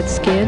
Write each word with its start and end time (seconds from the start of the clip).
God's 0.00 0.14
skin? 0.14 0.39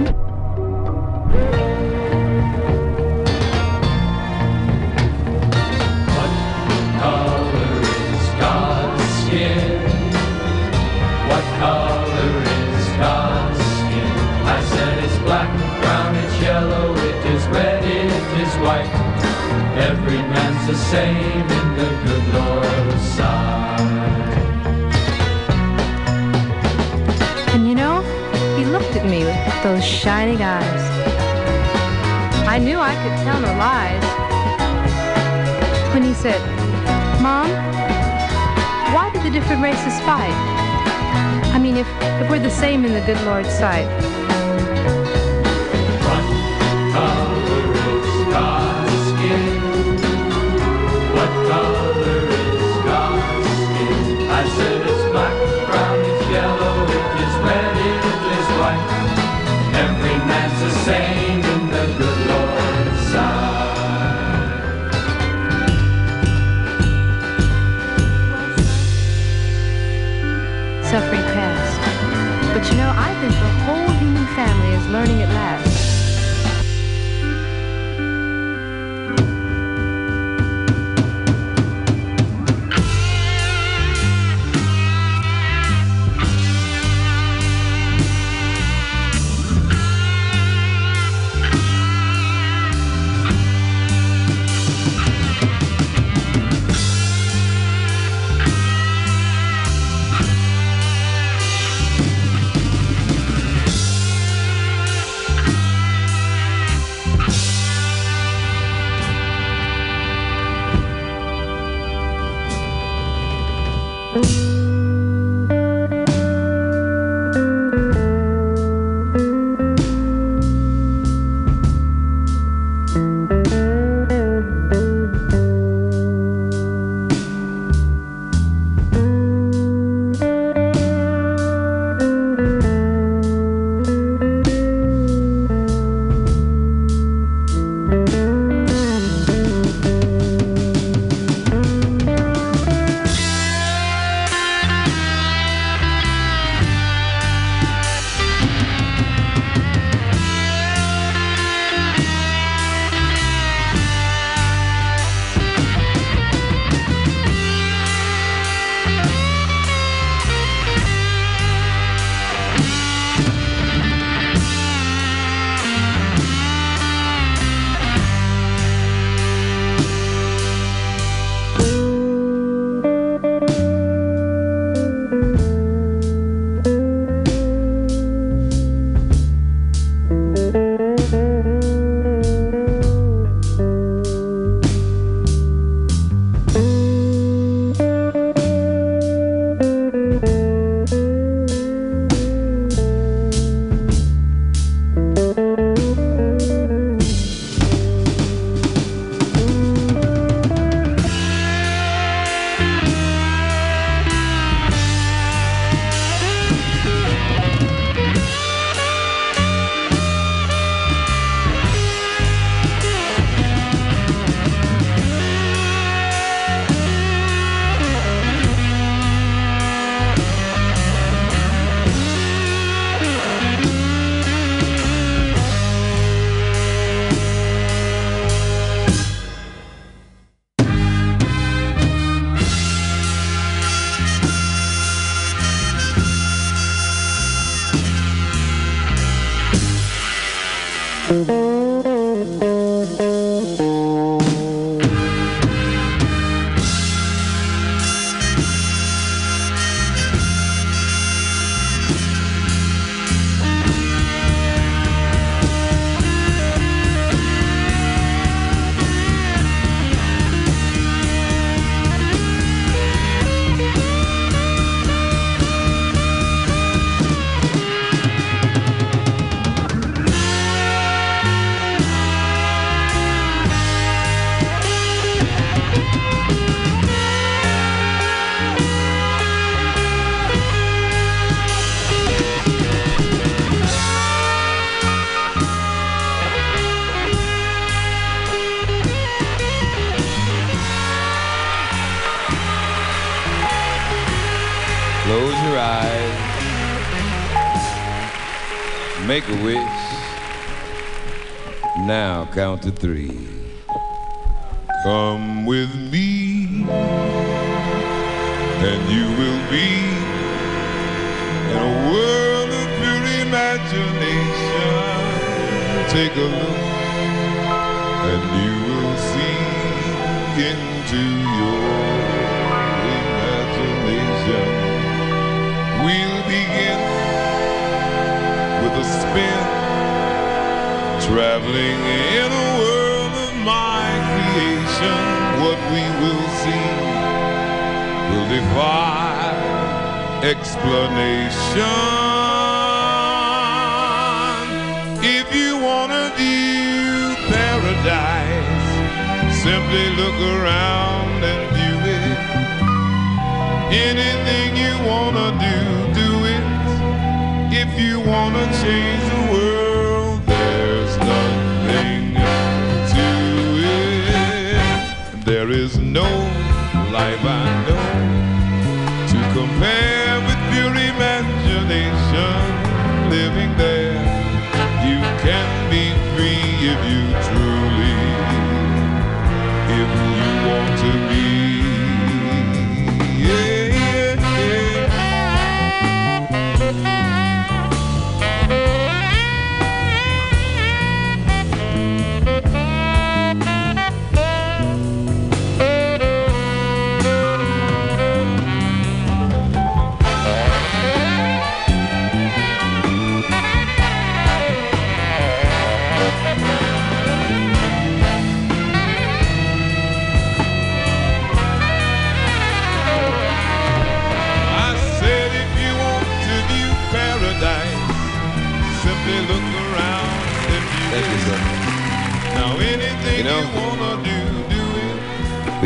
Wanna 358.65 359.01
change 359.03 359.32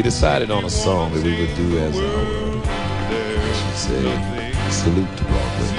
decided 0.07 0.53
on 0.53 0.65
a 0.65 0.71
song 0.71 1.13
that 1.13 1.25
we 1.25 1.33
would 1.37 1.57
do 1.57 1.79
as 1.79 1.97
our, 1.99 2.25
There's 3.11 3.59
say, 3.75 4.53
salute 4.71 5.17
to 5.17 5.25
Broadway. 5.25 5.71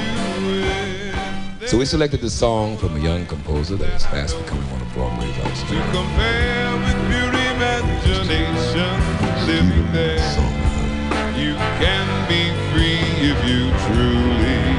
So 1.65 1.77
we 1.77 1.85
selected 1.85 2.19
the 2.19 2.29
song 2.29 2.75
from 2.75 2.97
a 2.97 2.99
young 2.99 3.25
composer 3.25 3.77
that 3.77 3.93
is 3.93 4.05
fast 4.05 4.37
becoming 4.37 4.69
one 4.69 4.81
of 4.81 4.93
Broadway's 4.93 5.33
to 5.33 5.47
outstanding 5.47 5.79
compare 5.95 6.75
with 6.75 6.97
pure 7.07 7.35
imagination, 7.55 8.99
living 9.47 9.93
there. 9.93 10.19
You 11.39 11.55
can 11.79 12.07
be 12.27 12.51
free 12.73 12.99
if 13.31 13.39
you 13.47 13.71
truly, 13.87 14.76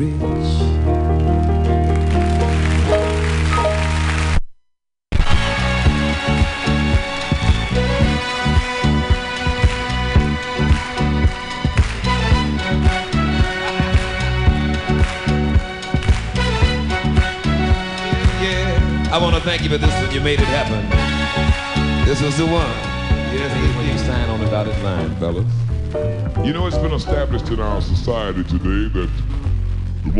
rich? 0.00 0.12
I 19.12 19.18
want 19.20 19.34
to 19.34 19.40
thank 19.42 19.62
you 19.62 19.68
for 19.68 19.76
this 19.76 19.92
one. 19.92 20.14
You 20.14 20.20
made 20.20 20.38
it 20.40 20.46
happen. 20.46 20.80
This 22.06 22.22
was 22.22 22.36
the 22.38 22.46
one. 22.46 22.54
Yes, 23.32 23.52
this 23.52 23.76
when 23.76 23.86
you 23.88 23.98
sign 23.98 24.30
on 24.30 24.40
the 24.40 24.46
dotted 24.46 24.80
line, 24.82 25.14
fellas. 25.16 25.46
You 26.46 26.52
know, 26.52 26.66
it's 26.66 26.78
been 26.78 26.92
established 26.92 27.48
in 27.48 27.60
our 27.60 27.82
society 27.82 28.44
today 28.44 28.88
that 28.94 29.10
The 29.29 29.29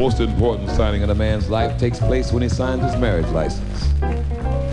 most 0.00 0.18
important 0.18 0.70
signing 0.70 1.02
in 1.02 1.10
a 1.10 1.14
man's 1.14 1.50
life 1.50 1.78
takes 1.78 1.98
place 1.98 2.32
when 2.32 2.42
he 2.42 2.48
signs 2.48 2.82
his 2.82 2.96
marriage 2.96 3.28
license. 3.32 3.92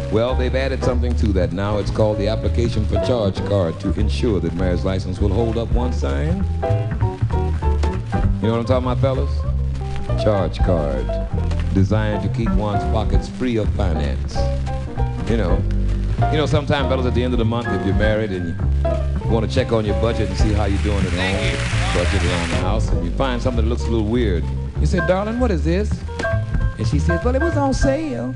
Well, 0.10 0.34
they've 0.34 0.55
added 0.55 0.81
something 0.86 1.13
to 1.17 1.34
that 1.34 1.51
now. 1.51 1.79
It's 1.79 1.91
called 1.91 2.17
the 2.17 2.29
application 2.29 2.86
for 2.86 2.96
charge 3.05 3.36
card 3.46 3.77
to 3.81 3.91
ensure 4.00 4.39
that 4.39 4.53
marriage 4.53 4.86
license 4.86 5.19
will 5.19 5.34
hold 5.34 5.57
up 5.57 5.69
once 5.74 5.98
signed. 5.98 6.46
You 8.39 8.48
know 8.48 8.53
what 8.53 8.60
I'm 8.60 8.65
talking 8.65 8.89
about, 8.89 9.00
fellas? 9.00 10.24
Charge 10.24 10.60
card. 10.60 11.05
Designed 11.74 12.24
to 12.24 12.29
keep 12.29 12.50
one's 12.51 12.84
pockets 12.93 13.27
free 13.27 13.57
of 13.57 13.67
finance. 13.75 14.38
You 15.29 15.36
know. 15.36 15.62
You 16.31 16.38
know, 16.38 16.46
sometimes, 16.46 16.88
fellas, 16.88 17.05
at 17.05 17.15
the 17.15 17.24
end 17.24 17.34
of 17.34 17.39
the 17.39 17.46
month, 17.46 17.67
if 17.67 17.86
you're 17.86 17.96
married 17.96 18.31
and 18.31 18.57
you 19.25 19.29
want 19.29 19.46
to 19.46 19.53
check 19.53 19.74
on 19.74 19.84
your 19.84 20.00
budget 20.01 20.29
and 20.29 20.38
see 20.38 20.53
how 20.53 20.65
you're 20.65 20.81
doing 20.84 21.05
at 21.05 21.12
home, 21.12 22.01
budget 22.01 22.24
around 22.24 22.50
the 22.50 22.55
house, 22.62 22.88
and 22.88 23.03
you 23.03 23.12
find 23.12 23.41
something 23.41 23.65
that 23.65 23.69
looks 23.69 23.84
a 23.84 23.89
little 23.89 24.07
weird. 24.07 24.46
You 24.79 24.86
said, 24.86 25.07
darling, 25.07 25.39
what 25.39 25.51
is 25.51 25.63
this? 25.63 25.91
And 26.77 26.88
she 26.88 27.00
says, 27.00 27.24
well, 27.25 27.36
it 27.36 27.41
was 27.41 27.57
on 27.57 27.74
sale. 27.74 28.36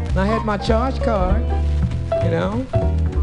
And 0.00 0.18
I 0.18 0.26
had 0.26 0.44
my 0.44 0.56
charge 0.56 1.00
card, 1.02 1.42
you 2.22 2.30
know. 2.30 2.64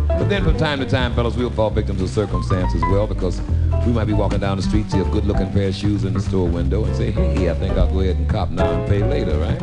But 0.08 0.28
then 0.28 0.44
from 0.44 0.58
time 0.58 0.80
to 0.80 0.86
time, 0.86 1.16
fellas, 1.16 1.36
we'll 1.38 1.50
fall 1.50 1.70
victims 1.70 2.01
of 2.01 2.10
circumstance 2.10 2.75
as 2.75 2.82
well 2.84 3.08
because 3.08 3.42
we 3.86 3.94
might 3.94 4.06
be 4.06 4.13
walking 4.13 4.39
down 4.39 4.58
the 4.58 4.63
street, 4.63 4.92
see 4.92 5.00
a 5.00 5.06
good 5.06 5.25
looking 5.25 5.51
pair 5.54 5.70
of 5.70 5.75
shoes 5.75 6.04
in 6.04 6.13
the 6.13 6.20
store 6.20 6.48
window 6.48 6.84
and 6.84 6.96
say, 6.96 7.12
hey, 7.12 7.50
I 7.50 7.54
think 7.54 7.78
I'll 7.78 7.92
go 7.92 8.01
ahead 8.01 8.18
and 8.18 8.30
cop 8.30 8.50
now 8.50 8.70
and 8.70 8.89
pay 8.89 9.04
later, 9.04 9.38
right? 9.38 9.60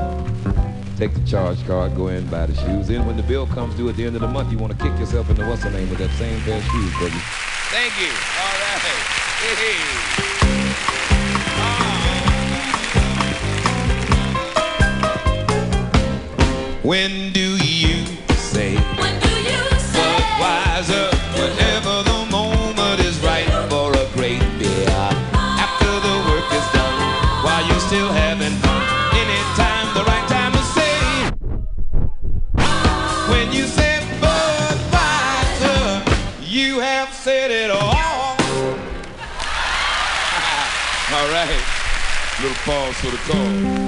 Take 0.96 1.12
the 1.12 1.20
charge 1.26 1.64
card, 1.66 1.94
go 1.94 2.08
in, 2.08 2.26
buy 2.28 2.46
the 2.46 2.54
shoes. 2.54 2.88
Then 2.88 3.04
when 3.06 3.18
the 3.18 3.22
bill 3.22 3.46
comes 3.48 3.74
due 3.74 3.90
at 3.90 3.96
the 3.96 4.06
end 4.06 4.16
of 4.16 4.22
the 4.22 4.28
month, 4.28 4.50
you 4.50 4.56
want 4.56 4.72
to 4.72 4.82
kick 4.82 4.98
yourself 4.98 5.28
in 5.28 5.36
the 5.36 5.44
what's 5.44 5.62
the 5.62 5.70
name 5.70 5.90
with 5.90 5.98
that 5.98 6.10
same 6.12 6.40
pair 6.40 6.56
of 6.56 6.64
shoes, 6.64 6.92
baby. 6.98 7.20
Thank 7.68 7.92
you. 8.00 8.08
All 8.08 8.56
right. 8.64 8.80
Hey. 10.16 10.25
When 16.86 17.32
do 17.32 17.56
you 17.66 18.06
say 18.36 18.76
When 18.76 19.18
do 19.18 19.28
you 19.28 19.58
say? 19.76 20.20
Budweiser 20.38 21.10
whenever 21.34 22.04
the 22.04 22.26
moment 22.30 23.00
is 23.00 23.18
right 23.24 23.48
for 23.68 23.90
a 23.90 24.06
great 24.14 24.38
beer? 24.56 24.86
After 25.34 25.90
the 26.06 26.16
work 26.30 26.46
is 26.54 26.62
done, 26.70 26.94
while 27.42 27.66
you're 27.66 27.80
still 27.80 28.12
having 28.12 28.52
fun, 28.62 28.82
anytime 29.18 29.92
the 29.98 30.04
right 30.04 30.28
time 30.28 30.52
to 30.52 30.62
say. 30.78 30.96
When 33.32 33.50
you 33.52 33.66
say 33.66 33.98
Budweiser, 34.22 36.06
you 36.46 36.78
have 36.78 37.12
said 37.12 37.50
it 37.50 37.72
all. 37.72 37.82
all 41.16 41.28
right. 41.34 41.62
little 42.40 42.56
pause 42.62 42.94
for 43.00 43.10
the 43.10 43.18
call? 43.26 43.85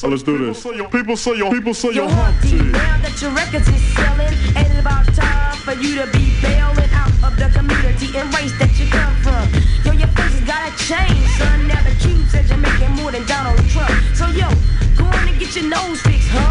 Say, 0.00 0.08
let's 0.08 0.22
do 0.22 0.38
this. 0.38 0.66
People 0.90 1.16
say 1.16 1.36
your 1.36 1.50
people 1.50 1.74
say 1.74 1.88
Yo, 1.88 2.06
your 2.06 2.10
Humpty, 2.10 2.56
Humpty. 2.56 2.72
now 2.72 2.96
that 3.04 3.20
your 3.20 3.30
records 3.36 3.68
is 3.68 3.82
selling, 3.92 4.32
ain't 4.56 4.72
it 4.72 4.80
about 4.80 5.04
time 5.12 5.56
for 5.60 5.76
you 5.76 6.00
to 6.00 6.06
be 6.16 6.32
bailing 6.40 6.88
out 6.96 7.12
of 7.20 7.36
the 7.36 7.48
community 7.52 8.08
and 8.16 8.32
race 8.32 8.56
that 8.56 8.72
you 8.80 8.88
come 8.88 9.12
from? 9.20 9.44
Yo, 9.84 9.92
your 9.92 10.08
face 10.16 10.40
has 10.40 10.44
gotta 10.48 10.72
change, 10.80 11.20
son. 11.36 11.68
Now 11.68 11.84
the 11.84 11.92
cube 12.00 12.24
says 12.32 12.48
you're 12.48 12.56
making 12.56 12.96
more 12.96 13.12
than 13.12 13.26
Donald 13.28 13.60
Trump. 13.68 13.92
So 14.16 14.24
yo, 14.32 14.48
go 14.96 15.04
on 15.04 15.28
and 15.28 15.36
get 15.36 15.52
your 15.52 15.68
nose 15.68 16.00
fixed, 16.00 16.32
huh? 16.32 16.48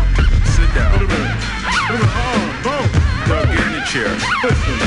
Sit 0.54 0.70
down. 0.78 0.94
Wait 0.94 1.02
a 1.02 1.10
minute. 1.10 1.34
Wait 1.90 1.90
a 1.90 2.06
minute. 2.06 2.22
Uh, 2.22 2.70
no. 2.70 2.78
Now 3.34 3.46
get 3.50 3.66
in 3.66 3.74
the 3.74 3.84
chair. 3.90 4.10
Listen, 4.46 4.78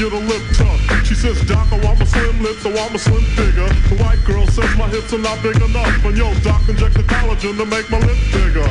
get 0.00 0.12
a 0.16 0.24
lip 0.32 0.40
tuck. 0.56 0.80
She 1.04 1.14
says, 1.14 1.36
Doc, 1.44 1.68
I 1.70 1.78
want 1.84 1.98
my 1.98 2.06
slim 2.06 2.40
lips, 2.40 2.64
I 2.64 2.72
want 2.72 2.92
my 2.92 2.96
slim 2.96 3.20
figure. 3.36 3.68
The 3.92 4.00
white 4.00 4.24
girl 4.24 4.46
says 4.48 4.72
my 4.80 4.88
hips 4.88 5.12
are 5.12 5.20
not 5.20 5.42
big 5.42 5.56
enough. 5.60 5.92
And 6.04 6.16
yo, 6.16 6.32
Doc, 6.40 6.64
inject 6.68 6.96
the 6.96 7.04
collagen 7.04 7.60
to 7.60 7.66
make 7.66 7.90
my 7.90 8.00
lips 8.00 8.24
bigger. 8.32 8.64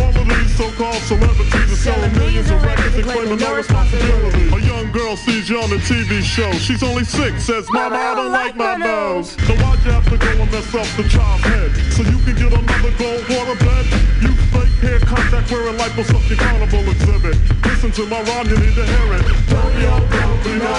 All 0.00 0.08
of 0.08 0.24
these 0.24 0.56
so-called 0.56 1.02
celebrities 1.04 1.68
are 1.68 1.76
selling 1.76 2.12
millions 2.16 2.48
of 2.50 2.64
records 2.64 2.96
and 2.96 3.04
claiming 3.04 3.38
no 3.38 3.54
responsibility. 3.54 4.48
A 4.48 4.60
young 4.64 4.90
girl 4.92 5.14
sees 5.14 5.50
you 5.50 5.60
on 5.60 5.68
a 5.76 5.80
TV 5.84 6.22
show. 6.22 6.50
She's 6.52 6.82
only 6.82 7.04
six, 7.04 7.44
says, 7.44 7.68
Mama, 7.70 7.96
I 7.96 8.14
don't 8.14 8.32
like 8.32 8.56
my 8.56 8.76
nose. 8.76 9.36
So 9.44 9.52
why'd 9.60 9.84
you 9.84 9.92
have 9.92 10.08
to 10.08 10.16
go 10.16 10.30
and 10.40 10.50
mess 10.50 10.74
up 10.74 10.88
the 10.96 11.04
child's 11.04 11.44
head? 11.44 11.70
So 11.92 12.00
you 12.02 12.16
can 12.24 12.32
get 12.32 12.48
another 12.48 12.92
gold 12.96 13.28
water 13.28 13.56
bed? 13.60 13.84
You 14.24 14.32
fake 14.48 14.71
hair 14.82 14.98
contact 15.00 15.50
wearing 15.50 15.76
liposuction 15.76 16.36
carnival 16.36 16.84
exhibit. 16.90 17.36
Listen 17.64 17.90
to 17.92 18.06
my 18.06 18.20
rhyme, 18.22 18.48
you 18.48 18.58
need 18.58 18.74
to 18.74 18.84
hear 18.84 19.14
it. 19.14 19.22
Don't 19.46 19.72
don't 20.10 20.38
be 20.42 20.52
no, 20.58 20.74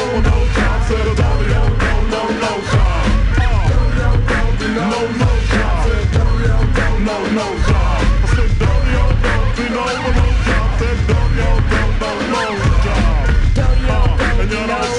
job. 0.54 0.84
Said 0.88 1.08
a 1.08 1.16
don't 1.16 1.48
no, 1.48 1.64
no, 2.12 2.22
no 2.44 2.54
job. 2.72 3.08
No, 3.40 3.52
no. 4.00 4.10
No, 4.74 5.00
no 7.32 7.48
job. 7.72 8.02
I 8.04 8.32
said 8.34 8.52
don't 8.60 8.76
don't 8.76 9.08
no, 9.78 9.78
no 9.78 9.98
don't 10.04 11.08
don't, 11.08 11.32
no, 11.38 11.58
no 12.32 12.48
job. 12.84 13.24
You 14.52 14.68
don't. 14.68 14.94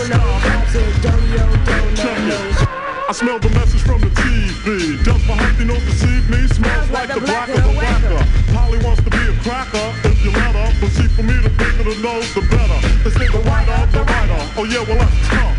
I 3.07 3.13
smell 3.13 3.39
the 3.39 3.51
message 3.51 3.83
from 3.83 4.01
the 4.01 4.09
TV. 4.09 5.05
Does 5.05 5.29
my 5.29 5.35
Humpty 5.35 5.65
know 5.67 5.75
deceive 5.75 6.29
me? 6.31 6.49
Smells 6.49 6.91
like 6.91 7.13
the 7.13 7.21
black 7.21 7.49
of 7.51 7.63
the 7.63 7.71
whacker. 7.71 8.54
Polly 8.65 8.81
wants 8.81 9.05
to 9.05 9.11
be 9.11 9.21
a 9.21 9.37
cracker 9.45 9.93
if 10.09 10.25
you 10.25 10.33
let 10.33 10.57
her. 10.57 10.69
But 10.81 10.89
see, 10.97 11.09
for 11.13 11.23
me, 11.23 11.37
the 11.45 11.53
bigger 11.53 11.85
the 11.85 12.01
nose, 12.01 12.33
the 12.33 12.41
better. 12.49 12.81
They 13.05 13.13
say 13.13 13.29
the 13.29 13.45
whiter, 13.45 13.77
the 13.93 14.01
whiter. 14.09 14.41
Oh 14.57 14.65
yeah, 14.65 14.81
well 14.89 14.97
that's 15.05 15.21
tough. 15.29 15.53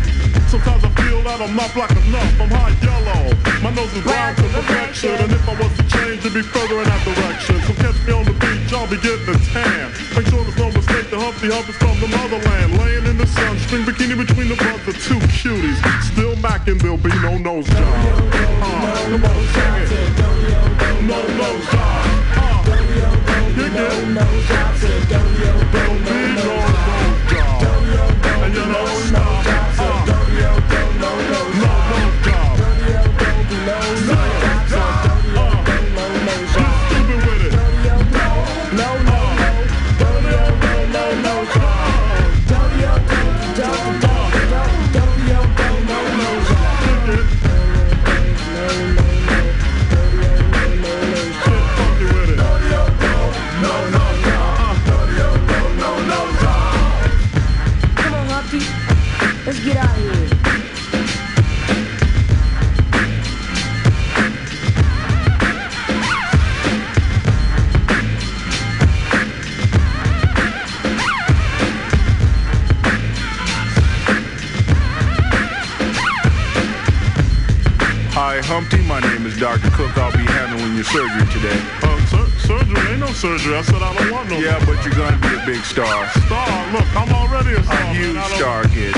Sometimes 0.50 0.82
I 0.82 0.90
feel 0.98 1.22
that 1.22 1.38
I'm 1.38 1.54
not 1.54 1.70
black 1.70 1.94
enough. 1.94 2.34
I'm 2.42 2.50
high 2.50 2.74
yellow. 2.82 3.30
My 3.62 3.70
nose 3.70 3.94
is 3.94 4.02
brown 4.02 4.34
to 4.34 4.46
perfection. 4.50 5.14
And 5.22 5.30
if 5.30 5.46
I 5.46 5.54
was 5.54 5.70
to 5.78 5.84
change, 5.86 6.26
it'd 6.26 6.34
be 6.34 6.42
further 6.42 6.82
in 6.82 6.86
that 6.90 7.02
direction. 7.06 7.62
So 7.62 7.72
catch 7.78 7.98
me 8.02 8.10
on 8.10 8.26
the 8.26 8.34
beach, 8.42 8.74
I'll 8.74 8.90
be 8.90 8.98
getting 8.98 9.30
a 9.30 9.38
tan. 9.54 9.86
Make 10.18 10.26
sure 10.26 10.42
there's 10.42 10.58
no 10.58 10.68
mistake, 10.74 11.06
the 11.06 11.18
Humpty 11.22 11.46
Hump 11.46 11.70
is 11.70 11.78
from 11.78 11.94
the 12.02 12.10
motherland. 12.10 12.74
Laying 12.74 13.06
in 13.06 13.16
the 13.22 13.26
sun, 13.30 13.54
string 13.70 13.86
bikini 13.86 14.18
between 14.18 14.50
the 14.50 14.58
two 15.06 15.22
cuties. 15.30 15.78
Still 16.10 16.34
macking, 16.42 16.82
there'll 16.82 16.98
be 16.98 17.14
no 17.22 17.38
nose 17.38 17.70
job. 17.70 18.02
Uh, 18.66 19.14
come 19.14 19.24
on, 19.30 19.38
sing 19.54 19.94
it. 19.94 21.06
No 21.06 21.22
nose 21.38 21.70
job. 21.70 22.15
Uh, 23.58 23.62
you 23.62 23.70
get 23.70 25.22
There'll 25.72 25.94
be 25.94 26.20
no 26.34 26.56
nose 26.56 27.30
job. 27.30 27.62
And 28.42 28.54
you 28.54 28.60
don't 28.60 28.86
stop. 28.86 28.95
Surgery 80.92 81.26
today. 81.32 81.58
Uh, 81.82 81.98
sur- 82.06 82.30
surgery? 82.46 82.80
Ain't 82.92 83.00
no 83.00 83.08
surgery. 83.12 83.56
I 83.56 83.62
said 83.62 83.82
I 83.82 83.92
don't 83.94 84.10
want 84.12 84.28
no 84.30 84.38
Yeah, 84.38 84.58
but 84.64 84.84
you're 84.84 84.94
gonna 84.94 85.16
be 85.18 85.34
a 85.34 85.44
big 85.46 85.64
star. 85.64 86.06
star. 86.26 86.46
Look, 86.72 86.86
I'm 86.96 87.12
already 87.12 87.54
a 87.58 87.62
star. 87.64 87.80
A 87.80 87.82
huge 87.94 88.14
man. 88.14 88.22
I 88.22 88.28
don't- 88.28 88.38
star, 88.38 88.62
kid. 88.70 88.94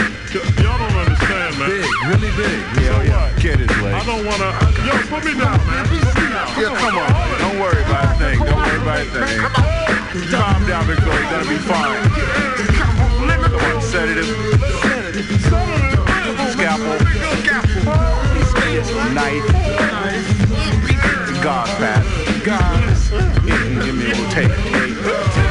Y'all 0.61 0.77
don't 0.79 0.97
understand, 1.01 1.57
man. 1.59 1.69
Big, 1.71 1.87
really 2.11 2.31
big. 2.37 2.59
So 2.75 2.81
Yeah, 2.81 3.03
yeah. 3.03 3.23
what? 3.25 3.37
Get 3.41 3.59
his 3.61 3.71
I 3.71 3.73
don't 4.05 4.25
wanna. 4.27 4.51
Yo, 4.85 4.93
put 5.09 5.25
me 5.25 5.33
down, 5.35 5.59
man. 5.67 5.85
Put 5.89 6.15
me 6.21 6.29
down. 6.29 6.49
Yeah, 6.61 6.77
come 6.77 6.99
on. 6.99 7.09
Don't 7.41 7.59
worry 7.61 7.83
about 7.85 8.05
a 8.05 8.07
thing. 8.21 8.39
Don't 8.45 8.57
worry 8.57 8.77
about 8.83 9.01
a 9.01 9.03
thing. 9.09 9.41
Calm 10.31 10.67
down, 10.69 10.85
Victoria. 10.85 11.21
You're 11.21 11.31
gonna 11.31 11.49
be 11.49 11.57
fine. 11.65 12.03
Come 12.77 13.01
on, 13.77 13.83
sedative. 13.83 14.29
Scalpel. 16.53 16.99
Knife. 19.15 19.47
God 21.43 21.67
pat. 21.79 22.05
Give 23.85 23.95
me 23.95 24.11
a 24.11 24.15
little 24.15 24.29
tape. 24.31 25.48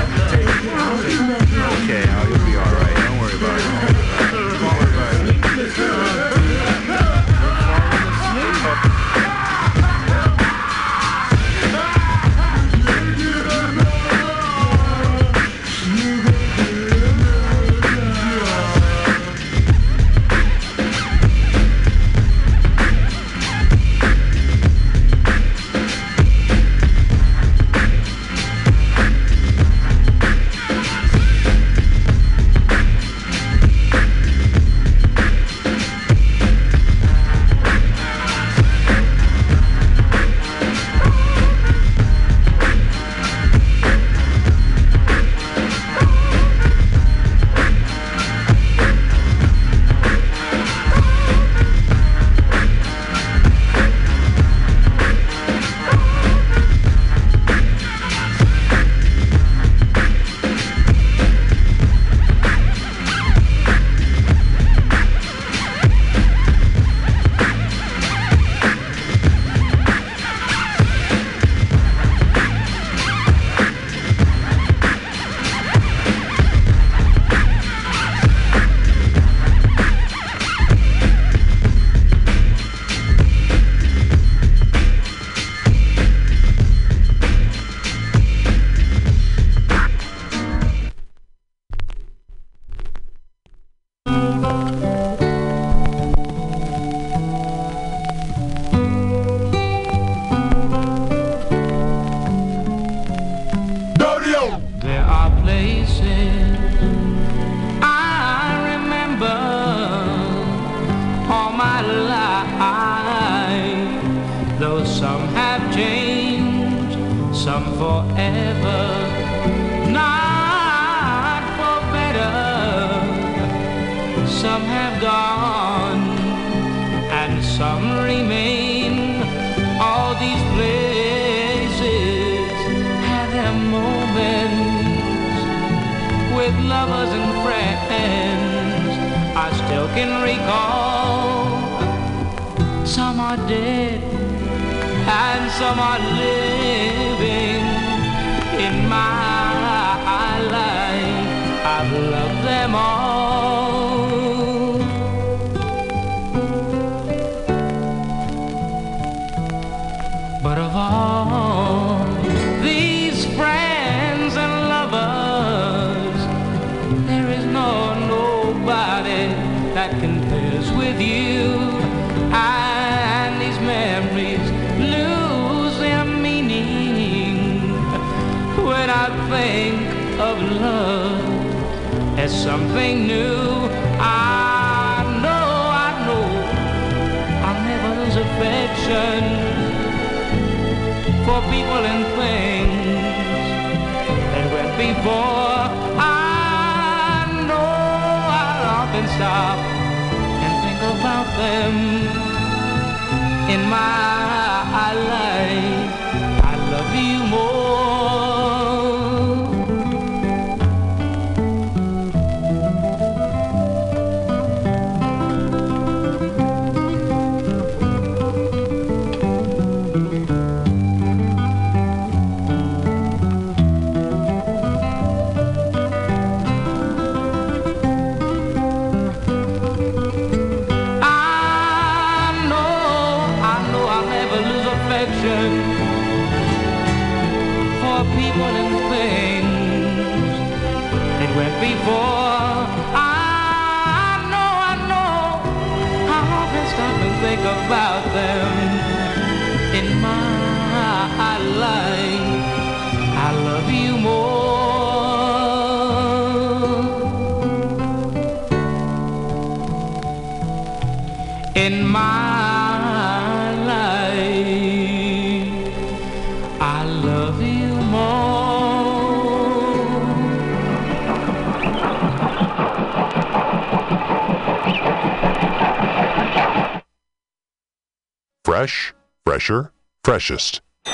Fresh, 278.58 278.96
fresher, 279.24 279.72
freshest. 280.04 280.62
Do 280.86 280.91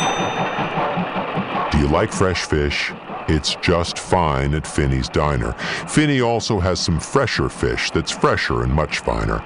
you 1.78 1.88
like 1.88 2.12
fresh 2.12 2.44
fish? 2.44 2.92
It's 3.30 3.56
just 3.62 3.98
fine 3.98 4.54
at 4.54 4.68
Finney's 4.68 5.08
Diner. 5.08 5.54
Finney 5.88 6.20
also 6.20 6.60
has 6.60 6.82
some 6.82 7.00
fresher 7.00 7.48
fish 7.48 7.90
that's 7.92 8.12
fresher 8.12 8.64
and 8.64 8.74
much 8.74 9.00
finer. 9.00 9.40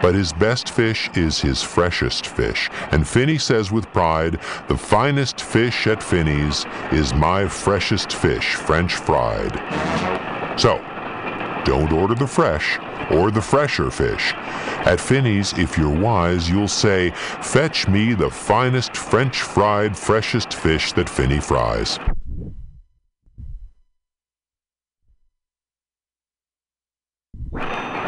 But 0.00 0.14
his 0.14 0.32
best 0.32 0.70
fish 0.70 1.10
is 1.14 1.38
his 1.38 1.62
freshest 1.62 2.28
fish. 2.28 2.70
And 2.92 3.06
Finney 3.06 3.36
says 3.36 3.70
with 3.70 3.92
pride, 3.92 4.40
the 4.68 4.78
finest 4.78 5.42
fish 5.42 5.86
at 5.86 6.02
Finney's 6.02 6.64
is 6.92 7.12
my 7.12 7.46
freshest 7.46 8.14
fish, 8.14 8.54
French 8.54 8.94
fried. 8.94 9.52
So, 10.58 10.82
don't 11.64 11.92
order 11.92 12.14
the 12.14 12.26
fresh 12.26 12.78
or 13.10 13.30
the 13.30 13.40
fresher 13.40 13.90
fish. 13.90 14.32
At 14.86 15.00
Finney's, 15.00 15.52
if 15.54 15.78
you're 15.78 15.88
wise, 15.88 16.48
you'll 16.48 16.68
say, 16.68 17.10
Fetch 17.42 17.88
me 17.88 18.14
the 18.14 18.30
finest 18.30 18.96
French 18.96 19.42
fried, 19.42 19.96
freshest 19.96 20.54
fish 20.54 20.92
that 20.92 21.08
Finney 21.08 21.40
fries. 21.40 21.98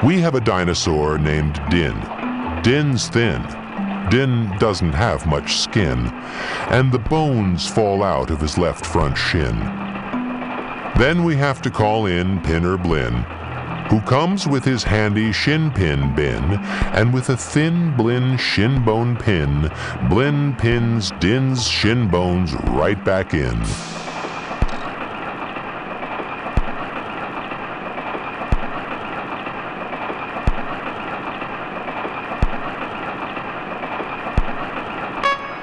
We 0.05 0.21
have 0.21 0.35
a 0.35 0.41
dinosaur 0.41 1.19
named 1.19 1.61
Din. 1.71 1.99
Din's 2.63 3.09
thin. 3.09 3.43
Din 4.11 4.57
doesn't 4.59 4.93
have 4.93 5.27
much 5.27 5.57
skin, 5.57 6.07
and 6.71 6.93
the 6.93 6.99
bones 6.99 7.67
fall 7.69 8.03
out 8.03 8.31
of 8.31 8.41
his 8.41 8.57
left 8.57 8.87
front 8.87 9.17
shin. 9.17 9.59
Then 10.97 11.25
we 11.25 11.35
have 11.37 11.61
to 11.63 11.71
call 11.71 12.07
in 12.07 12.41
Pin 12.43 12.65
or 12.65 12.77
Blinn, 12.77 13.25
who 13.89 14.01
comes 14.01 14.47
with 14.47 14.65
his 14.65 14.83
handy 14.83 15.33
shin 15.33 15.71
pin 15.71 16.15
bin, 16.15 16.43
and 16.93 17.15
with 17.15 17.29
a 17.29 17.37
thin 17.37 17.97
Blinn 17.97 18.37
shin 18.37 18.85
bone 18.85 19.17
pin, 19.17 19.71
Blinn 20.09 20.55
pins 20.57 21.13
Din's 21.21 21.67
shin 21.67 22.09
bones 22.09 22.55
right 22.71 23.03
back 23.05 23.35
in. 23.35 23.63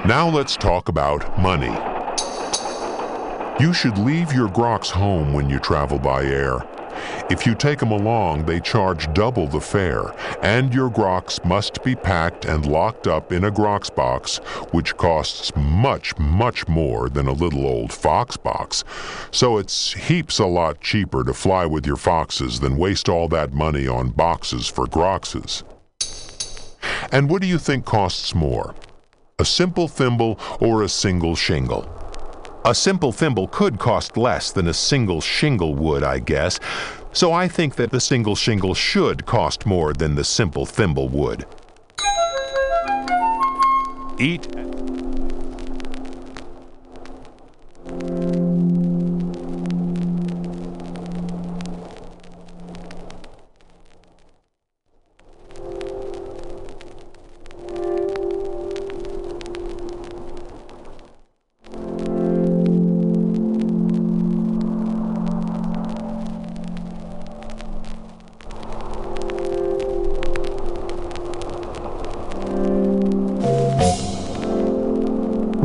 Now 0.06 0.28
let's 0.28 0.54
talk 0.54 0.88
about 0.88 1.38
money. 1.38 1.74
You 3.58 3.72
should 3.72 3.96
leave 3.96 4.32
your 4.32 4.48
grox 4.48 4.90
home 4.90 5.32
when 5.32 5.48
you 5.48 5.58
travel 5.58 5.98
by 5.98 6.24
air. 6.24 6.73
If 7.30 7.46
you 7.46 7.54
take 7.54 7.78
them 7.78 7.90
along, 7.90 8.44
they 8.44 8.60
charge 8.60 9.12
double 9.14 9.46
the 9.46 9.60
fare, 9.60 10.14
and 10.42 10.74
your 10.74 10.90
grox 10.90 11.44
must 11.44 11.82
be 11.82 11.94
packed 11.94 12.44
and 12.44 12.66
locked 12.66 13.06
up 13.06 13.32
in 13.32 13.44
a 13.44 13.50
grox 13.50 13.94
box, 13.94 14.38
which 14.72 14.96
costs 14.96 15.54
much, 15.56 16.18
much 16.18 16.68
more 16.68 17.08
than 17.08 17.26
a 17.26 17.32
little 17.32 17.66
old 17.66 17.92
fox 17.92 18.36
box. 18.36 18.84
So 19.30 19.58
it's 19.58 19.92
heaps 19.94 20.38
a 20.38 20.46
lot 20.46 20.80
cheaper 20.80 21.24
to 21.24 21.32
fly 21.32 21.66
with 21.66 21.86
your 21.86 21.96
foxes 21.96 22.60
than 22.60 22.76
waste 22.76 23.08
all 23.08 23.28
that 23.28 23.52
money 23.52 23.88
on 23.88 24.10
boxes 24.10 24.68
for 24.68 24.86
groxes. 24.86 25.62
And 27.10 27.30
what 27.30 27.40
do 27.42 27.48
you 27.48 27.58
think 27.58 27.84
costs 27.84 28.34
more? 28.34 28.74
A 29.38 29.44
simple 29.44 29.88
thimble 29.88 30.38
or 30.60 30.82
a 30.82 30.88
single 30.88 31.36
shingle? 31.36 32.03
A 32.66 32.74
simple 32.74 33.12
thimble 33.12 33.46
could 33.48 33.78
cost 33.78 34.16
less 34.16 34.50
than 34.50 34.68
a 34.68 34.72
single 34.72 35.20
shingle 35.20 35.74
would, 35.74 36.02
I 36.02 36.18
guess, 36.18 36.58
so 37.12 37.30
I 37.30 37.46
think 37.46 37.74
that 37.76 37.90
the 37.90 38.00
single 38.00 38.34
shingle 38.34 38.74
should 38.74 39.26
cost 39.26 39.66
more 39.66 39.92
than 39.92 40.14
the 40.14 40.24
simple 40.24 40.64
thimble 40.64 41.10
would. 41.10 41.44
Eat. 44.18 44.48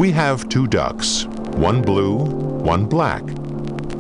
We 0.10 0.14
have 0.14 0.50
two 0.50 0.66
ducks, 0.66 1.26
one 1.52 1.84
blue, 1.84 2.18
one 2.18 2.88
black. 2.88 3.22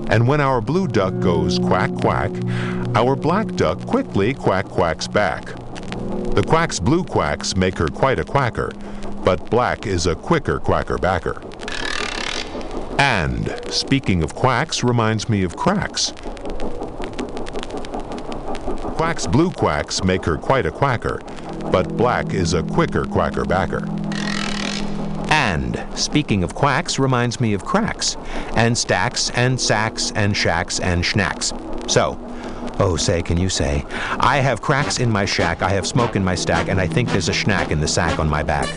And 0.10 0.28
when 0.28 0.42
our 0.42 0.60
blue 0.60 0.88
duck 0.88 1.20
goes 1.20 1.60
quack 1.60 1.94
quack, 1.94 2.32
our 2.96 3.16
black 3.16 3.46
duck 3.50 3.86
quickly 3.86 4.34
quack 4.34 4.66
quacks 4.66 5.08
back. 5.08 5.46
The 6.34 6.44
quack's 6.44 6.80
blue 6.80 7.04
quacks 7.04 7.56
make 7.56 7.78
her 7.78 7.90
quite 7.90 8.18
a 8.18 8.24
quacker, 8.24 8.72
but 9.24 9.52
black 9.52 9.86
is 9.86 10.08
a 10.08 10.16
quicker 10.16 10.60
quacker 10.60 10.98
backer. 10.98 11.40
And 12.98 13.56
speaking 13.72 14.24
of 14.24 14.34
quacks 14.34 14.84
reminds 14.84 15.30
me 15.30 15.44
of 15.44 15.56
cracks. 15.56 16.12
Quack's 18.98 19.28
blue 19.28 19.52
quacks 19.52 20.04
make 20.04 20.26
her 20.26 20.40
quite 20.40 20.66
a 20.66 20.72
quacker, 20.72 21.20
but 21.72 21.96
black 21.96 22.34
is 22.34 22.56
a 22.56 22.64
quicker 22.64 23.06
quacker 23.06 23.46
backer. 23.46 23.86
Speaking 25.96 26.44
of 26.44 26.56
quacks 26.56 27.00
reminds 27.00 27.40
me 27.40 27.54
of 27.54 27.66
cracks, 27.66 28.18
and 28.56 28.78
stacks, 28.78 29.30
and 29.32 29.60
sacks, 29.60 30.12
and 30.16 30.36
shacks, 30.36 30.80
and 30.80 31.04
schnacks. 31.04 31.52
So, 31.90 32.18
oh, 32.80 32.96
say, 32.98 33.22
can 33.22 33.38
you 33.38 33.50
say, 33.50 33.86
I 34.20 34.38
have 34.38 34.62
cracks 34.62 35.00
in 35.00 35.12
my 35.12 35.26
shack, 35.26 35.62
I 35.62 35.70
have 35.70 35.86
smoke 35.86 36.16
in 36.16 36.24
my 36.24 36.36
stack, 36.36 36.70
and 36.70 36.80
I 36.80 36.88
think 36.88 37.10
there's 37.10 37.30
a 37.30 37.34
schnack 37.34 37.72
in 37.72 37.80
the 37.80 37.88
sack 37.88 38.20
on 38.20 38.30
my 38.30 38.44
back. 38.44 38.70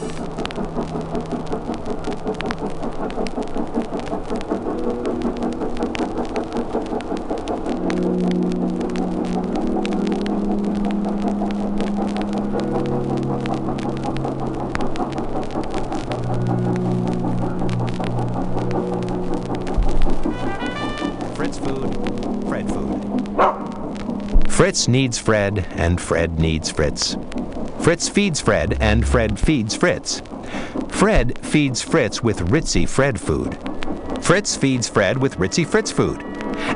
Fritz 24.62 24.86
needs 24.86 25.18
Fred, 25.18 25.66
and 25.72 26.00
Fred 26.00 26.38
needs 26.38 26.70
Fritz. 26.70 27.16
Fritz 27.80 28.08
feeds 28.08 28.40
Fred, 28.40 28.78
and 28.80 29.04
Fred 29.04 29.36
feeds 29.36 29.74
Fritz. 29.74 30.22
Fred 30.86 31.36
feeds 31.44 31.82
Fritz 31.82 32.22
with 32.22 32.38
Ritzy 32.48 32.88
Fred 32.88 33.20
food. 33.20 33.58
Fritz 34.22 34.54
feeds 34.54 34.88
Fred 34.88 35.18
with 35.18 35.36
Ritzy 35.38 35.66
Fritz 35.66 35.90
food. 35.90 36.22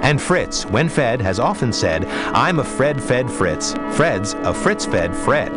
And 0.03 0.21
Fritz, 0.21 0.65
when 0.67 0.89
fed, 0.89 1.21
has 1.21 1.39
often 1.39 1.73
said, 1.73 2.05
I'm 2.35 2.59
a 2.59 2.65
Fred 2.65 3.01
fed 3.01 3.31
Fritz. 3.31 3.75
Fred's 3.93 4.35
a 4.35 4.53
Fritz 4.53 4.85
fed 4.85 5.15
Fred. 5.15 5.53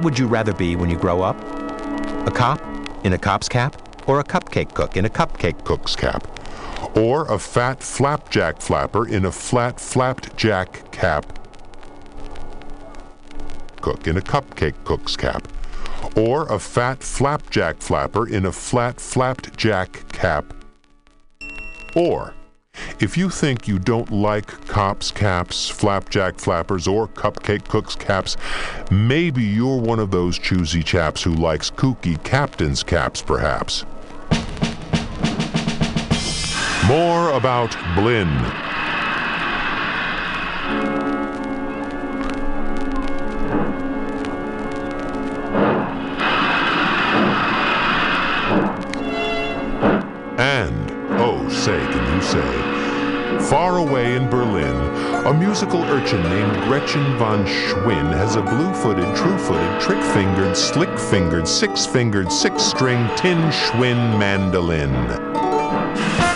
What 0.00 0.12
would 0.12 0.18
you 0.18 0.28
rather 0.28 0.54
be 0.54 0.76
when 0.76 0.88
you 0.88 0.96
grow 0.96 1.20
up? 1.20 1.36
A 2.26 2.30
cop 2.30 2.58
in 3.04 3.12
a 3.12 3.18
cop's 3.18 3.50
cap? 3.50 3.76
Or 4.08 4.18
a 4.18 4.24
cupcake 4.24 4.72
cook 4.72 4.96
in 4.96 5.04
a 5.04 5.10
cupcake 5.10 5.62
cook's 5.62 5.94
cap? 5.94 6.26
Or 6.96 7.30
a 7.30 7.38
fat 7.38 7.82
flapjack 7.82 8.62
flapper 8.62 9.06
in 9.06 9.26
a 9.26 9.30
flat 9.30 9.78
flapped 9.78 10.34
jack 10.38 10.90
cap? 10.90 11.26
Cook 13.82 14.06
in 14.06 14.16
a 14.16 14.22
cupcake 14.22 14.82
cook's 14.84 15.18
cap? 15.18 15.46
Or 16.16 16.50
a 16.50 16.58
fat 16.58 17.02
flapjack 17.02 17.82
flapper 17.82 18.26
in 18.26 18.46
a 18.46 18.52
flat 18.52 18.98
flapped 18.98 19.54
jack 19.54 20.08
cap? 20.12 20.54
Or, 21.94 22.32
if 22.98 23.16
you 23.16 23.30
think 23.30 23.66
you 23.68 23.78
don't 23.78 24.10
like 24.10 24.46
cops' 24.66 25.10
caps, 25.10 25.68
flapjack 25.68 26.38
flappers, 26.38 26.86
or 26.86 27.08
cupcake 27.08 27.68
cooks' 27.68 27.94
caps, 27.94 28.36
maybe 28.90 29.42
you're 29.42 29.80
one 29.80 29.98
of 29.98 30.10
those 30.10 30.38
choosy 30.38 30.82
chaps 30.82 31.22
who 31.22 31.34
likes 31.34 31.70
kooky 31.70 32.22
captain's 32.24 32.82
caps, 32.82 33.22
perhaps. 33.22 33.84
more 36.90 37.30
about 37.34 37.76
Blinn. 37.94 38.26
And, 50.36 50.89
say, 51.60 51.78
can 51.78 52.14
you 52.14 52.22
say, 52.22 53.40
far 53.50 53.76
away 53.76 54.16
in 54.16 54.30
Berlin, 54.30 54.74
a 55.26 55.34
musical 55.34 55.84
urchin 55.84 56.22
named 56.22 56.54
Gretchen 56.64 57.18
von 57.18 57.44
Schwinn 57.44 58.10
has 58.14 58.36
a 58.36 58.40
blue-footed, 58.40 59.14
true-footed, 59.14 59.80
trick-fingered, 59.82 60.56
slick-fingered, 60.56 61.46
six-fingered, 61.46 62.32
six-string 62.32 63.06
tin 63.16 63.38
Schwinn 63.50 64.18
mandolin. 64.18 66.29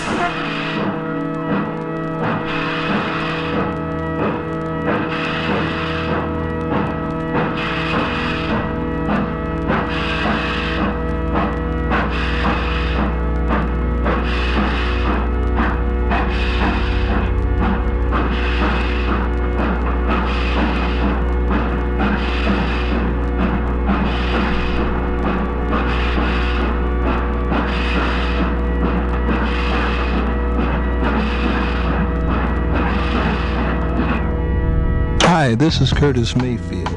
Hi, 35.54 35.56
this 35.56 35.80
is 35.80 35.92
Curtis 35.92 36.34
Mayfield. 36.34 36.88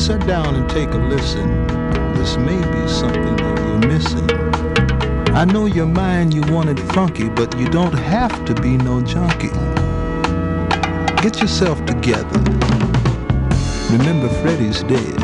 Sit 0.00 0.26
down 0.26 0.54
and 0.54 0.66
take 0.70 0.88
a 0.88 0.96
listen. 0.96 1.66
This 2.14 2.38
may 2.38 2.56
be 2.56 2.88
something 2.88 3.36
that 3.36 3.58
you're 3.58 3.86
missing. 3.86 4.30
I 5.36 5.44
know 5.44 5.66
your 5.66 5.84
mind 5.84 6.32
you 6.32 6.40
want 6.50 6.70
it 6.70 6.78
funky, 6.94 7.28
but 7.28 7.54
you 7.58 7.68
don't 7.68 7.92
have 7.92 8.46
to 8.46 8.54
be 8.54 8.78
no 8.78 9.02
junkie. 9.02 9.50
Get 11.20 11.42
yourself 11.42 11.84
together. 11.84 12.38
Remember, 13.90 14.30
Freddie's 14.40 14.82
dead. 14.84 15.21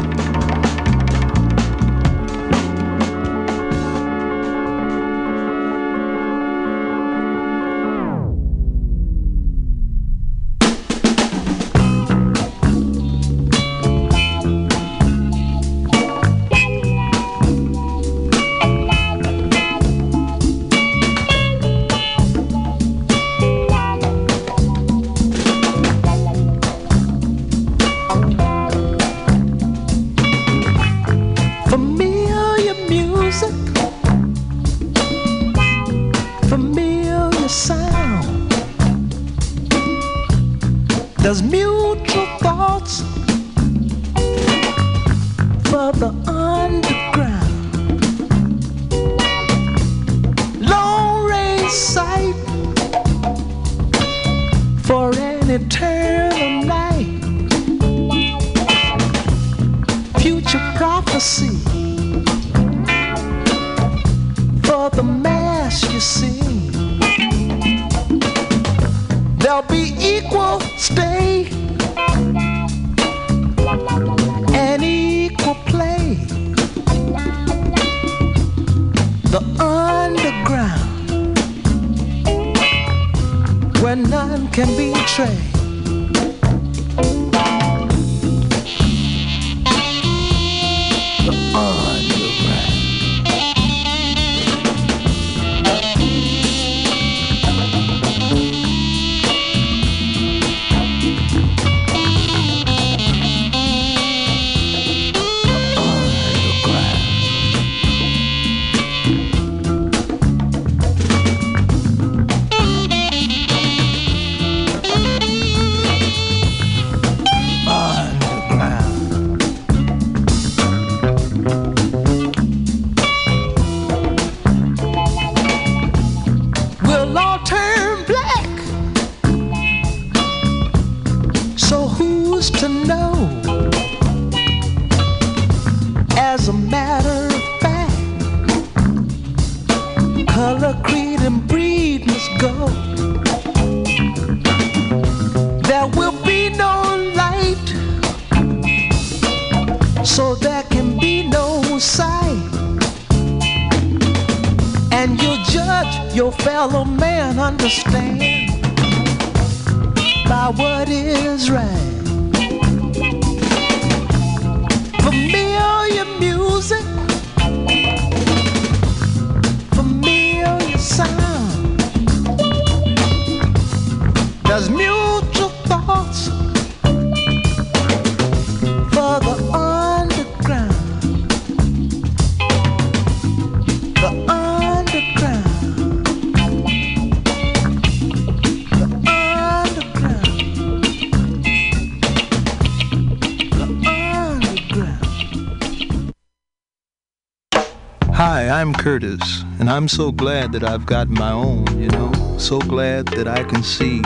And 199.05 199.71
I'm 199.71 199.87
so 199.87 200.11
glad 200.11 200.51
that 200.53 200.65
I've 200.65 200.85
got 200.85 201.09
my 201.09 201.31
own, 201.31 201.65
you 201.79 201.89
know. 201.89 202.11
So 202.37 202.59
glad 202.59 203.07
that 203.09 203.29
I 203.29 203.45
can 203.45 203.63
see. 203.63 204.03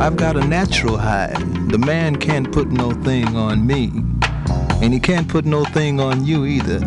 I've 0.00 0.16
got 0.16 0.34
a 0.36 0.46
natural 0.46 0.96
hide. 0.96 1.36
The 1.70 1.76
man 1.76 2.16
can't 2.16 2.50
put 2.50 2.68
no 2.68 2.92
thing 2.92 3.36
on 3.36 3.66
me, 3.66 3.90
and 4.80 4.94
he 4.94 4.98
can't 4.98 5.28
put 5.28 5.44
no 5.44 5.64
thing 5.64 6.00
on 6.00 6.24
you 6.24 6.46
either. 6.46 6.80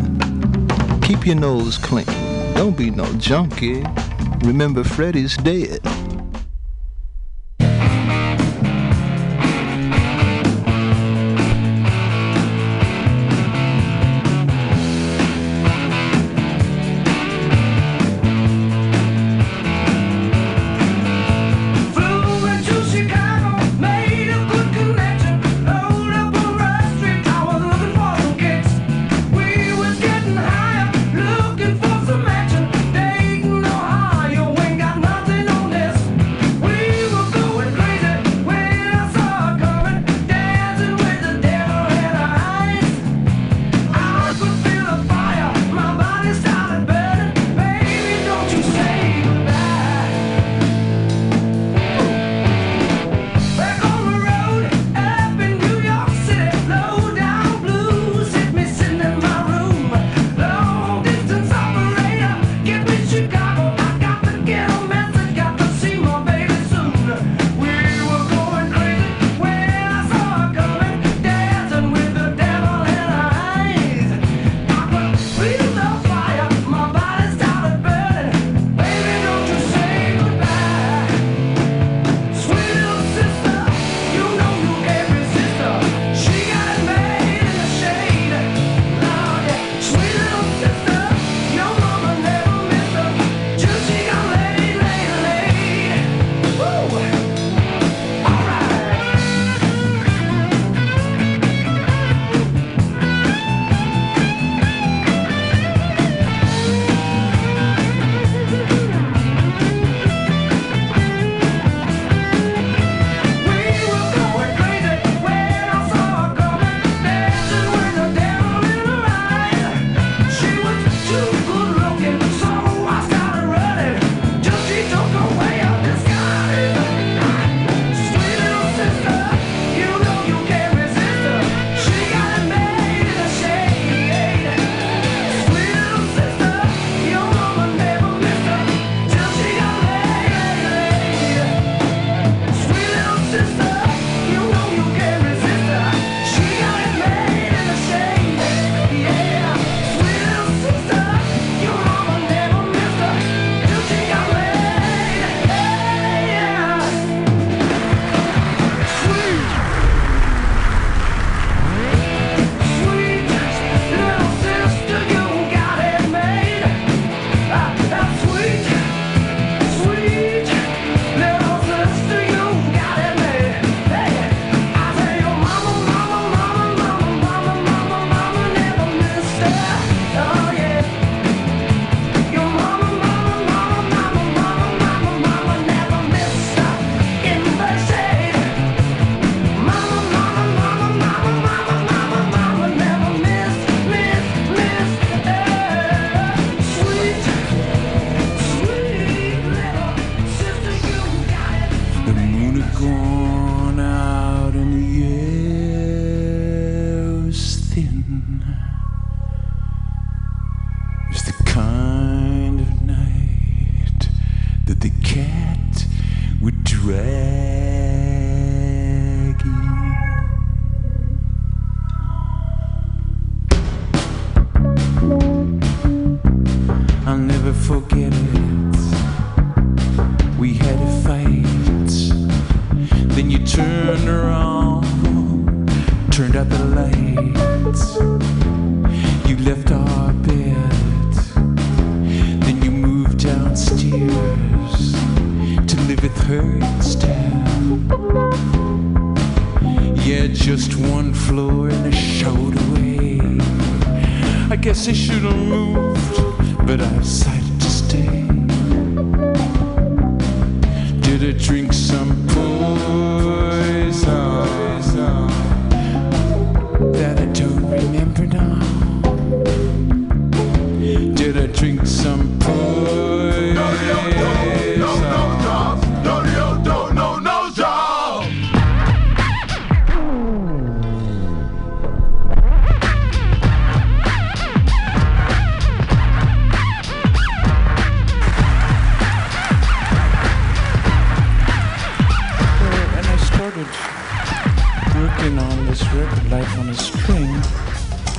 Keep 1.02 1.26
your 1.26 1.36
nose 1.36 1.78
clean. 1.78 2.06
Don't 2.54 2.76
be 2.76 2.90
no 2.90 3.06
junkie. 3.14 3.84
Remember, 4.42 4.82
Freddie's 4.82 5.36
dead. 5.36 5.85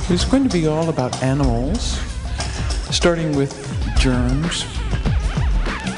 It 0.08 0.12
was 0.12 0.24
going 0.24 0.48
to 0.48 0.48
be 0.48 0.66
all 0.66 0.88
about 0.88 1.22
animals, 1.22 2.00
starting 2.90 3.36
with 3.36 3.52
germs, 3.98 4.64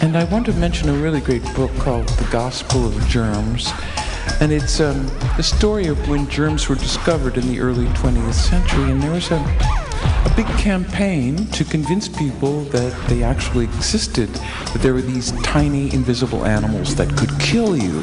And 0.02 0.16
I 0.16 0.24
want 0.24 0.46
to 0.46 0.52
mention 0.54 0.88
a 0.88 0.94
really 0.94 1.20
great 1.20 1.44
book 1.54 1.70
called 1.76 2.08
The 2.08 2.28
Gospel 2.32 2.86
of 2.86 3.06
Germs. 3.06 3.70
And 4.40 4.50
it's 4.50 4.80
um, 4.80 5.06
the 5.36 5.44
story 5.44 5.86
of 5.86 6.08
when 6.08 6.28
germs 6.28 6.68
were 6.68 6.74
discovered 6.74 7.36
in 7.36 7.46
the 7.46 7.61
early 7.61 7.86
20th 7.86 8.32
century. 8.32 8.90
And 8.90 9.00
there 9.00 9.12
was 9.12 9.30
a, 9.30 9.36
a 9.36 10.32
big 10.34 10.46
campaign 10.58 11.46
to 11.46 11.62
convince 11.62 12.08
people 12.08 12.62
that 12.64 12.92
they 13.08 13.22
actually 13.22 13.66
existed, 13.66 14.28
that 14.72 14.80
there 14.80 14.92
were 14.92 15.02
these 15.02 15.30
tiny 15.42 15.94
invisible 15.94 16.46
animals 16.46 16.96
that 16.96 17.16
could 17.16 17.30
kill 17.38 17.76
you. 17.76 18.02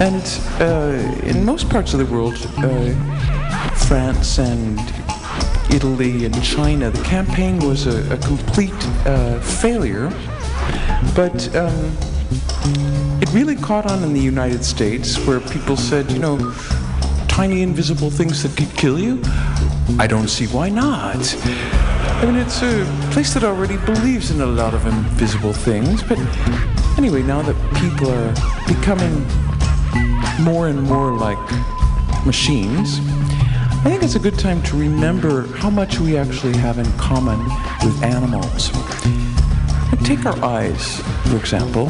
And 0.00 0.22
uh, 0.60 1.26
in 1.26 1.46
most 1.46 1.70
parts 1.70 1.94
of 1.94 1.98
the 1.98 2.06
world, 2.14 2.36
uh, 2.58 3.17
France 3.86 4.38
and 4.38 4.78
Italy 5.70 6.24
and 6.24 6.42
China, 6.42 6.90
the 6.90 7.02
campaign 7.02 7.58
was 7.58 7.86
a, 7.86 8.14
a 8.14 8.16
complete 8.18 8.72
uh, 9.06 9.38
failure. 9.40 10.10
But 11.14 11.54
um, 11.54 11.96
it 13.20 13.32
really 13.32 13.56
caught 13.56 13.90
on 13.90 14.02
in 14.02 14.12
the 14.12 14.20
United 14.20 14.64
States 14.64 15.18
where 15.26 15.40
people 15.40 15.76
said, 15.76 16.10
you 16.10 16.18
know, 16.18 16.38
tiny 17.28 17.62
invisible 17.62 18.10
things 18.10 18.42
that 18.42 18.56
could 18.56 18.76
kill 18.76 18.98
you? 18.98 19.22
I 19.98 20.06
don't 20.06 20.28
see 20.28 20.46
why 20.46 20.68
not. 20.68 21.16
I 22.20 22.24
mean, 22.26 22.36
it's 22.36 22.62
a 22.62 22.84
place 23.12 23.32
that 23.34 23.44
already 23.44 23.76
believes 23.78 24.30
in 24.30 24.40
a 24.40 24.46
lot 24.46 24.74
of 24.74 24.86
invisible 24.86 25.52
things, 25.52 26.02
but 26.02 26.18
anyway, 26.98 27.22
now 27.22 27.42
that 27.42 27.56
people 27.76 28.10
are 28.10 28.34
becoming 28.66 29.24
more 30.44 30.68
and 30.68 30.82
more 30.82 31.12
like 31.12 31.38
machines, 32.26 33.00
I 33.80 33.90
think 33.90 34.02
it's 34.02 34.16
a 34.16 34.18
good 34.18 34.38
time 34.38 34.62
to 34.64 34.76
remember 34.76 35.46
how 35.56 35.70
much 35.70 36.00
we 36.00 36.16
actually 36.16 36.56
have 36.58 36.78
in 36.78 36.92
common 36.98 37.38
with 37.84 38.02
animals. 38.02 38.70
Take 40.04 40.26
our 40.26 40.36
eyes, 40.44 41.00
for 41.30 41.36
example. 41.36 41.88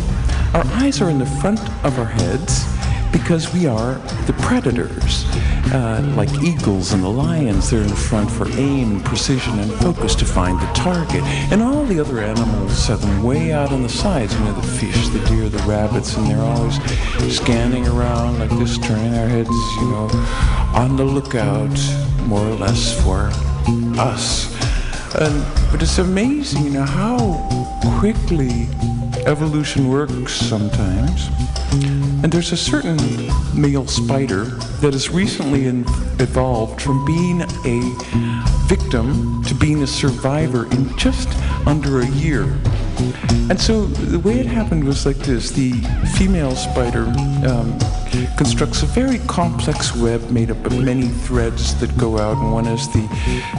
Our 0.55 0.65
eyes 0.75 1.01
are 1.01 1.09
in 1.09 1.19
the 1.19 1.27
front 1.27 1.61
of 1.85 1.99
our 1.99 2.05
heads 2.05 2.78
because 3.13 3.53
we 3.53 3.67
are 3.67 3.95
the 4.27 4.35
predators. 4.41 5.25
Uh, 5.71 6.01
like 6.17 6.33
eagles 6.43 6.93
and 6.93 7.03
the 7.03 7.09
lions, 7.09 7.69
they're 7.71 7.83
in 7.83 7.89
the 7.89 7.95
front 7.95 8.31
for 8.31 8.49
aim, 8.53 9.01
precision, 9.03 9.59
and 9.59 9.71
focus 9.75 10.15
to 10.15 10.25
find 10.25 10.59
the 10.61 10.67
target. 10.73 11.23
And 11.53 11.63
all 11.63 11.85
the 11.85 12.01
other 12.01 12.21
animals 12.21 12.87
have 12.87 13.03
them 13.03 13.23
way 13.23 13.53
out 13.53 13.71
on 13.71 13.83
the 13.83 13.89
sides. 13.89 14.33
You 14.35 14.41
know, 14.45 14.53
the 14.53 14.67
fish, 14.67 15.09
the 15.09 15.21
deer, 15.27 15.49
the 15.49 15.63
rabbits, 15.65 16.17
and 16.17 16.27
they're 16.27 16.41
always 16.41 16.77
scanning 17.35 17.87
around 17.87 18.39
like 18.39 18.51
this, 18.59 18.79
turning 18.79 19.13
their 19.13 19.29
heads, 19.29 19.51
you 19.51 19.91
know, 19.91 20.09
on 20.75 20.97
the 20.97 21.05
lookout, 21.05 21.79
more 22.27 22.47
or 22.47 22.55
less, 22.55 22.99
for 23.03 23.31
us. 24.01 24.55
And, 25.21 25.45
but 25.71 25.83
it's 25.83 25.99
amazing, 25.99 26.65
you 26.65 26.71
know, 26.71 26.85
how 26.85 27.19
quickly 27.99 28.69
evolution 29.27 29.89
works 29.89 30.33
sometimes. 30.33 31.29
And 31.71 32.33
there's 32.33 32.53
a 32.53 32.57
certain 32.57 32.97
male 33.55 33.87
spider 33.87 34.45
that 34.81 34.93
has 34.93 35.11
recently 35.11 35.67
evolved 35.67 36.81
from 36.81 37.05
being 37.05 37.43
a 37.43 37.81
victim 38.67 39.43
to 39.45 39.55
being 39.55 39.83
a 39.83 39.87
survivor 39.87 40.67
in 40.73 40.97
just 40.97 41.29
under 41.67 42.01
a 42.01 42.09
year. 42.09 42.59
And 43.51 43.61
so 43.61 43.85
the 43.85 44.19
way 44.19 44.41
it 44.41 44.47
happened 44.47 44.85
was 44.85 45.07
like 45.07 45.17
this 45.17 45.51
the 45.51 45.73
female 46.17 46.55
spider 46.57 47.05
um, 47.47 47.79
constructs 48.37 48.83
a 48.83 48.87
very 48.87 49.19
complex 49.21 49.95
web 49.95 50.31
made 50.31 50.51
up 50.51 50.65
of 50.67 50.79
many 50.85 51.09
threads 51.09 51.79
that 51.81 51.97
go 51.97 52.19
out, 52.19 52.37
and 52.37 52.53
one 52.53 52.67
is 52.67 52.89
the 52.89 53.07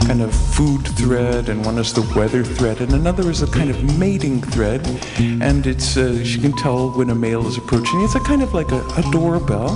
kind 0.05 0.21
of 0.21 0.33
food 0.33 0.85
thread, 0.97 1.49
and 1.49 1.65
one 1.65 1.77
is 1.77 1.93
the 1.93 2.01
weather 2.15 2.43
thread, 2.43 2.81
and 2.81 2.93
another 2.93 3.29
is 3.29 3.41
a 3.41 3.47
kind 3.47 3.69
of 3.69 3.97
mating 3.97 4.41
thread. 4.41 4.85
And 5.19 5.65
it's 5.65 5.95
uh, 5.95 6.23
she 6.23 6.39
can 6.39 6.51
tell 6.57 6.91
when 6.91 7.09
a 7.09 7.15
male 7.15 7.47
is 7.47 7.57
approaching. 7.57 8.01
It's 8.01 8.15
a 8.15 8.19
kind 8.19 8.41
of 8.41 8.53
like 8.53 8.71
a, 8.71 8.81
a 8.97 9.03
doorbell. 9.11 9.71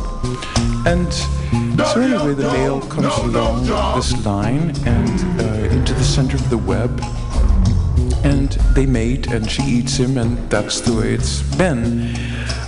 And 0.85 1.13
so 1.13 2.01
anyway, 2.01 2.33
the 2.33 2.51
male 2.51 2.81
comes 2.81 3.15
along 3.19 3.65
this 3.95 4.25
line 4.25 4.73
and 4.85 5.41
uh, 5.41 5.75
into 5.75 5.93
the 5.93 6.03
center 6.03 6.35
of 6.35 6.49
the 6.49 6.57
web 6.57 7.01
and 8.23 8.49
they 8.75 8.85
mate 8.85 9.27
and 9.27 9.49
she 9.49 9.63
eats 9.63 9.97
him 9.97 10.17
and 10.17 10.37
that's 10.49 10.81
the 10.81 10.93
way 10.93 11.13
it's 11.13 11.41
been. 11.57 12.13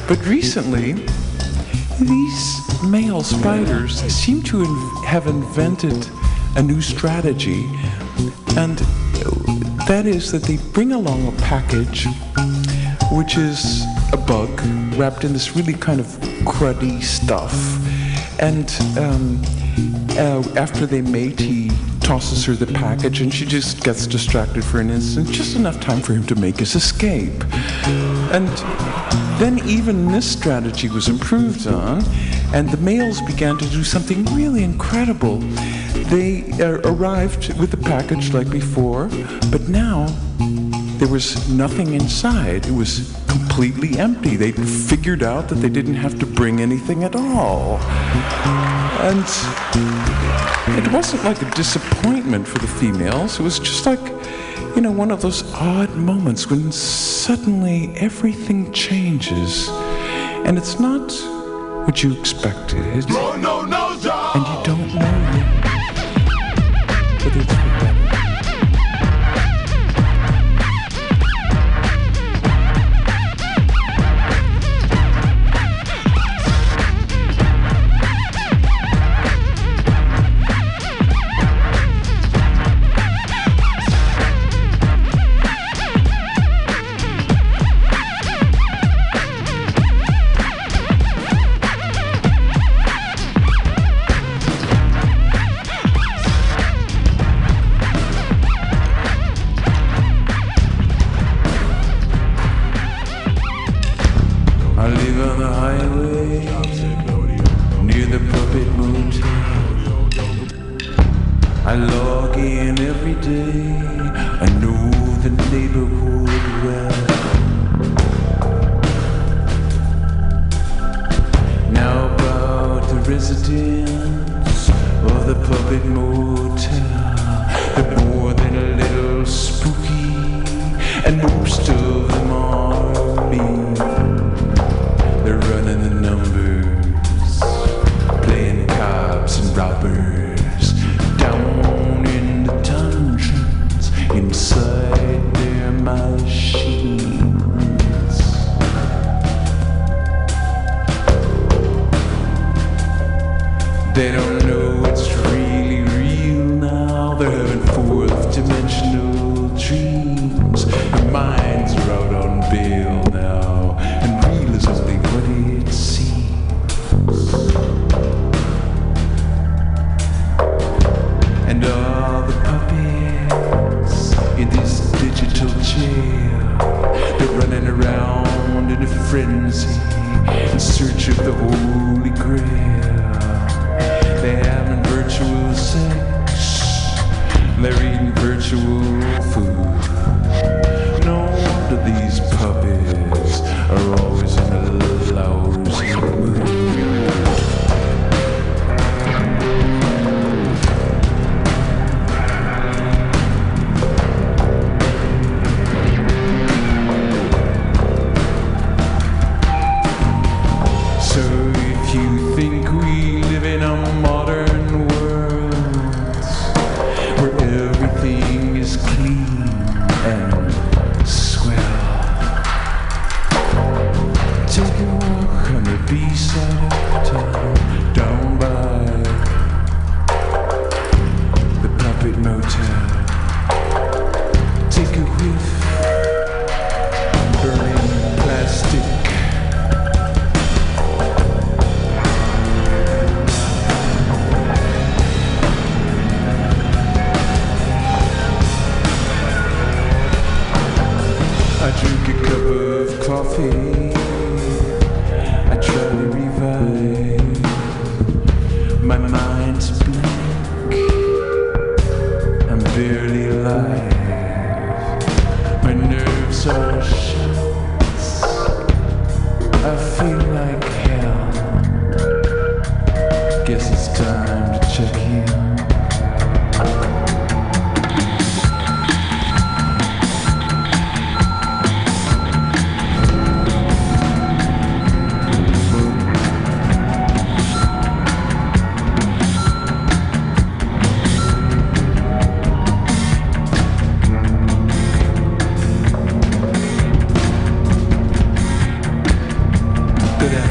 But 0.08 0.24
recently 0.26 0.93
these 1.99 2.84
male 2.84 3.24
spiders 3.24 4.01
seem 4.14 4.43
to 4.43 4.64
have 5.06 5.28
invented 5.28 6.08
a 6.56 6.62
new 6.62 6.82
strategy. 6.82 7.66
And 8.58 8.78
that 9.88 10.03
is 10.06 10.32
that 10.32 10.43
they 10.43 10.58
bring 10.74 10.91
along 10.91 11.28
a 11.28 11.32
package 11.41 12.08
which 13.12 13.38
is 13.38 13.84
a 14.12 14.18
bug 14.18 14.49
wrapped 14.97 15.24
in 15.24 15.34
this 15.34 15.56
really 15.56 15.74
kind 15.74 15.99
of 15.99 16.08
cruddy 16.43 17.01
stuff. 17.01 17.53
And 18.41 18.70
um, 18.97 19.41
uh, 20.18 20.43
after 20.60 20.86
they 20.86 21.01
mate, 21.01 21.39
he 21.39 21.72
tosses 22.06 22.45
her 22.45 22.53
the 22.53 22.68
package, 22.68 23.22
and 23.22 23.34
she 23.34 23.47
just 23.47 23.84
gets 23.84 24.06
distracted 24.06 24.64
for 24.64 24.80
an 24.80 24.91
instant, 24.91 25.28
just 25.32 25.56
enough 25.56 25.80
time 25.82 25.99
for 25.99 26.14
him 26.14 26.24
to 26.24 26.36
make 26.36 26.58
his 26.58 26.76
escape. 26.76 27.43
And 28.32 28.47
then 29.39 29.60
even 29.68 30.12
this 30.12 30.32
strategy 30.32 30.88
was 30.88 31.08
improved 31.08 31.66
on, 31.66 32.03
and 32.53 32.70
the 32.70 32.78
males 32.78 33.22
began 33.22 33.58
to 33.58 33.68
do 33.70 33.84
something 33.84 34.24
really 34.36 34.64
incredible. 34.64 35.39
They 36.14 36.43
uh, 36.62 36.80
arrived 36.91 37.60
with 37.60 37.72
the 37.72 37.78
package 37.78 38.32
like 38.36 38.51
before, 38.51 39.08
but 39.51 39.68
now 39.68 40.06
there 40.99 41.08
was 41.08 41.49
nothing 41.49 41.95
inside. 41.95 42.68
It 42.68 42.74
was 42.76 43.20
completely 43.28 43.97
empty. 43.97 44.36
They 44.36 44.51
figured 44.51 45.24
out 45.24 45.49
that 45.49 45.56
they 45.56 45.70
didn't 45.70 45.95
have 45.95 46.20
to 46.20 46.28
bring 46.28 46.62
anything 46.62 47.03
at 47.03 47.16
all. 47.16 47.80
And 49.01 49.26
it 50.68 50.91
wasn't 50.91 51.24
like 51.24 51.41
a 51.41 51.49
disappointment 51.51 52.47
for 52.47 52.59
the 52.59 52.68
females. 52.68 53.39
It 53.39 53.43
was 53.43 53.59
just 53.59 53.86
like, 53.86 53.99
you 54.76 54.82
know, 54.82 54.91
one 54.91 55.11
of 55.11 55.22
those 55.22 55.43
odd 55.53 55.95
moments 55.95 56.49
when 56.49 56.72
suddenly 56.72 57.93
everything 57.95 58.72
changes. 58.72 59.70
And 60.45 60.57
it's 60.57 60.80
not 60.80 61.11
what 61.86 62.03
you 62.03 62.20
expected. 62.20 63.07
No, 63.09 63.36
no, 63.36 63.61
no! 63.61 64.32
And 64.36 64.45
you 64.47 64.63
don't 64.63 64.85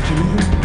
Good 0.07 0.64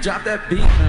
drop 0.00 0.24
that 0.24 0.48
beat, 0.48 0.79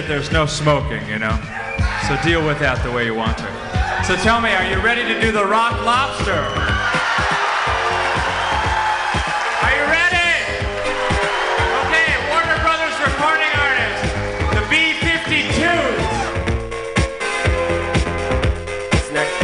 that 0.00 0.08
there's 0.08 0.32
no 0.32 0.46
smoking, 0.46 1.06
you 1.06 1.18
know. 1.18 1.36
So 2.08 2.16
deal 2.24 2.40
with 2.46 2.58
that 2.60 2.80
the 2.82 2.90
way 2.90 3.04
you 3.04 3.14
want 3.14 3.36
to. 3.36 3.44
So 4.08 4.16
tell 4.16 4.40
me, 4.40 4.48
are 4.48 4.64
you 4.64 4.80
ready 4.80 5.04
to 5.04 5.20
do 5.20 5.30
the 5.30 5.44
rock 5.44 5.76
lobster? 5.84 6.40
Are 9.60 9.72
you 9.76 9.84
ready? 9.92 10.32
Okay, 11.84 12.16
Warner 12.32 12.56
Brothers 12.64 12.96
recording 13.04 13.52
artist, 13.60 14.08
the 14.56 14.64
B-52s. 14.72 15.68
This 18.88 19.12
next, 19.12 19.36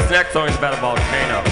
this 0.00 0.10
next 0.10 0.32
song 0.32 0.48
is 0.48 0.56
about 0.56 0.72
a 0.72 0.80
volcano. 0.80 1.49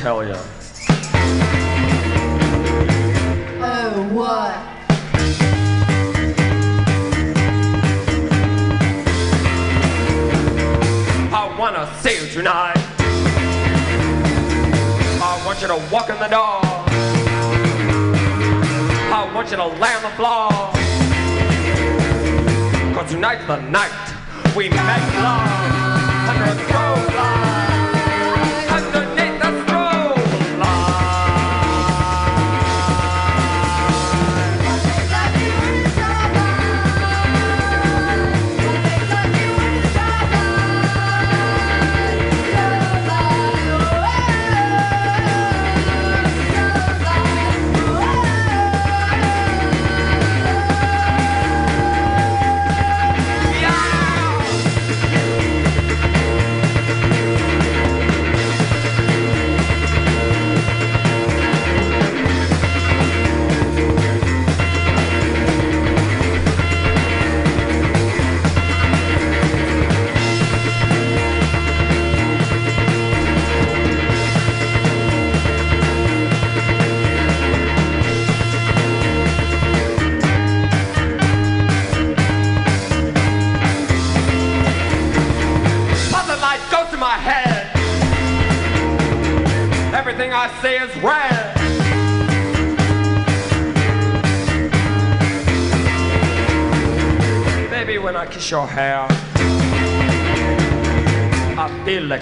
tell 0.00 0.24
you. 0.24 0.49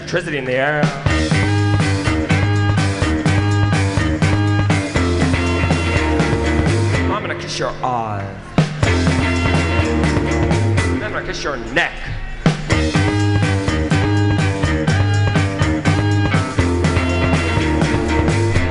electricity 0.09 0.39
in 0.39 0.47
the 0.47 0.55
air. 0.55 0.81
I'm 7.13 7.21
gonna 7.21 7.39
kiss 7.39 7.59
your 7.59 7.69
eyes. 7.85 8.25
And 10.87 11.03
then 11.03 11.13
I 11.13 11.23
kiss 11.27 11.45
your 11.45 11.59
neck. 11.75 11.93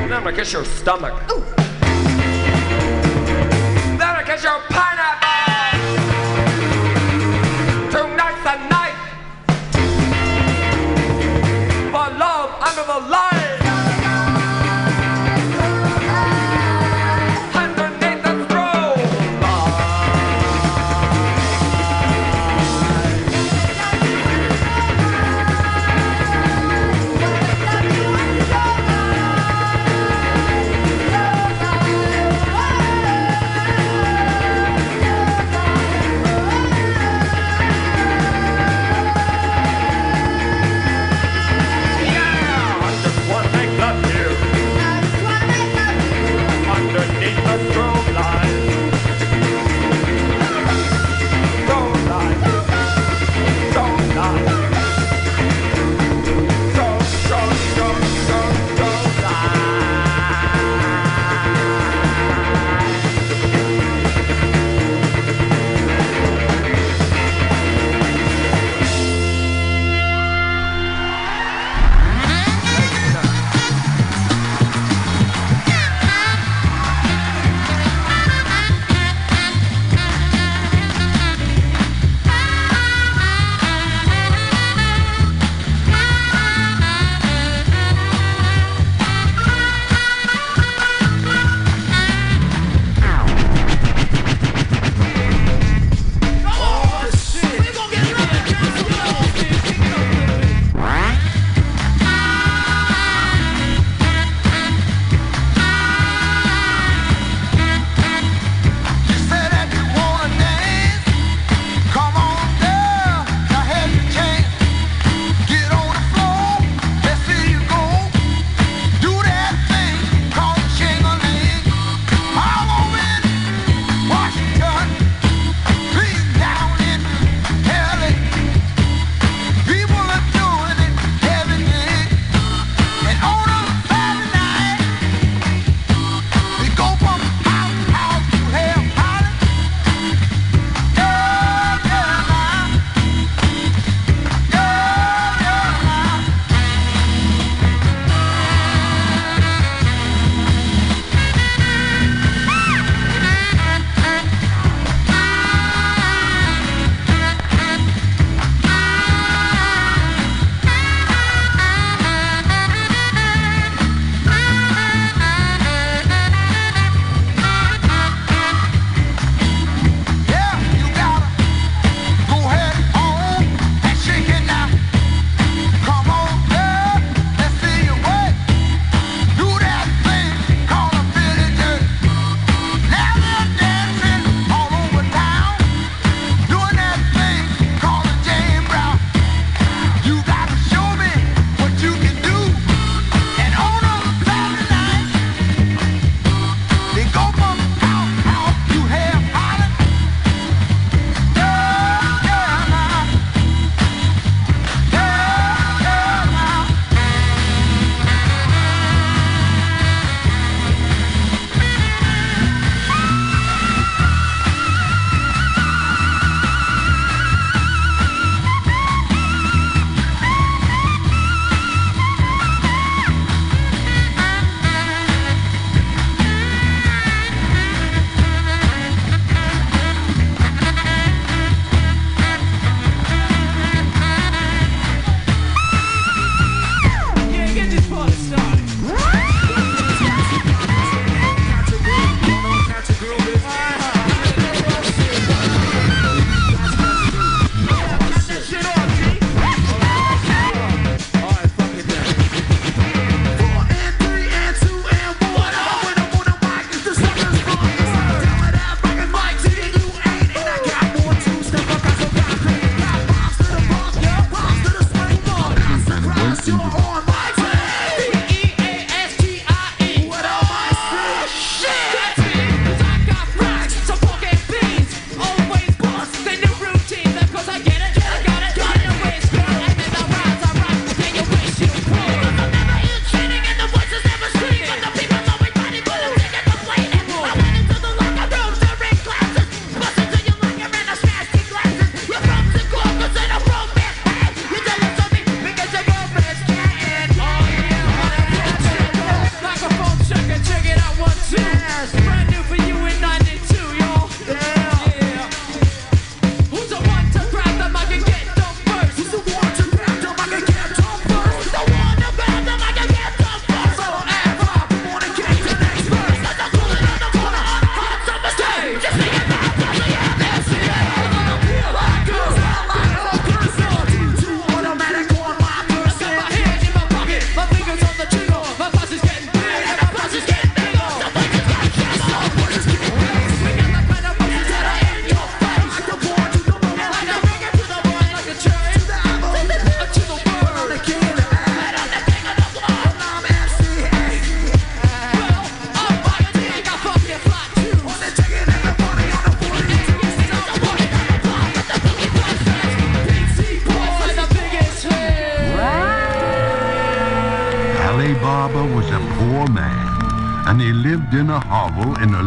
And 0.02 0.12
then 0.12 0.28
I 0.28 0.32
kiss 0.32 0.52
your 0.54 0.66
stomach. 0.66 1.14
Ooh. 1.32 1.44
Then 3.96 4.02
I 4.02 4.24
kiss 4.26 4.44
your 4.44 4.60
pineapple. 4.72 5.27
love. 13.00 13.10
life. 13.12 13.27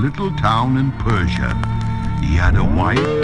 Little 0.01 0.35
town 0.37 0.79
in 0.79 0.91
Persia. 0.93 1.53
He 2.23 2.35
had 2.35 2.57
a 2.57 2.65
wife 2.65 3.20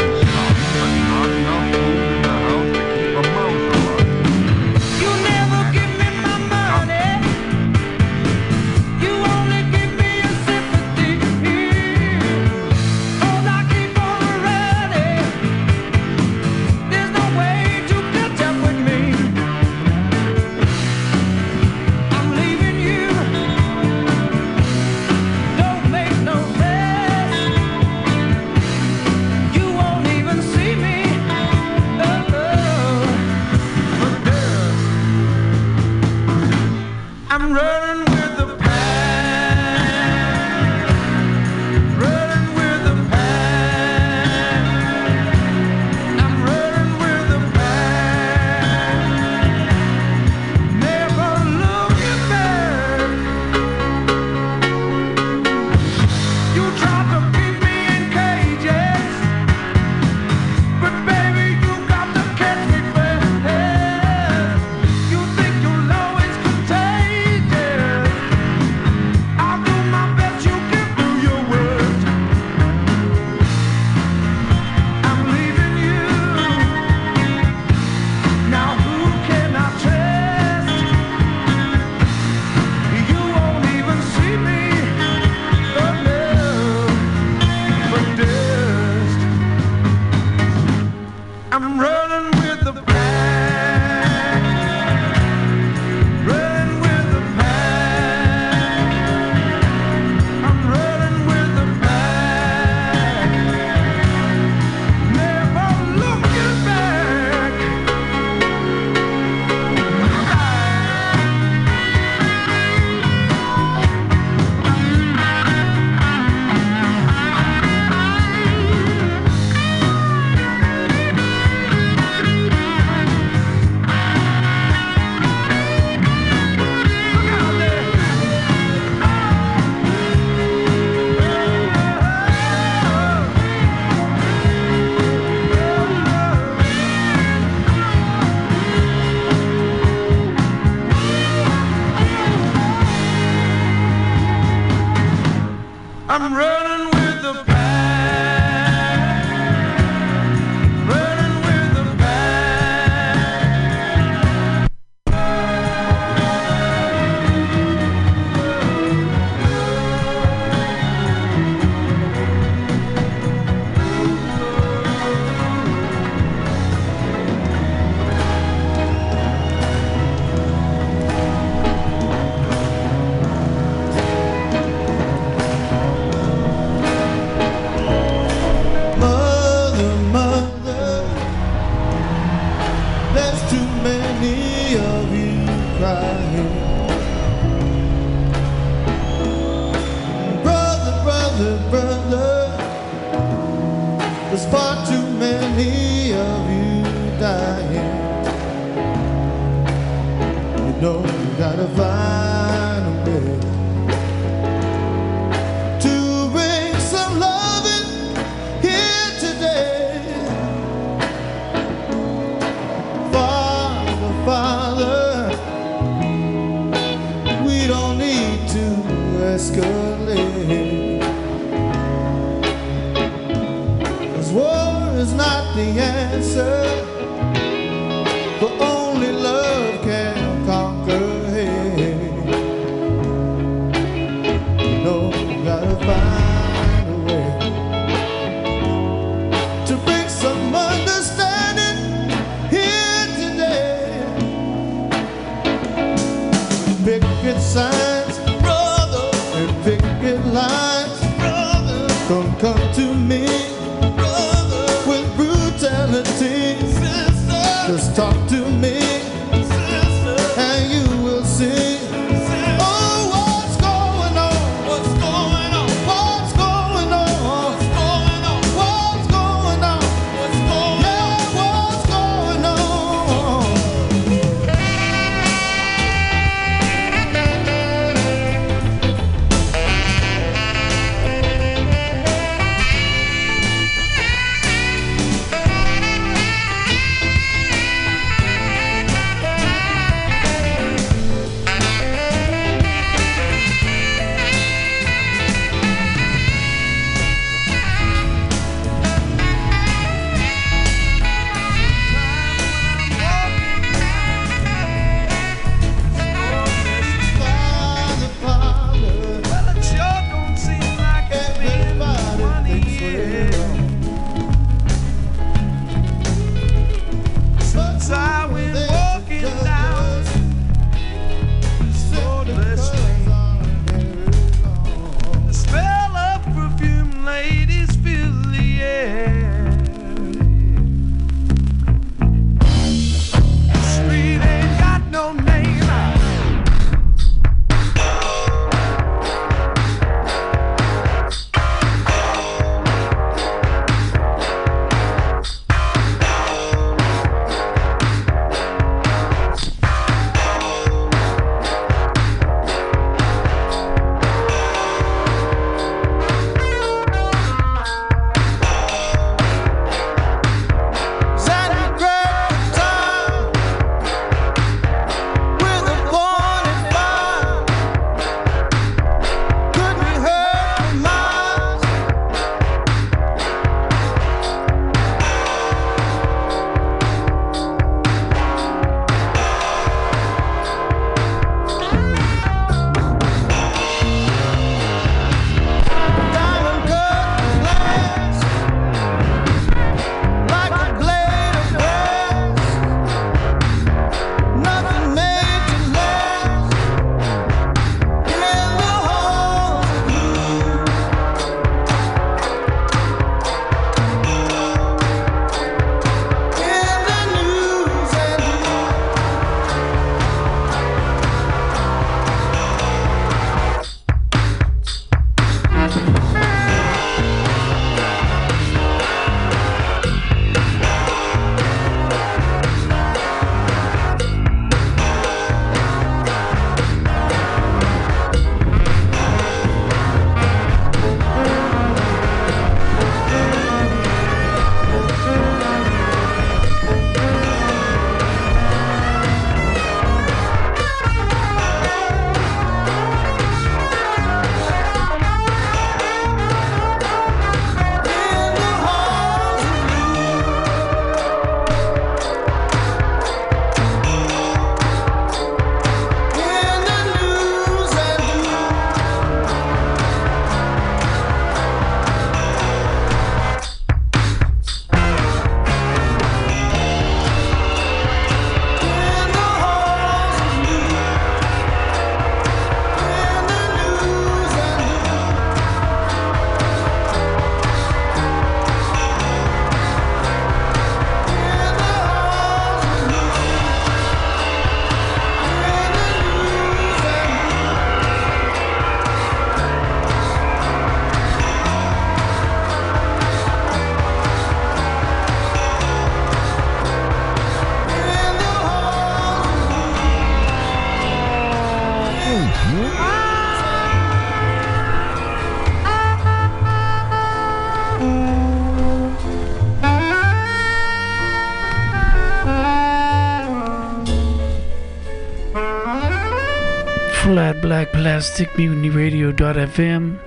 Black 517.46 517.70
Plastic 517.70 518.28
MutinyRadio.fm. 518.30 520.00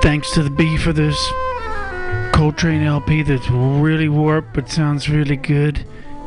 Thanks 0.00 0.30
to 0.34 0.44
the 0.44 0.50
B 0.50 0.76
for 0.76 0.92
this 0.92 1.18
Coltrane 2.32 2.84
LP 2.84 3.24
that's 3.24 3.50
really 3.50 4.08
warped 4.08 4.54
but 4.54 4.70
sounds 4.70 5.08
really 5.08 5.34
good. 5.34 5.84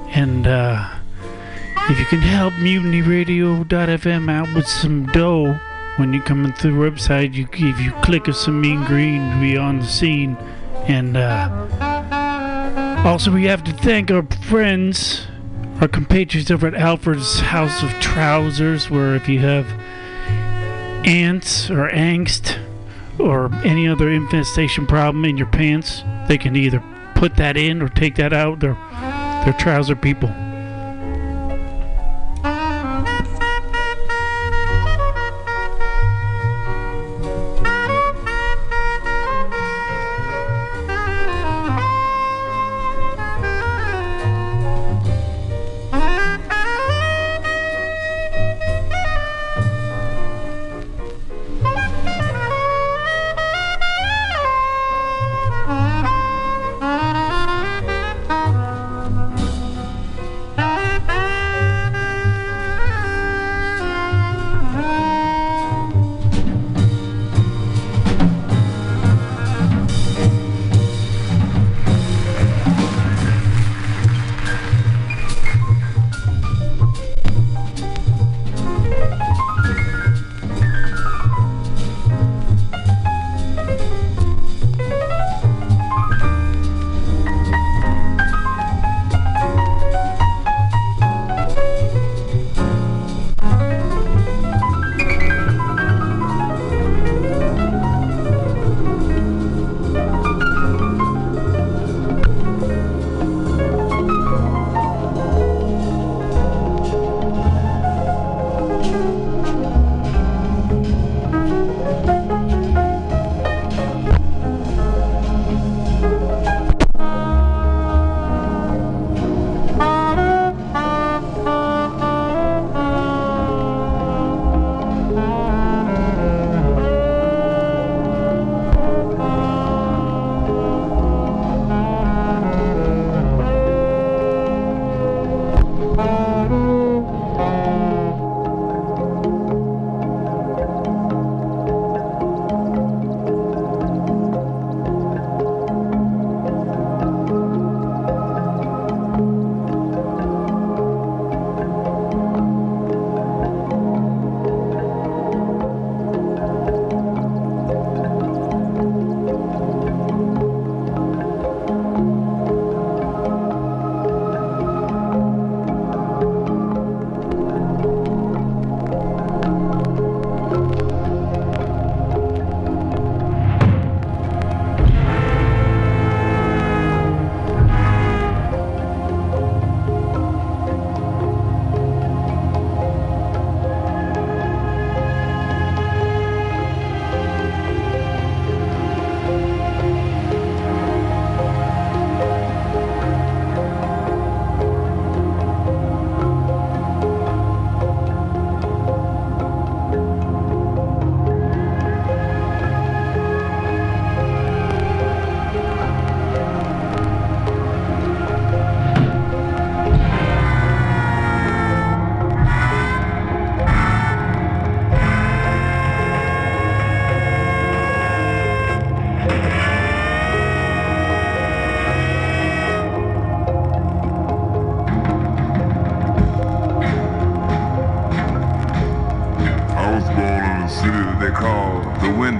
And 0.10 0.48
uh, 0.48 0.86
if 1.90 1.98
you 1.98 2.04
can 2.08 2.20
help 2.20 2.52
MutinyRadio.fm 2.56 4.30
out 4.30 4.54
with 4.54 4.68
some 4.68 5.06
dough 5.14 5.58
when 5.96 6.12
you're 6.12 6.22
coming 6.22 6.52
through 6.52 6.74
the 6.74 6.92
website, 6.92 7.36
you 7.36 7.48
if 7.54 7.80
you 7.80 7.94
click 8.04 8.28
of 8.28 8.36
some 8.36 8.60
mean 8.60 8.84
green 8.84 9.32
to 9.32 9.40
be 9.40 9.56
on 9.56 9.80
the 9.80 9.88
scene. 9.88 10.36
And 10.90 11.16
uh, 11.16 11.68
also, 13.06 13.32
we 13.32 13.46
have 13.46 13.64
to 13.64 13.72
thank 13.72 14.12
our 14.12 14.24
friends, 14.42 15.26
our 15.82 15.88
compatriots 15.88 16.50
over 16.50 16.68
at 16.68 16.74
Alfred's 16.74 17.40
House 17.40 17.84
of 17.84 17.90
Trousers, 18.00 18.90
where 18.90 19.16
if 19.16 19.28
you 19.28 19.40
have 19.40 19.68
ants 21.06 21.70
or 21.70 21.90
angst 21.90 22.58
or 23.20 23.54
any 23.64 23.88
other 23.88 24.10
infestation 24.10 24.88
problem 24.88 25.26
in 25.26 25.38
your 25.38 25.48
pants, 25.48 26.04
they 26.28 26.38
can 26.38 26.56
either 26.56 26.84
put 27.16 27.36
that 27.36 27.58
in 27.58 27.82
or 27.82 27.90
take 27.90 28.16
that 28.16 28.34
out. 28.34 28.60
They're, 28.60 28.78
they're 29.44 29.56
trouser 29.60 29.96
people. 29.96 30.30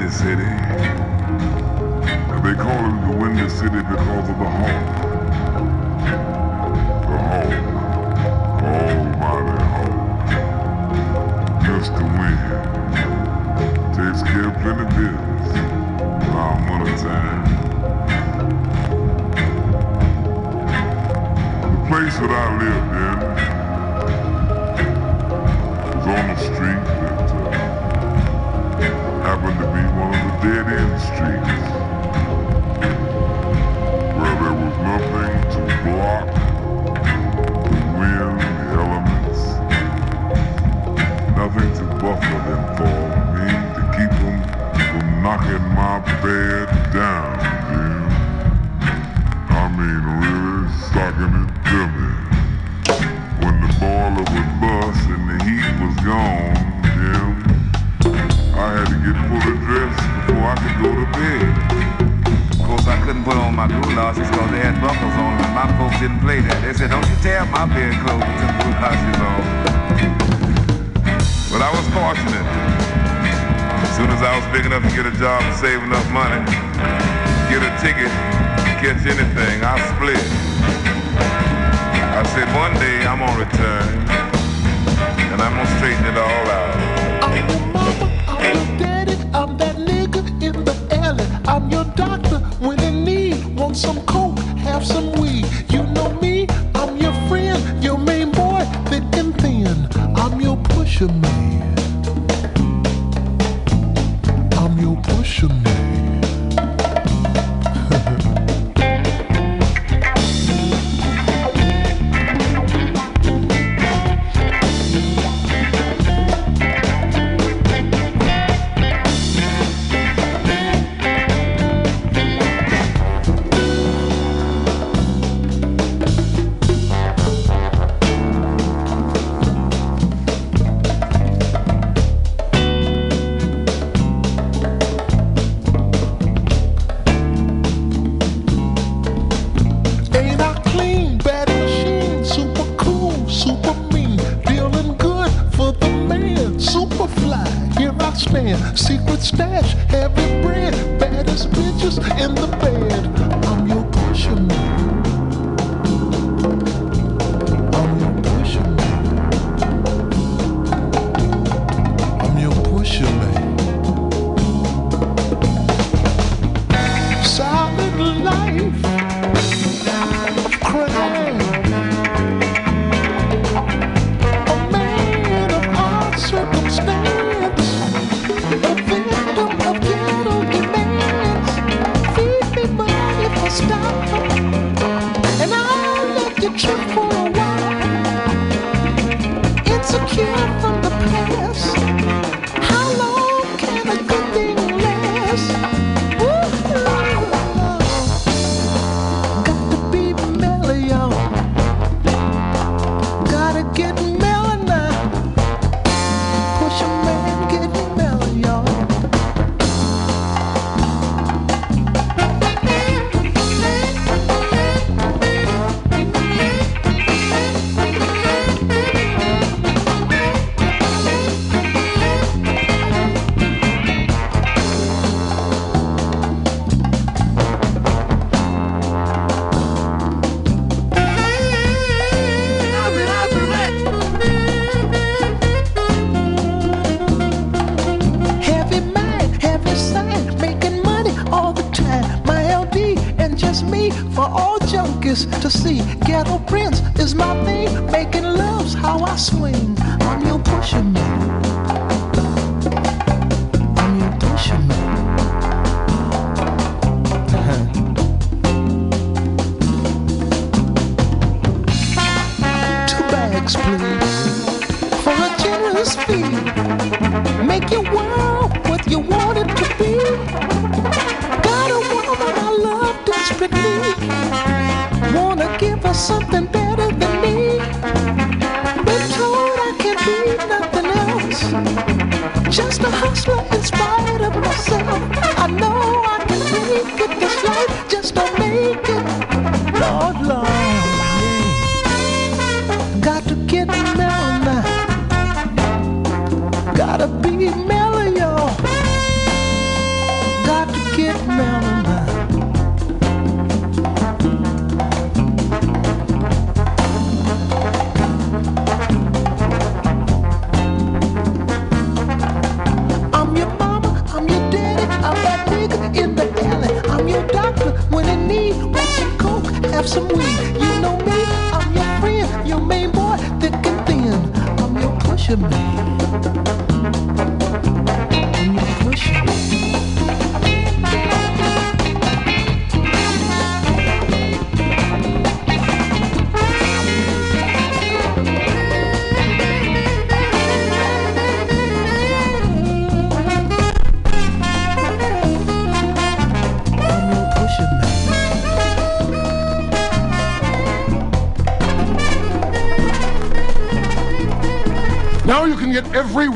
The 0.06 0.12
City. 0.12 0.65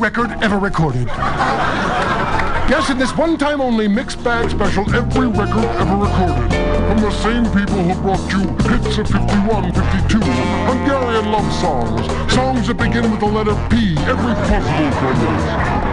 Record 0.00 0.30
ever 0.42 0.58
recorded. 0.58 1.06
Yes, 2.68 2.88
in 2.88 2.96
this 2.96 3.14
one-time 3.16 3.60
only 3.60 3.86
mixed 3.86 4.24
bag 4.24 4.48
special, 4.48 4.88
every 4.94 5.26
record 5.26 5.66
ever 5.76 5.96
recorded. 5.96 6.50
From 6.88 7.00
the 7.00 7.10
same 7.10 7.44
people 7.52 7.82
who 7.84 7.94
brought 8.00 8.24
you 8.32 8.48
hits 8.70 8.96
of 8.96 9.08
51, 9.08 9.72
52, 9.72 10.18
Hungarian 10.70 11.30
love 11.30 11.52
songs, 11.60 12.06
songs 12.32 12.66
that 12.68 12.78
begin 12.78 13.10
with 13.10 13.20
the 13.20 13.26
letter 13.26 13.54
P, 13.68 13.92
every 14.08 14.34
possible 14.48 14.90
combination. 14.96 15.90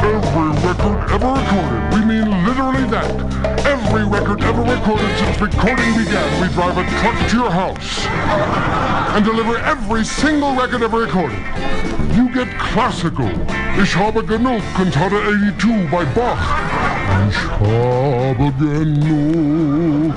Every 0.00 0.50
record 0.64 1.10
ever 1.12 1.30
recorded. 1.36 1.82
We 1.92 2.00
mean 2.06 2.24
literally 2.46 2.88
that. 2.88 3.66
Every 3.66 4.04
record 4.04 4.42
ever 4.42 4.62
recorded 4.62 5.18
since 5.18 5.40
recording 5.40 5.92
began. 5.98 6.40
We 6.40 6.48
drive 6.54 6.78
a 6.78 6.88
truck 7.00 7.30
to 7.30 7.36
your 7.36 7.50
house 7.50 8.06
and 9.14 9.24
deliver 9.24 9.58
every 9.58 10.04
single 10.04 10.54
record 10.56 10.82
ever 10.82 11.00
recorded. 11.00 11.38
Classical. 12.72 13.28
Ich 13.82 13.96
habe 13.96 14.22
genug, 14.22 14.62
Cantata 14.76 15.16
82 15.16 15.90
by 15.90 16.04
Bach. 16.14 16.38
Ich 17.28 17.36
habe 17.58 18.52
genug. 18.58 20.14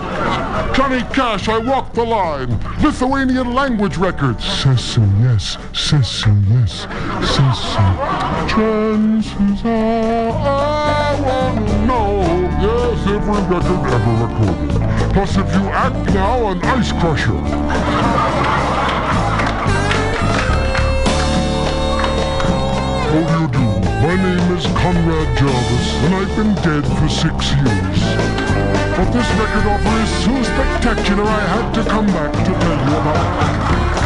Johnny 0.75 1.01
Cash, 1.13 1.47
I 1.47 1.57
Walk 1.57 1.93
the 1.93 2.03
Line. 2.03 2.55
Lithuanian 2.81 3.53
language 3.55 3.97
records. 3.97 4.43
Session, 4.43 5.09
yes. 5.23 5.57
Session, 5.73 6.45
yes. 6.51 6.88
Session. 7.21 7.97
Chances 8.47 9.65
are 9.65 10.31
I 10.31 11.19
wanna 11.21 11.85
know. 11.88 12.21
Yes, 12.61 13.07
every 13.07 13.41
record 13.49 13.85
ever 13.93 14.15
recorded. 14.27 15.13
Plus, 15.13 15.38
if 15.38 15.53
you 15.55 15.69
act 15.69 16.13
now, 16.13 16.51
an 16.51 16.63
ice 16.63 16.91
crusher. 16.91 18.43
My 24.14 24.22
name 24.22 24.56
is 24.56 24.65
Conrad 24.68 25.38
Jarvis, 25.40 25.95
and 26.03 26.14
I've 26.14 26.35
been 26.35 26.53
dead 26.61 26.85
for 26.85 27.10
six 27.10 27.52
years. 27.56 27.99
But 28.95 29.11
this 29.11 29.27
record 29.40 29.65
offer 29.65 30.03
is 30.03 30.10
so 30.23 30.44
spectacular, 30.44 31.23
I 31.23 31.41
had 31.41 31.73
to 31.73 31.90
come 31.90 32.06
back 32.06 32.31
to 32.31 32.44
tell 32.44 32.91
you 32.91 32.95
about 32.95 33.98
it. 33.98 34.02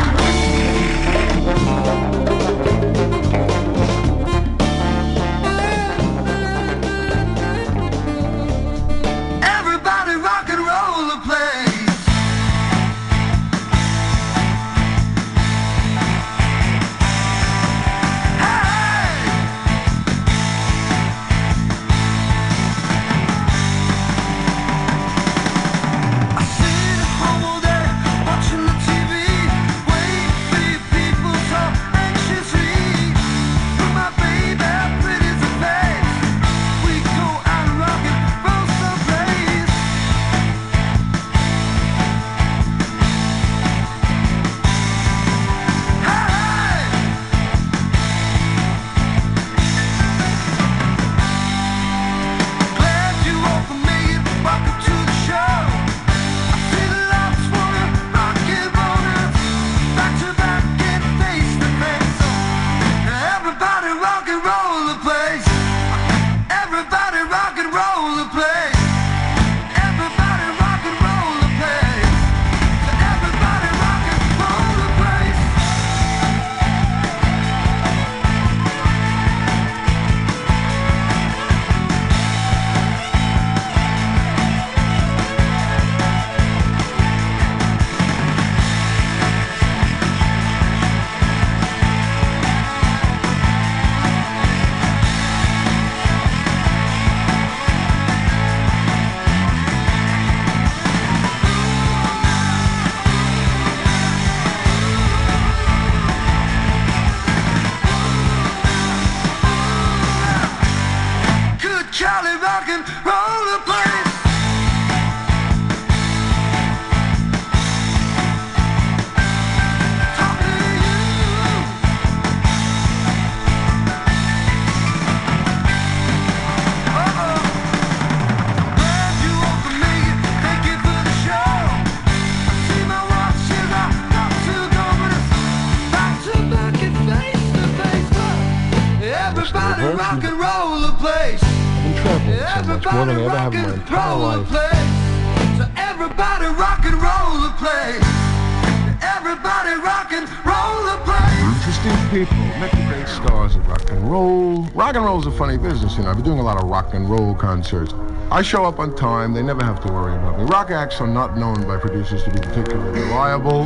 You 155.98 156.04
know. 156.04 156.10
I've 156.10 156.16
been 156.16 156.26
doing 156.26 156.40
a 156.40 156.44
lot 156.44 156.62
of 156.62 156.70
rock 156.70 156.94
and 156.94 157.10
roll 157.10 157.34
concerts. 157.34 157.94
I 158.30 158.42
show 158.42 158.66
up 158.66 158.80
on 158.80 158.96
time, 158.96 159.34
they 159.34 159.42
never 159.42 159.64
have 159.64 159.84
to 159.86 159.92
worry 159.92 160.14
about 160.16 160.38
me. 160.38 160.46
Rock 160.46 160.70
acts 160.70 161.00
are 161.00 161.08
not 161.08 161.38
known 161.38 161.66
by 161.66 161.78
producers 161.78 162.24
to 162.26 162.32
be 162.32 162.40
particularly 162.40 163.02
reliable. 163.02 163.66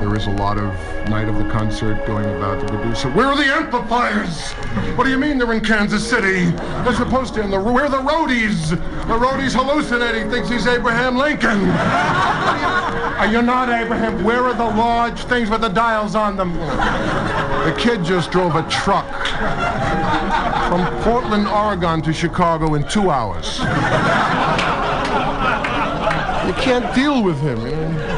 There 0.00 0.14
is 0.14 0.26
a 0.26 0.32
lot 0.32 0.58
of 0.58 0.74
night 1.08 1.28
of 1.28 1.36
the 1.38 1.48
concert 1.50 2.06
going 2.06 2.26
about 2.36 2.60
the 2.60 2.66
producer. 2.66 3.10
Where 3.12 3.26
are 3.26 3.36
the 3.36 3.44
amplifiers? 3.44 4.52
What 4.96 5.04
do 5.04 5.10
you 5.10 5.18
mean 5.18 5.38
they're 5.38 5.52
in 5.52 5.62
Kansas 5.62 6.06
City? 6.06 6.50
They're 6.84 6.94
supposed 6.94 7.34
to 7.34 7.42
in 7.42 7.50
the 7.50 7.60
where 7.60 7.86
are 7.86 7.88
the 7.88 7.98
roadies? 7.98 8.70
The 8.70 9.16
roadie's 9.16 9.54
hallucinating, 9.54 10.30
thinks 10.30 10.50
he's 10.50 10.66
Abraham 10.66 11.16
Lincoln. 11.16 11.70
Are 11.70 13.26
you 13.26 13.40
not 13.40 13.70
Abraham? 13.70 14.22
Where 14.22 14.44
are 14.44 14.54
the 14.54 14.64
large 14.64 15.24
things 15.24 15.48
with 15.48 15.62
the 15.62 15.68
dials 15.68 16.14
on 16.14 16.36
them? 16.36 16.52
The 16.52 17.74
kid 17.78 18.04
just 18.04 18.30
drove 18.30 18.54
a 18.54 18.68
truck 18.68 19.06
from 20.68 21.02
Portland, 21.02 21.46
Oregon 21.46 22.02
to 22.02 22.12
Chicago 22.12 22.74
in 22.74 22.86
two 22.88 23.10
hours. 23.10 23.58
You 26.46 26.54
can't 26.62 26.94
deal 26.94 27.22
with 27.22 27.40
him. 27.40 27.60
You 27.66 27.76
know? 27.76 28.14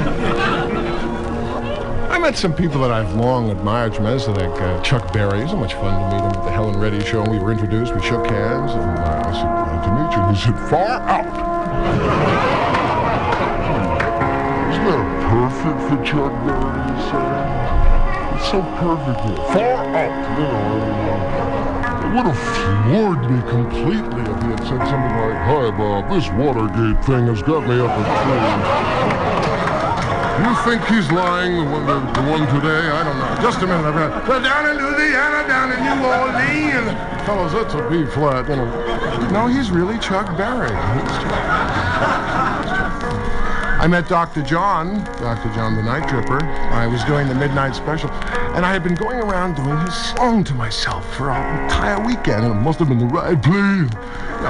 I 2.10 2.18
met 2.18 2.36
some 2.36 2.54
people 2.54 2.80
that 2.80 2.90
I've 2.90 3.14
long 3.14 3.50
admired 3.50 3.94
tremendously, 3.94 4.34
like 4.34 4.60
uh, 4.60 4.80
Chuck 4.82 5.12
Berry. 5.12 5.40
It 5.40 5.42
was 5.42 5.50
so 5.52 5.58
much 5.58 5.74
fun 5.74 5.92
to 6.00 6.16
meet 6.16 6.22
him 6.24 6.32
at 6.32 6.44
the 6.44 6.50
Helen 6.50 6.80
Reddy 6.80 7.04
show. 7.04 7.22
We 7.22 7.38
were 7.38 7.52
introduced, 7.52 7.94
we 7.94 8.00
shook 8.00 8.26
hands, 8.26 8.72
and 8.72 8.98
uh, 8.98 9.22
I 9.26 9.32
said, 9.32 9.50
"Glad 9.52 9.82
to 9.84 9.90
meet 9.92 10.10
you." 10.16 10.22
He 10.32 10.38
said, 10.40 10.56
"Far 10.70 11.00
out." 11.08 11.26
Isn't 14.72 14.86
that 14.86 15.06
perfect 15.30 15.78
for 15.88 15.98
Chuck 16.04 16.32
Berry? 16.46 16.86
It's 18.36 18.50
so 18.50 18.60
perfect. 18.80 19.20
Far 19.52 19.80
out, 19.94 20.38
you 20.38 20.44
know. 20.44 21.35
Would 22.16 22.32
have 22.32 22.84
floored 22.88 23.30
me 23.30 23.40
completely 23.44 24.22
if 24.24 24.40
he 24.40 24.48
had 24.48 24.60
said 24.60 24.80
something 24.88 25.16
like, 25.20 25.36
Hi, 25.36 25.70
Bob, 25.70 26.08
this 26.08 26.30
Watergate 26.32 27.04
thing 27.04 27.26
has 27.28 27.42
got 27.42 27.68
me 27.68 27.78
up 27.78 27.92
at 27.92 28.08
three. 28.24 28.40
You 30.40 30.52
think 30.64 30.80
he's 30.88 31.12
lying, 31.12 31.56
the 31.56 31.64
one, 31.64 31.84
the, 31.84 32.00
the 32.16 32.22
one 32.30 32.46
today? 32.54 32.88
I 32.88 33.04
don't 33.04 33.18
know. 33.18 33.42
Just 33.42 33.60
a 33.60 33.66
minute, 33.66 33.84
I've 33.84 33.94
got. 33.94 34.26
So 34.26 34.40
down 34.40 34.64
in 34.64 34.76
Louisiana, 34.80 35.46
down 35.46 35.72
in 35.72 35.80
New 35.84 36.06
Orleans. 36.08 36.96
Fellas, 37.26 37.52
that's 37.52 37.74
a 37.74 37.86
B 37.90 38.06
flat, 38.06 38.48
you 38.48 38.56
know. 38.56 39.30
No, 39.30 39.46
he's 39.46 39.70
really 39.70 39.98
Chuck 39.98 40.34
Berry. 40.38 40.72
I 43.86 43.88
met 43.88 44.08
Dr. 44.08 44.42
John, 44.42 45.04
Dr. 45.20 45.48
John 45.54 45.76
the 45.76 45.82
Night 45.84 46.08
Tripper. 46.08 46.42
I 46.42 46.88
was 46.88 47.04
doing 47.04 47.28
the 47.28 47.36
midnight 47.36 47.76
special, 47.76 48.10
and 48.10 48.66
I 48.66 48.72
had 48.72 48.82
been 48.82 48.96
going 48.96 49.20
around 49.20 49.54
doing 49.54 49.78
his 49.78 49.94
song 49.94 50.42
to 50.42 50.54
myself 50.54 51.14
for 51.14 51.30
an 51.30 51.62
entire 51.62 52.04
weekend. 52.04 52.44
And 52.44 52.52
it 52.52 52.60
must 52.62 52.80
have 52.80 52.88
been 52.88 52.98
the 52.98 53.06
right 53.06 53.40
place. 53.40 53.88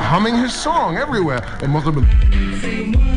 Humming 0.08 0.36
his 0.36 0.54
song 0.54 0.96
everywhere. 0.96 1.42
It 1.60 1.68
must 1.68 1.84
have 1.84 1.96
been. 1.96 3.15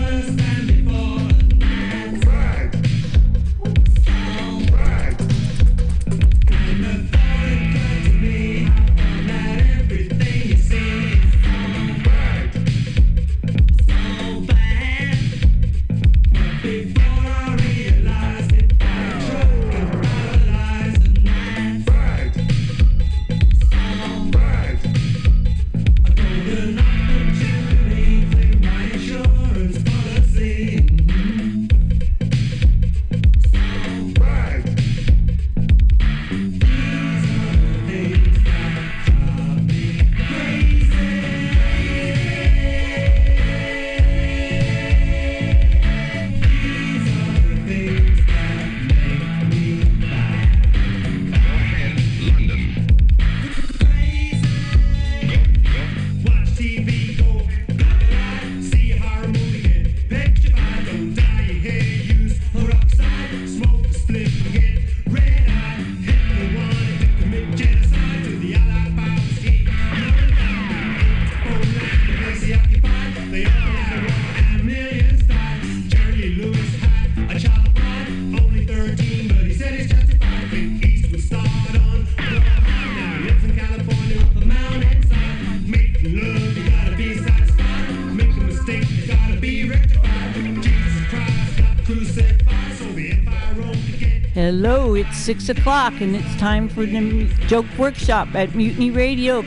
It's 95.09 95.17
six 95.17 95.49
o'clock 95.49 96.01
and 96.01 96.15
it's 96.15 96.35
time 96.37 96.69
for 96.69 96.85
the 96.85 97.25
joke 97.47 97.65
workshop 97.77 98.27
at 98.35 98.53
Mutiny 98.53 98.91
Radio. 98.91 99.43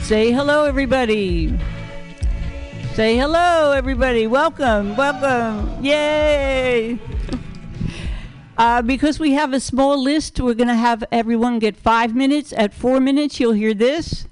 Say 0.00 0.30
hello, 0.30 0.64
everybody. 0.64 1.58
Say 2.92 3.16
hello, 3.16 3.72
everybody. 3.72 4.26
Welcome, 4.26 4.94
welcome. 4.96 5.82
Yay! 5.82 6.98
Uh, 8.58 8.82
because 8.82 9.18
we 9.18 9.32
have 9.32 9.52
a 9.52 9.60
small 9.60 10.02
list, 10.02 10.38
we're 10.40 10.54
going 10.54 10.68
to 10.68 10.74
have 10.74 11.04
everyone 11.10 11.58
get 11.58 11.76
five 11.76 12.14
minutes. 12.14 12.52
At 12.52 12.74
four 12.74 13.00
minutes, 13.00 13.40
you'll 13.40 13.52
hear 13.52 13.74
this. 13.74 14.26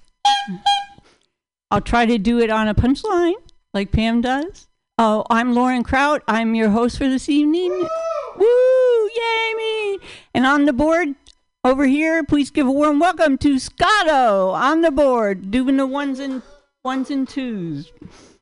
I'll 1.71 1.81
try 1.81 2.05
to 2.07 2.19
do 2.19 2.41
it 2.41 2.51
on 2.51 2.69
a 2.69 2.75
punchline 2.75 3.35
like 3.73 3.91
Pam 3.91 4.21
does. 4.21 4.69
Oh, 4.99 5.25
I'm 5.31 5.55
Lauren 5.55 5.83
Kraut. 5.83 6.23
I'm 6.29 6.55
your 6.55 6.71
host 6.71 6.99
for 6.99 7.09
this 7.09 7.29
evening. 7.29 7.71
Woo! 7.71 8.45
Me! 8.45 8.74
And 10.35 10.45
on 10.45 10.65
the 10.65 10.73
board 10.73 11.15
over 11.63 11.85
here, 11.85 12.25
please 12.25 12.51
give 12.51 12.67
a 12.67 12.73
warm 12.73 12.99
welcome 12.99 13.39
to 13.39 13.61
Scotto 13.61 14.51
on 14.51 14.81
the 14.81 14.91
board, 14.91 15.53
doing 15.53 15.77
the 15.77 15.87
ones 15.87 16.19
and 16.19 16.43
ones 16.83 17.09
and 17.09 17.29
twos. 17.29 17.93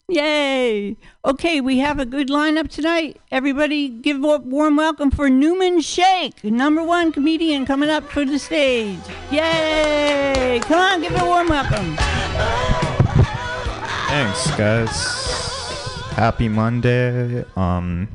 Yay! 0.08 0.96
Okay, 1.22 1.60
we 1.60 1.80
have 1.80 1.98
a 1.98 2.06
good 2.06 2.28
lineup 2.28 2.70
tonight. 2.70 3.20
Everybody, 3.30 3.90
give 3.90 4.24
a 4.24 4.38
warm 4.38 4.76
welcome 4.76 5.10
for 5.10 5.28
Newman 5.28 5.82
Shake, 5.82 6.42
number 6.42 6.82
one 6.82 7.12
comedian 7.12 7.66
coming 7.66 7.90
up 7.90 8.04
for 8.04 8.24
the 8.24 8.38
stage. 8.38 8.98
Yay! 9.30 10.60
Come 10.62 10.80
on, 10.80 11.02
give 11.02 11.12
it 11.12 11.20
a 11.20 11.26
warm 11.26 11.48
welcome. 11.48 11.94
Thanks, 14.08 14.50
guys. 14.56 14.96
Happy 16.16 16.48
Monday. 16.48 17.44
Um, 17.54 18.08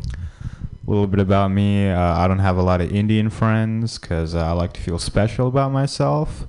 a 0.88 0.90
little 0.90 1.08
bit 1.08 1.20
about 1.20 1.52
me. 1.52 1.90
Uh, 1.90 2.00
I 2.18 2.28
don't 2.28 2.40
have 2.40 2.58
a 2.58 2.64
lot 2.64 2.80
of 2.80 2.92
Indian 2.92 3.30
friends 3.30 4.00
because 4.00 4.34
uh, 4.34 4.46
I 4.46 4.52
like 4.54 4.74
to 4.74 4.82
feel 4.82 4.98
special 4.98 5.48
about 5.48 5.72
myself. 5.72 6.48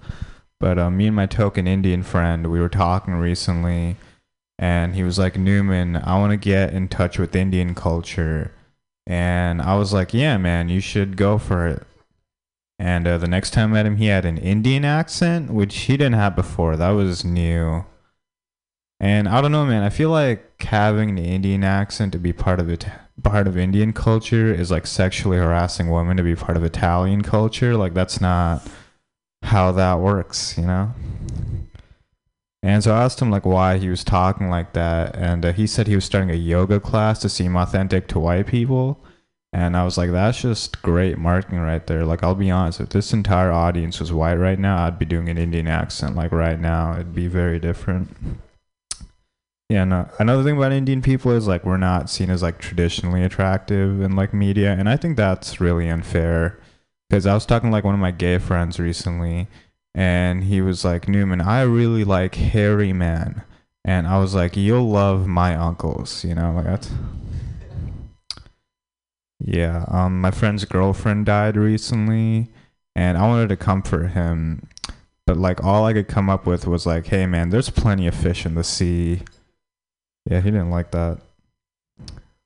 But 0.60 0.78
uh, 0.78 0.90
me 0.90 1.08
and 1.08 1.16
my 1.16 1.26
token 1.26 1.66
Indian 1.66 2.02
friend, 2.02 2.50
we 2.50 2.60
were 2.60 2.68
talking 2.68 3.14
recently, 3.14 3.96
and 4.58 4.94
he 4.94 5.02
was 5.02 5.18
like, 5.18 5.36
Newman, 5.36 5.96
I 5.96 6.18
want 6.18 6.32
to 6.32 6.36
get 6.36 6.72
in 6.72 6.88
touch 6.88 7.18
with 7.18 7.34
Indian 7.34 7.74
culture. 7.74 8.52
And 9.06 9.62
I 9.62 9.76
was 9.76 9.92
like, 9.92 10.12
yeah, 10.12 10.36
man, 10.36 10.68
you 10.68 10.80
should 10.80 11.16
go 11.16 11.38
for 11.38 11.66
it. 11.66 11.86
And 12.78 13.08
uh, 13.08 13.18
the 13.18 13.28
next 13.28 13.50
time 13.50 13.70
I 13.70 13.74
met 13.74 13.86
him, 13.86 13.96
he 13.96 14.06
had 14.06 14.24
an 14.24 14.38
Indian 14.38 14.84
accent, 14.84 15.50
which 15.50 15.76
he 15.82 15.96
didn't 15.96 16.14
have 16.14 16.36
before. 16.36 16.76
That 16.76 16.90
was 16.90 17.24
new. 17.24 17.84
And 19.00 19.28
I 19.28 19.40
don't 19.40 19.52
know, 19.52 19.66
man. 19.66 19.82
I 19.82 19.90
feel 19.90 20.10
like 20.10 20.60
having 20.62 21.10
an 21.10 21.18
Indian 21.18 21.64
accent 21.64 22.12
to 22.12 22.18
be 22.18 22.32
part 22.32 22.60
of 22.60 22.68
it, 22.68 22.86
part 23.22 23.46
of 23.46 23.56
Indian 23.56 23.92
culture, 23.92 24.52
is 24.52 24.70
like 24.70 24.86
sexually 24.86 25.38
harassing 25.38 25.90
women 25.90 26.16
to 26.16 26.22
be 26.22 26.34
part 26.34 26.56
of 26.56 26.64
Italian 26.64 27.22
culture. 27.22 27.76
Like 27.76 27.94
that's 27.94 28.20
not 28.20 28.62
how 29.42 29.72
that 29.72 30.00
works, 30.00 30.56
you 30.58 30.66
know. 30.66 30.92
And 32.62 32.82
so 32.82 32.94
I 32.94 33.04
asked 33.04 33.22
him 33.22 33.30
like 33.30 33.46
why 33.46 33.78
he 33.78 33.88
was 33.88 34.02
talking 34.02 34.50
like 34.50 34.72
that, 34.72 35.14
and 35.16 35.44
uh, 35.44 35.52
he 35.52 35.66
said 35.66 35.86
he 35.86 35.94
was 35.94 36.04
starting 36.04 36.30
a 36.30 36.34
yoga 36.34 36.80
class 36.80 37.20
to 37.20 37.28
seem 37.28 37.56
authentic 37.56 38.08
to 38.08 38.18
white 38.18 38.46
people. 38.46 39.02
And 39.52 39.76
I 39.76 39.84
was 39.84 39.96
like, 39.96 40.10
that's 40.10 40.42
just 40.42 40.82
great 40.82 41.16
marketing 41.16 41.60
right 41.60 41.86
there. 41.86 42.04
Like, 42.04 42.22
I'll 42.22 42.34
be 42.34 42.50
honest, 42.50 42.80
if 42.80 42.90
this 42.90 43.14
entire 43.14 43.50
audience 43.50 43.98
was 43.98 44.12
white 44.12 44.34
right 44.34 44.58
now, 44.58 44.84
I'd 44.84 44.98
be 44.98 45.06
doing 45.06 45.28
an 45.30 45.38
Indian 45.38 45.66
accent 45.68 46.16
like 46.16 46.32
right 46.32 46.60
now. 46.60 46.92
It'd 46.92 47.14
be 47.14 47.28
very 47.28 47.58
different. 47.58 48.14
Yeah, 49.68 49.84
no. 49.84 50.08
Another 50.18 50.42
thing 50.42 50.56
about 50.56 50.72
Indian 50.72 51.02
people 51.02 51.30
is 51.32 51.46
like 51.46 51.64
we're 51.64 51.76
not 51.76 52.08
seen 52.08 52.30
as 52.30 52.42
like 52.42 52.58
traditionally 52.58 53.22
attractive 53.22 54.00
in 54.00 54.16
like 54.16 54.32
media, 54.32 54.72
and 54.72 54.88
I 54.88 54.96
think 54.96 55.16
that's 55.16 55.60
really 55.60 55.88
unfair. 55.88 56.58
Because 57.08 57.26
I 57.26 57.34
was 57.34 57.46
talking 57.46 57.70
to, 57.70 57.72
like 57.72 57.84
one 57.84 57.94
of 57.94 58.00
my 58.00 58.10
gay 58.10 58.38
friends 58.38 58.78
recently, 58.80 59.46
and 59.94 60.44
he 60.44 60.62
was 60.62 60.84
like, 60.84 61.06
"Newman, 61.08 61.40
I 61.42 61.62
really 61.62 62.04
like 62.04 62.34
hairy 62.36 62.92
men," 62.94 63.42
and 63.84 64.06
I 64.06 64.18
was 64.18 64.34
like, 64.34 64.56
"You'll 64.56 64.88
love 64.88 65.26
my 65.26 65.54
uncles," 65.54 66.24
you 66.24 66.34
know, 66.34 66.52
like 66.52 66.64
that's. 66.64 66.90
Yeah, 69.40 69.84
um, 69.88 70.20
my 70.20 70.30
friend's 70.30 70.64
girlfriend 70.64 71.26
died 71.26 71.56
recently, 71.56 72.48
and 72.96 73.16
I 73.16 73.26
wanted 73.28 73.48
to 73.50 73.56
comfort 73.56 74.08
him, 74.08 74.66
but 75.26 75.36
like 75.36 75.62
all 75.62 75.84
I 75.86 75.92
could 75.92 76.08
come 76.08 76.28
up 76.30 76.46
with 76.46 76.66
was 76.66 76.86
like, 76.86 77.06
"Hey, 77.08 77.26
man, 77.26 77.50
there's 77.50 77.70
plenty 77.70 78.06
of 78.06 78.14
fish 78.14 78.46
in 78.46 78.54
the 78.54 78.64
sea." 78.64 79.22
Yeah, 80.28 80.40
he 80.40 80.50
didn't 80.50 80.70
like 80.70 80.90
that. 80.90 81.18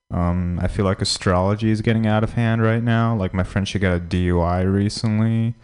Um, 0.09 0.59
I 0.61 0.67
feel 0.67 0.85
like 0.85 1.01
astrology 1.01 1.69
is 1.69 1.81
getting 1.81 2.05
out 2.07 2.23
of 2.23 2.33
hand 2.33 2.61
right 2.61 2.83
now. 2.83 3.15
Like 3.15 3.33
my 3.33 3.43
friend, 3.43 3.67
she 3.67 3.79
got 3.79 3.97
a 3.97 3.99
DUI 3.99 4.71
recently, 4.71 5.55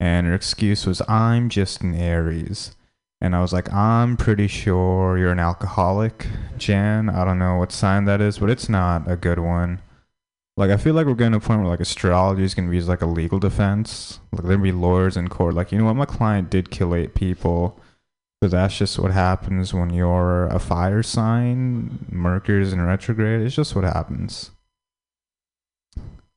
and 0.00 0.26
her 0.26 0.34
excuse 0.34 0.86
was, 0.86 1.02
"I'm 1.08 1.48
just 1.48 1.82
an 1.82 1.94
Aries," 1.94 2.74
and 3.20 3.34
I 3.34 3.40
was 3.42 3.52
like, 3.52 3.72
"I'm 3.72 4.16
pretty 4.16 4.46
sure 4.46 5.18
you're 5.18 5.32
an 5.32 5.40
alcoholic, 5.40 6.26
Jan. 6.56 7.10
I 7.10 7.24
don't 7.24 7.38
know 7.38 7.56
what 7.56 7.72
sign 7.72 8.04
that 8.04 8.20
is, 8.20 8.38
but 8.38 8.50
it's 8.50 8.68
not 8.68 9.10
a 9.10 9.16
good 9.16 9.40
one." 9.40 9.80
Like 10.56 10.70
I 10.70 10.76
feel 10.76 10.94
like 10.94 11.06
we're 11.06 11.14
getting 11.14 11.32
to 11.32 11.38
a 11.38 11.40
point 11.40 11.60
where 11.60 11.70
like 11.70 11.80
astrology 11.80 12.44
is 12.44 12.54
gonna 12.54 12.70
be 12.70 12.76
used 12.76 12.88
like 12.88 13.02
a 13.02 13.06
legal 13.06 13.38
defense. 13.38 14.20
Like 14.32 14.44
there'll 14.44 14.62
be 14.62 14.72
lawyers 14.72 15.16
in 15.16 15.28
court. 15.28 15.54
Like 15.54 15.72
you 15.72 15.78
know 15.78 15.84
what, 15.84 15.96
my 15.96 16.06
client 16.06 16.50
did 16.50 16.70
kill 16.70 16.94
eight 16.94 17.14
people. 17.14 17.78
Because 18.40 18.52
that's 18.52 18.78
just 18.78 18.98
what 18.98 19.10
happens 19.10 19.74
when 19.74 19.90
you're 19.90 20.46
a 20.46 20.58
fire 20.58 21.02
sign. 21.02 22.06
Mercury's 22.10 22.72
in 22.72 22.80
retrograde. 22.80 23.44
It's 23.44 23.56
just 23.56 23.74
what 23.74 23.84
happens. 23.84 24.52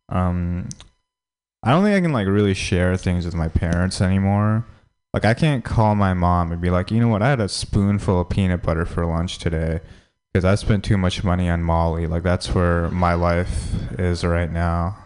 Um, 0.09 0.69
I 1.63 1.71
don't 1.71 1.83
think 1.83 1.95
I 1.95 2.01
can 2.01 2.11
like 2.11 2.27
really 2.27 2.55
share 2.55 2.97
things 2.97 3.25
with 3.25 3.35
my 3.35 3.47
parents 3.47 4.01
anymore. 4.01 4.65
Like 5.13 5.25
I 5.25 5.33
can't 5.33 5.63
call 5.63 5.95
my 5.95 6.13
mom 6.13 6.51
and 6.51 6.61
be 6.61 6.69
like, 6.69 6.89
you 6.89 6.99
know 6.99 7.07
what, 7.07 7.21
I 7.21 7.29
had 7.29 7.39
a 7.39 7.49
spoonful 7.49 8.21
of 8.21 8.29
peanut 8.29 8.63
butter 8.63 8.85
for 8.85 9.05
lunch 9.05 9.37
today 9.37 9.81
because 10.31 10.45
I 10.45 10.55
spent 10.55 10.83
too 10.83 10.97
much 10.97 11.23
money 11.23 11.49
on 11.49 11.61
Molly. 11.61 12.07
Like 12.07 12.23
that's 12.23 12.55
where 12.55 12.89
my 12.89 13.13
life 13.13 13.73
is 13.99 14.23
right 14.23 14.51
now. 14.51 14.97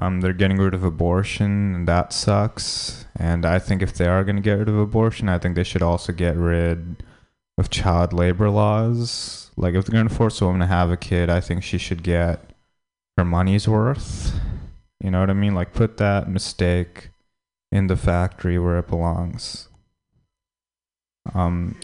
Um, 0.00 0.20
they're 0.20 0.32
getting 0.32 0.58
rid 0.58 0.74
of 0.74 0.84
abortion, 0.84 1.74
and 1.74 1.88
that 1.88 2.12
sucks. 2.12 3.06
And 3.16 3.44
I 3.44 3.58
think 3.58 3.82
if 3.82 3.94
they 3.94 4.06
are 4.06 4.22
going 4.22 4.36
to 4.36 4.42
get 4.42 4.58
rid 4.58 4.68
of 4.68 4.78
abortion, 4.78 5.28
I 5.28 5.38
think 5.38 5.56
they 5.56 5.64
should 5.64 5.82
also 5.82 6.12
get 6.12 6.36
rid 6.36 7.02
of 7.58 7.70
child 7.70 8.12
labor 8.12 8.48
laws. 8.48 9.50
Like 9.56 9.74
if 9.74 9.84
they're 9.84 9.98
going 9.98 10.08
to 10.08 10.14
force 10.14 10.40
a 10.40 10.46
woman 10.46 10.60
to 10.60 10.66
have 10.66 10.90
a 10.90 10.96
kid, 10.96 11.28
I 11.28 11.40
think 11.40 11.64
she 11.64 11.78
should 11.78 12.04
get 12.04 12.54
her 13.16 13.24
money's 13.24 13.66
worth. 13.66 14.38
You 15.02 15.10
know 15.10 15.20
what 15.20 15.30
I 15.30 15.34
mean? 15.34 15.54
Like 15.54 15.72
put 15.72 15.96
that 15.96 16.28
mistake 16.28 17.10
in 17.72 17.88
the 17.88 17.96
factory 17.96 18.58
where 18.58 18.78
it 18.78 18.86
belongs. 18.86 19.68
Um, 21.34 21.76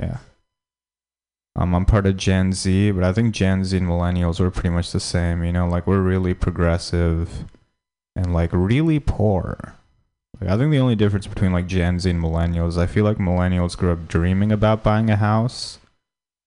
yeah. 0.00 0.18
Um, 1.58 1.74
I'm 1.74 1.86
part 1.86 2.06
of 2.06 2.18
Gen 2.18 2.52
Z, 2.52 2.90
but 2.90 3.02
I 3.02 3.14
think 3.14 3.34
Gen 3.34 3.64
Z 3.64 3.74
and 3.74 3.86
millennials 3.86 4.40
are 4.40 4.50
pretty 4.50 4.68
much 4.68 4.92
the 4.92 5.00
same. 5.00 5.42
You 5.42 5.52
know, 5.52 5.66
like 5.66 5.86
we're 5.86 6.02
really 6.02 6.34
progressive 6.34 7.46
and 8.14 8.34
like 8.34 8.50
really 8.52 9.00
poor. 9.00 9.74
Like 10.38 10.50
I 10.50 10.58
think 10.58 10.70
the 10.70 10.78
only 10.78 10.96
difference 10.96 11.26
between 11.26 11.52
like 11.52 11.66
Gen 11.66 11.98
Z 11.98 12.10
and 12.10 12.22
millennials, 12.22 12.76
I 12.76 12.86
feel 12.86 13.04
like 13.04 13.16
millennials 13.16 13.76
grew 13.76 13.92
up 13.92 14.06
dreaming 14.06 14.52
about 14.52 14.82
buying 14.82 15.08
a 15.08 15.16
house, 15.16 15.78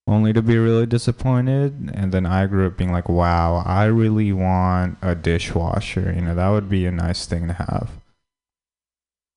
only 0.07 0.31
to 0.31 0.44
be 0.44 0.60
really 0.60 0.86
disappointed, 0.86 1.91
and 1.95 2.11
then 2.11 2.27
I 2.27 2.45
grew 2.45 2.68
up 2.68 2.77
being 2.77 2.91
like, 2.91 3.10
wow, 3.10 3.64
I 3.65 3.86
really 3.86 4.31
want 4.31 4.99
a 5.02 5.15
dishwasher. 5.15 6.14
You 6.15 6.22
know, 6.22 6.36
that 6.36 6.49
would 6.49 6.69
be 6.69 6.86
a 6.86 6.91
nice 6.91 7.26
thing 7.26 7.48
to 7.48 7.53
have. 7.53 7.90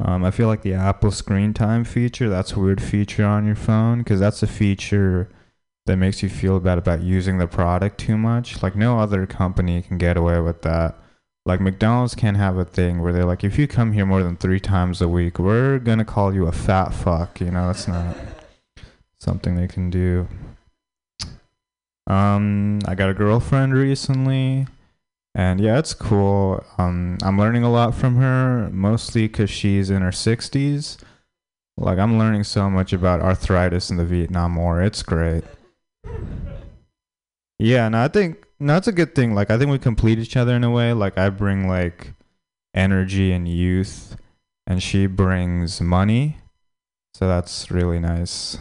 Um, 0.04 0.22
I 0.22 0.30
feel 0.32 0.48
like 0.48 0.62
the 0.62 0.74
Apple 0.74 1.12
Screen 1.12 1.54
Time 1.54 1.84
feature, 1.84 2.28
that's 2.28 2.52
a 2.52 2.60
weird 2.60 2.82
feature 2.82 3.24
on 3.24 3.46
your 3.46 3.54
phone 3.54 3.98
because 3.98 4.20
that's 4.20 4.42
a 4.42 4.46
feature 4.46 5.30
that 5.86 5.96
makes 5.96 6.22
you 6.22 6.28
feel 6.28 6.60
bad 6.60 6.78
about 6.78 7.02
using 7.02 7.38
the 7.38 7.46
product 7.46 7.98
too 7.98 8.16
much. 8.16 8.62
Like 8.62 8.76
no 8.76 8.98
other 8.98 9.26
company 9.26 9.82
can 9.82 9.98
get 9.98 10.16
away 10.16 10.40
with 10.40 10.62
that. 10.62 10.96
Like 11.44 11.60
McDonald's 11.60 12.14
can't 12.14 12.36
have 12.36 12.56
a 12.56 12.64
thing 12.64 13.02
where 13.02 13.12
they're 13.12 13.24
like, 13.24 13.42
if 13.42 13.58
you 13.58 13.66
come 13.66 13.92
here 13.92 14.06
more 14.06 14.22
than 14.22 14.36
three 14.36 14.60
times 14.60 15.00
a 15.00 15.08
week, 15.08 15.38
we're 15.40 15.80
gonna 15.80 16.04
call 16.04 16.32
you 16.32 16.46
a 16.46 16.52
fat 16.52 16.90
fuck. 16.90 17.40
You 17.40 17.50
know, 17.50 17.66
that's 17.66 17.88
not 17.88 18.16
something 19.18 19.56
they 19.56 19.66
can 19.66 19.90
do. 19.90 20.28
Um, 22.06 22.80
I 22.86 22.94
got 22.94 23.10
a 23.10 23.14
girlfriend 23.14 23.74
recently, 23.74 24.66
and 25.34 25.60
yeah, 25.60 25.78
it's 25.78 25.94
cool. 25.94 26.64
Um, 26.78 27.18
I'm 27.22 27.38
learning 27.38 27.64
a 27.64 27.70
lot 27.70 27.94
from 27.94 28.16
her, 28.16 28.68
mostly 28.70 29.26
because 29.26 29.50
she's 29.50 29.90
in 29.90 30.02
her 30.02 30.10
60s. 30.10 30.98
Like 31.76 31.98
I'm 31.98 32.18
learning 32.18 32.44
so 32.44 32.70
much 32.70 32.92
about 32.92 33.20
arthritis 33.20 33.90
in 33.90 33.96
the 33.96 34.04
Vietnam 34.04 34.56
War. 34.56 34.80
It's 34.82 35.02
great. 35.02 35.42
Yeah, 37.62 37.86
and 37.86 37.96
I 37.96 38.08
think 38.08 38.44
no, 38.58 38.76
it's 38.76 38.88
a 38.88 38.92
good 38.92 39.14
thing. 39.14 39.34
Like 39.34 39.50
I 39.50 39.56
think 39.56 39.70
we 39.70 39.78
complete 39.78 40.18
each 40.18 40.36
other 40.36 40.56
in 40.56 40.64
a 40.64 40.70
way. 40.70 40.92
Like 40.92 41.16
I 41.16 41.30
bring 41.30 41.68
like 41.68 42.14
energy 42.74 43.32
and 43.32 43.46
youth, 43.46 44.16
and 44.66 44.82
she 44.82 45.06
brings 45.06 45.80
money. 45.80 46.38
So 47.14 47.28
that's 47.28 47.70
really 47.70 48.00
nice. 48.00 48.58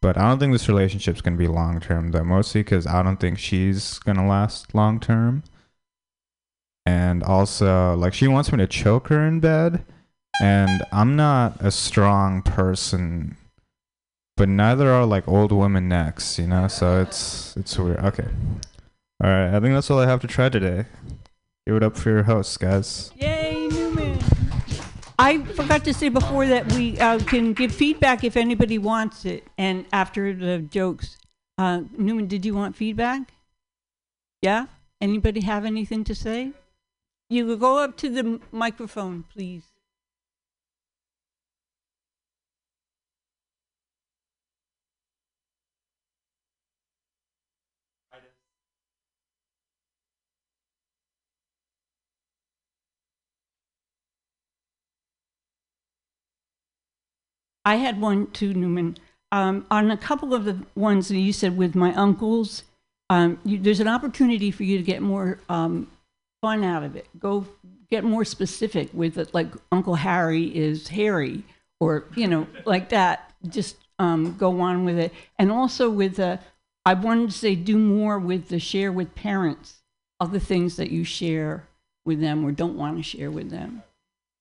But 0.00 0.16
I 0.16 0.28
don't 0.28 0.38
think 0.38 0.52
this 0.52 0.68
relationship's 0.68 1.20
gonna 1.20 1.36
be 1.36 1.48
long 1.48 1.80
term 1.80 2.12
though. 2.12 2.22
Mostly 2.22 2.62
because 2.62 2.86
I 2.86 3.02
don't 3.02 3.18
think 3.18 3.40
she's 3.40 3.98
gonna 3.98 4.26
last 4.26 4.72
long 4.72 5.00
term. 5.00 5.42
And 6.86 7.24
also, 7.24 7.96
like 7.96 8.14
she 8.14 8.28
wants 8.28 8.52
me 8.52 8.58
to 8.58 8.68
choke 8.68 9.08
her 9.08 9.26
in 9.26 9.40
bed, 9.40 9.84
and 10.40 10.82
I'm 10.92 11.16
not 11.16 11.56
a 11.60 11.72
strong 11.72 12.42
person 12.42 13.36
but 14.36 14.48
neither 14.48 14.90
are 14.90 15.06
like 15.06 15.26
old 15.28 15.52
women 15.52 15.88
necks, 15.88 16.38
you 16.38 16.46
know. 16.46 16.68
So 16.68 17.00
it's 17.00 17.56
it's 17.56 17.78
weird. 17.78 17.98
Okay, 17.98 18.28
all 19.22 19.30
right. 19.30 19.54
I 19.54 19.60
think 19.60 19.74
that's 19.74 19.90
all 19.90 19.98
I 19.98 20.06
have 20.06 20.20
to 20.20 20.26
try 20.26 20.48
today. 20.48 20.86
Give 21.66 21.76
it 21.76 21.82
up 21.82 21.96
for 21.96 22.10
your 22.10 22.24
hosts, 22.24 22.56
guys. 22.56 23.10
Yay, 23.16 23.68
Newman! 23.68 24.18
I 25.18 25.42
forgot 25.44 25.84
to 25.84 25.94
say 25.94 26.08
before 26.08 26.46
that 26.46 26.72
we 26.72 26.98
uh, 26.98 27.18
can 27.20 27.52
give 27.52 27.74
feedback 27.74 28.24
if 28.24 28.36
anybody 28.36 28.78
wants 28.78 29.24
it, 29.24 29.46
and 29.56 29.86
after 29.92 30.32
the 30.34 30.58
jokes. 30.58 31.16
Uh, 31.56 31.82
Newman, 31.96 32.26
did 32.26 32.44
you 32.44 32.52
want 32.54 32.74
feedback? 32.74 33.32
Yeah. 34.42 34.66
Anybody 35.00 35.42
have 35.42 35.64
anything 35.64 36.02
to 36.04 36.14
say? 36.14 36.52
You 37.28 37.56
go 37.56 37.78
up 37.78 37.96
to 37.98 38.08
the 38.08 38.40
microphone, 38.52 39.24
please. 39.32 39.73
I 57.64 57.76
had 57.76 58.00
one 58.00 58.30
too, 58.30 58.54
Newman. 58.54 58.96
Um, 59.32 59.66
on 59.70 59.90
a 59.90 59.96
couple 59.96 60.32
of 60.32 60.44
the 60.44 60.64
ones 60.74 61.08
that 61.08 61.18
you 61.18 61.32
said 61.32 61.56
with 61.56 61.74
my 61.74 61.92
uncles, 61.94 62.62
um, 63.10 63.38
you, 63.44 63.58
there's 63.58 63.80
an 63.80 63.88
opportunity 63.88 64.50
for 64.50 64.62
you 64.64 64.76
to 64.78 64.84
get 64.84 65.02
more 65.02 65.40
um, 65.48 65.90
fun 66.40 66.62
out 66.62 66.82
of 66.82 66.94
it. 66.94 67.08
Go 67.18 67.46
get 67.90 68.04
more 68.04 68.24
specific 68.24 68.90
with 68.92 69.18
it, 69.18 69.34
like 69.34 69.48
Uncle 69.72 69.96
Harry 69.96 70.44
is 70.56 70.88
Harry, 70.88 71.42
or 71.80 72.04
you 72.14 72.26
know, 72.26 72.46
like 72.64 72.90
that. 72.90 73.32
Just 73.48 73.76
um, 73.98 74.36
go 74.36 74.60
on 74.60 74.84
with 74.84 74.98
it, 74.98 75.12
and 75.38 75.50
also 75.50 75.90
with 75.90 76.16
the. 76.16 76.40
I 76.86 76.92
wanted 76.92 77.30
to 77.30 77.36
say 77.36 77.54
do 77.54 77.78
more 77.78 78.18
with 78.18 78.48
the 78.48 78.58
share 78.58 78.92
with 78.92 79.14
parents 79.14 79.80
of 80.20 80.32
the 80.32 80.40
things 80.40 80.76
that 80.76 80.90
you 80.90 81.02
share 81.02 81.66
with 82.04 82.20
them 82.20 82.44
or 82.44 82.52
don't 82.52 82.76
want 82.76 82.98
to 82.98 83.02
share 83.02 83.30
with 83.30 83.50
them. 83.50 83.82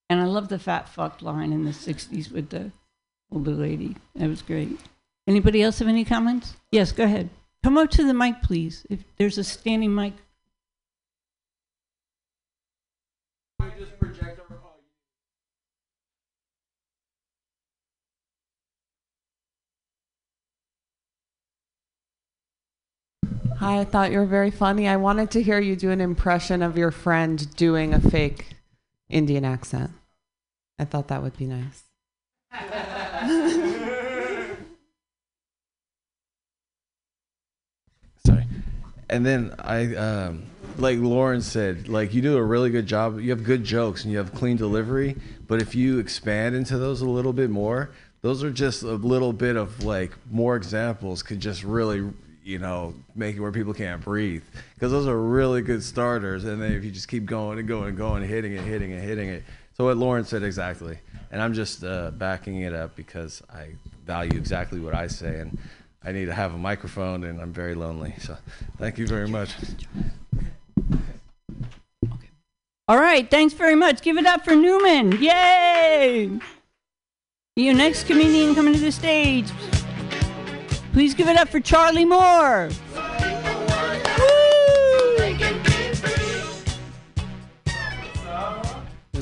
And 0.09 0.19
I 0.19 0.25
love 0.25 0.49
the 0.49 0.59
fat 0.59 0.89
fuck 0.89 1.21
line 1.21 1.53
in 1.53 1.63
the 1.63 1.71
'60s 1.71 2.31
with 2.31 2.49
the 2.49 2.71
older 3.33 3.51
lady. 3.51 3.95
That 4.15 4.29
was 4.29 4.41
great. 4.41 4.79
Anybody 5.27 5.61
else 5.61 5.79
have 5.79 5.87
any 5.87 6.05
comments? 6.05 6.55
Yes, 6.71 6.91
go 6.91 7.03
ahead. 7.03 7.29
Come 7.63 7.77
up 7.77 7.89
to 7.91 8.05
the 8.05 8.13
mic, 8.13 8.41
please. 8.41 8.85
If 8.89 9.03
there's 9.17 9.37
a 9.37 9.43
standing 9.43 9.95
mic. 9.95 10.13
Hi, 23.59 23.79
I 23.79 23.85
thought 23.85 24.11
you 24.11 24.17
were 24.17 24.25
very 24.25 24.51
funny. 24.51 24.89
I 24.89 24.97
wanted 24.97 25.31
to 25.31 25.41
hear 25.41 25.57
you 25.57 25.77
do 25.77 25.89
an 25.89 26.01
impression 26.01 26.61
of 26.61 26.77
your 26.77 26.91
friend 26.91 27.55
doing 27.55 27.93
a 27.93 27.99
fake 28.01 28.47
Indian 29.09 29.45
accent. 29.45 29.91
I 30.77 30.83
thought 30.83 31.07
that 31.07 31.23
would 31.23 31.37
be 31.37 31.45
nice. 31.45 31.83
Sorry. 38.25 38.45
And 39.09 39.25
then 39.25 39.55
I, 39.59 39.95
um, 39.95 40.43
like 40.77 40.99
Lauren 40.99 41.41
said, 41.41 41.87
like 41.87 42.13
you 42.13 42.21
do 42.21 42.37
a 42.37 42.43
really 42.43 42.69
good 42.69 42.85
job. 42.85 43.19
You 43.19 43.31
have 43.31 43.43
good 43.43 43.63
jokes 43.63 44.03
and 44.03 44.11
you 44.11 44.17
have 44.19 44.33
clean 44.33 44.57
delivery. 44.57 45.15
But 45.47 45.61
if 45.61 45.75
you 45.75 45.99
expand 45.99 46.55
into 46.55 46.77
those 46.77 47.01
a 47.01 47.09
little 47.09 47.33
bit 47.33 47.49
more, 47.49 47.91
those 48.21 48.43
are 48.43 48.51
just 48.51 48.83
a 48.83 48.93
little 48.93 49.33
bit 49.33 49.55
of 49.55 49.83
like 49.83 50.11
more 50.31 50.55
examples 50.55 51.23
could 51.23 51.39
just 51.39 51.63
really, 51.63 52.09
you 52.43 52.59
know, 52.59 52.93
make 53.15 53.35
it 53.35 53.39
where 53.39 53.51
people 53.51 53.73
can't 53.73 54.01
breathe. 54.01 54.43
Because 54.75 54.91
those 54.91 55.07
are 55.07 55.17
really 55.17 55.61
good 55.61 55.83
starters. 55.83 56.45
And 56.45 56.61
then 56.61 56.71
if 56.71 56.83
you 56.83 56.91
just 56.91 57.07
keep 57.07 57.25
going 57.25 57.59
and 57.59 57.67
going 57.67 57.89
and 57.89 57.97
going, 57.97 58.23
hitting 58.23 58.53
it, 58.53 58.61
hitting 58.61 58.91
it, 58.91 59.01
hitting 59.01 59.29
it. 59.29 59.43
So 59.75 59.85
what 59.85 59.97
Lauren 59.97 60.23
said 60.23 60.43
exactly. 60.43 60.99
And 61.33 61.41
I'm 61.41 61.55
just 61.55 61.83
uh, 61.83 62.11
backing 62.11 62.61
it 62.61 62.73
up 62.75 62.95
because 62.95 63.41
I 63.51 63.69
value 64.05 64.37
exactly 64.37 64.79
what 64.79 64.93
I 64.93 65.07
say. 65.07 65.39
And 65.39 65.57
I 66.03 66.11
need 66.11 66.25
to 66.25 66.33
have 66.33 66.53
a 66.53 66.59
microphone 66.59 67.23
and 67.23 67.41
I'm 67.41 67.51
very 67.51 67.73
lonely. 67.73 68.13
So 68.19 68.37
thank 68.77 68.99
you 68.99 69.07
very 69.07 69.27
much. 69.27 69.49
All 72.87 72.99
right, 72.99 73.27
thanks 73.31 73.55
very 73.55 73.73
much. 73.73 74.03
Give 74.03 74.17
it 74.17 74.27
up 74.27 74.45
for 74.45 74.55
Newman. 74.55 75.13
Yay! 75.19 76.39
Your 77.55 77.73
next 77.73 78.03
comedian 78.05 78.53
coming 78.53 78.75
to 78.75 78.79
the 78.79 78.91
stage. 78.91 79.49
Please 80.91 81.15
give 81.15 81.27
it 81.29 81.37
up 81.37 81.49
for 81.49 81.59
Charlie 81.59 82.05
Moore. 82.05 82.69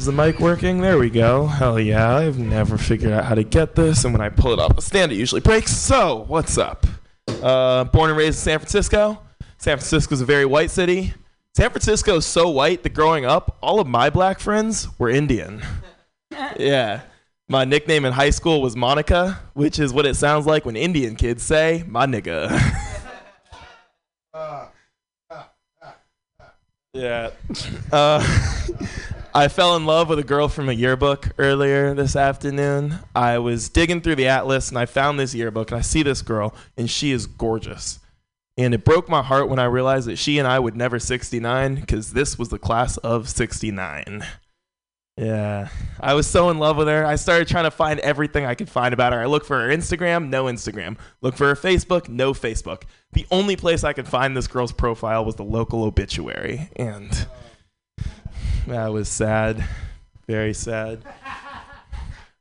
Is 0.01 0.05
the 0.07 0.11
mic 0.11 0.39
working? 0.39 0.81
There 0.81 0.97
we 0.97 1.11
go. 1.11 1.45
Hell 1.45 1.79
yeah. 1.79 2.15
I've 2.15 2.39
never 2.39 2.75
figured 2.75 3.13
out 3.13 3.23
how 3.23 3.35
to 3.35 3.43
get 3.43 3.75
this, 3.75 4.03
and 4.03 4.11
when 4.11 4.19
I 4.19 4.29
pull 4.29 4.51
it 4.51 4.57
off 4.57 4.75
the 4.75 4.81
stand, 4.81 5.11
it 5.11 5.15
usually 5.15 5.41
breaks. 5.41 5.71
So, 5.77 6.25
what's 6.27 6.57
up? 6.57 6.87
Uh, 7.27 7.83
born 7.83 8.09
and 8.09 8.17
raised 8.17 8.39
in 8.39 8.41
San 8.41 8.57
Francisco. 8.57 9.21
San 9.59 9.77
Francisco's 9.77 10.19
a 10.19 10.25
very 10.25 10.45
white 10.45 10.71
city. 10.71 11.13
San 11.55 11.69
Francisco 11.69 12.15
is 12.15 12.25
so 12.25 12.49
white 12.49 12.81
that 12.81 12.95
growing 12.95 13.25
up, 13.25 13.59
all 13.61 13.79
of 13.79 13.85
my 13.85 14.09
black 14.09 14.39
friends 14.39 14.87
were 14.97 15.07
Indian. 15.07 15.61
yeah. 16.57 17.01
My 17.47 17.63
nickname 17.63 18.03
in 18.03 18.13
high 18.13 18.31
school 18.31 18.59
was 18.59 18.75
Monica, 18.75 19.39
which 19.53 19.77
is 19.77 19.93
what 19.93 20.07
it 20.07 20.15
sounds 20.15 20.47
like 20.47 20.65
when 20.65 20.75
Indian 20.75 21.15
kids 21.15 21.43
say, 21.43 21.83
my 21.87 22.07
nigga. 22.07 22.49
yeah. 26.95 27.29
Uh, 27.91 28.47
I 29.33 29.47
fell 29.47 29.77
in 29.77 29.85
love 29.85 30.09
with 30.09 30.19
a 30.19 30.25
girl 30.25 30.49
from 30.49 30.67
a 30.67 30.73
yearbook 30.73 31.29
earlier 31.37 31.93
this 31.93 32.17
afternoon. 32.17 32.99
I 33.15 33.37
was 33.37 33.69
digging 33.69 34.01
through 34.01 34.15
the 34.15 34.27
atlas 34.27 34.67
and 34.67 34.77
I 34.77 34.85
found 34.85 35.17
this 35.17 35.33
yearbook 35.33 35.71
and 35.71 35.77
I 35.77 35.81
see 35.81 36.03
this 36.03 36.21
girl 36.21 36.53
and 36.75 36.89
she 36.89 37.11
is 37.11 37.27
gorgeous. 37.27 37.99
And 38.57 38.73
it 38.73 38.83
broke 38.83 39.07
my 39.07 39.21
heart 39.21 39.47
when 39.47 39.57
I 39.57 39.65
realized 39.65 40.09
that 40.09 40.17
she 40.17 40.37
and 40.37 40.45
I 40.45 40.59
would 40.59 40.75
never 40.75 40.99
69 40.99 41.75
because 41.75 42.11
this 42.11 42.37
was 42.37 42.49
the 42.49 42.59
class 42.59 42.97
of 42.97 43.29
69. 43.29 44.25
Yeah, 45.15 45.69
I 45.99 46.13
was 46.13 46.27
so 46.27 46.49
in 46.49 46.59
love 46.59 46.75
with 46.75 46.89
her. 46.89 47.05
I 47.05 47.15
started 47.15 47.47
trying 47.47 47.63
to 47.65 47.71
find 47.71 48.01
everything 48.01 48.45
I 48.45 48.55
could 48.55 48.69
find 48.69 48.93
about 48.93 49.13
her. 49.13 49.21
I 49.21 49.27
looked 49.27 49.45
for 49.45 49.61
her 49.61 49.69
Instagram, 49.69 50.27
no 50.27 50.45
Instagram. 50.45 50.97
Look 51.21 51.37
for 51.37 51.47
her 51.47 51.55
Facebook, 51.55 52.09
no 52.09 52.33
Facebook. 52.33 52.83
The 53.13 53.25
only 53.31 53.55
place 53.55 53.85
I 53.85 53.93
could 53.93 54.07
find 54.09 54.35
this 54.35 54.47
girl's 54.47 54.73
profile 54.73 55.23
was 55.23 55.35
the 55.35 55.43
local 55.43 55.83
obituary. 55.83 56.69
And 56.75 57.27
that 58.67 58.87
was 58.91 59.09
sad. 59.09 59.63
Very 60.27 60.53
sad. 60.53 61.03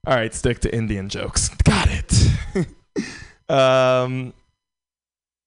All 0.07 0.15
right, 0.15 0.33
stick 0.33 0.61
to 0.61 0.75
Indian 0.75 1.09
jokes. 1.09 1.49
Got 1.65 1.89
it. 1.91 2.69
um, 3.51 4.33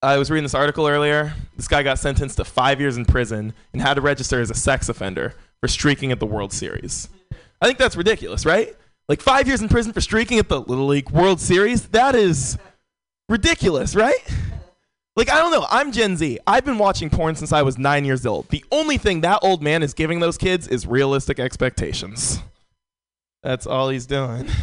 I 0.02 0.18
was 0.18 0.30
reading 0.30 0.44
this 0.44 0.54
article 0.54 0.88
earlier. 0.88 1.34
This 1.56 1.68
guy 1.68 1.82
got 1.82 1.98
sentenced 1.98 2.38
to 2.38 2.46
five 2.46 2.80
years 2.80 2.98
in 2.98 3.06
prison 3.06 3.54
and 3.72 3.82
had 3.82 3.96
to 3.96 4.02
register 4.02 4.42
as 4.42 4.52
a 4.52 4.56
sex 4.56 4.90
offender 4.90 5.34
for 5.62 5.68
streaking 5.68 6.12
at 6.12 6.20
the 6.20 6.26
World 6.26 6.52
Series. 6.52 7.08
I 7.62 7.66
think 7.66 7.78
that's 7.78 7.96
ridiculous, 7.96 8.46
right? 8.46 8.76
Like 9.08 9.22
five 9.22 9.48
years 9.48 9.62
in 9.62 9.70
prison 9.70 9.94
for 9.94 10.02
streaking 10.02 10.40
at 10.40 10.50
the 10.50 10.60
Little 10.60 10.88
League 10.88 11.10
World 11.10 11.40
Series? 11.40 11.88
That 11.88 12.16
is 12.16 12.58
ridiculous, 13.30 13.96
right? 13.96 14.20
Like, 15.16 15.30
I 15.30 15.38
don't 15.38 15.52
know. 15.52 15.66
I'm 15.70 15.92
Gen 15.92 16.18
Z. 16.18 16.40
I've 16.48 16.66
been 16.66 16.80
watching 16.80 17.10
porn 17.10 17.36
since 17.36 17.52
I 17.52 17.62
was 17.62 17.78
nine 17.78 18.04
years 18.04 18.26
old. 18.26 18.50
The 18.50 18.66
only 18.72 18.98
thing 18.98 19.22
that 19.22 19.40
old 19.44 19.62
man 19.62 19.84
is 19.84 19.94
giving 19.94 20.20
those 20.20 20.38
kids 20.38 20.68
is 20.68 20.88
realistic 20.88 21.40
expectations. 21.40 22.40
That's 23.44 23.68
all 23.68 23.90
he's 23.90 24.06
doing. 24.06 24.48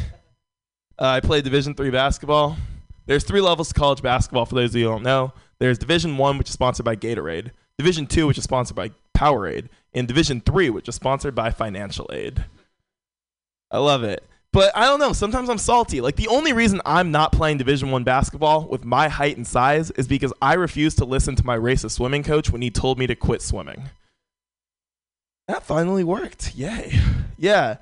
Uh, 0.98 1.06
I 1.16 1.20
played 1.20 1.44
Division 1.44 1.72
three 1.72 1.89
basketball. 1.89 2.59
There's 3.06 3.24
three 3.24 3.40
levels 3.40 3.68
to 3.68 3.74
college 3.74 4.02
basketball. 4.02 4.44
For 4.44 4.55
those 4.55 4.72
of 4.72 4.77
you 4.77 4.85
who 4.85 4.90
don't 4.90 5.02
know, 5.02 5.32
there's 5.59 5.78
Division 5.78 6.18
one, 6.18 6.36
which 6.36 6.48
is 6.48 6.52
sponsored 6.52 6.85
by 6.85 6.94
Gatorade. 6.94 7.52
Division 7.78 8.06
two, 8.06 8.27
which 8.27 8.36
is 8.36 8.44
sponsored 8.44 8.77
by 8.77 8.90
Powerade, 9.16 9.70
and 9.94 10.06
Division 10.06 10.43
three, 10.43 10.68
which 10.68 10.90
is 10.90 10.94
sponsored 10.94 11.35
by 11.35 11.52
Financial 11.52 12.06
Aid. 12.12 12.44
I 13.70 13.78
love 13.78 14.05
it. 14.05 14.22
But 14.52 14.77
I 14.77 14.86
don't 14.86 14.98
know. 14.98 15.12
Sometimes 15.12 15.48
I'm 15.48 15.59
salty. 15.59 16.01
Like 16.01 16.16
the 16.16 16.28
only 16.28 16.52
reason 16.52 16.81
I'm 16.85 17.10
not 17.12 17.32
playing 17.32 17.59
Division 17.59 17.90
One 17.90 18.02
basketball 18.02 18.66
with 18.66 18.85
my 18.85 19.09
height 19.09 19.36
and 19.36 19.47
size 19.47 19.90
is 19.93 20.09
because 20.09 20.32
I 20.43 20.55
refused 20.55 20.98
to 20.98 21.05
listen 21.05 21.36
to 21.36 21.47
my 21.47 21.56
racist 21.56 21.93
swimming 21.93 22.24
coach 22.24 22.51
when 22.51 22.62
he 22.62 22.70
told 22.70 22.98
me 22.98 23.06
to 23.06 23.14
quit 23.14 23.43
swimming. 23.43 23.90
That 25.47 25.62
finally 25.62 26.05
worked. 26.05 26.55
Yay. 26.55 26.98
Yeah. 27.39 27.77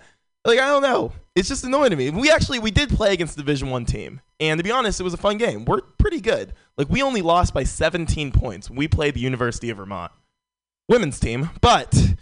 Like 0.45 0.59
I 0.59 0.67
don't 0.67 0.83
know. 0.83 1.13
It's 1.35 1.49
just 1.49 1.65
annoying 1.65 1.91
to 1.91 1.97
me. 1.97 2.11
We 2.11 2.31
actually 2.31 2.59
we 2.59 2.71
did 2.71 2.91
play 2.91 3.13
against 3.13 3.37
the 3.37 3.43
Division 3.43 3.71
One 3.71 3.85
team, 3.85 4.21
and 4.41 4.59
to 4.59 4.65
be 4.65 4.71
honest, 4.71 5.01
it 5.01 5.05
was 5.05 5.15
a 5.15 5.19
fun 5.19 5.39
game. 5.39 5.65
We're 5.65 5.83
pretty 5.99 6.21
good. 6.21 6.53
Like 6.77 6.89
we 6.89 7.03
only 7.03 7.23
lost 7.23 7.55
by 7.55 7.65
17 7.65 8.33
points. 8.33 8.69
when 8.69 8.77
We 8.77 8.89
played 8.89 9.15
the 9.15 9.21
University 9.21 9.71
of 9.71 9.79
Vermont 9.79 10.13
women's 10.89 11.21
team, 11.21 11.51
but 11.61 12.15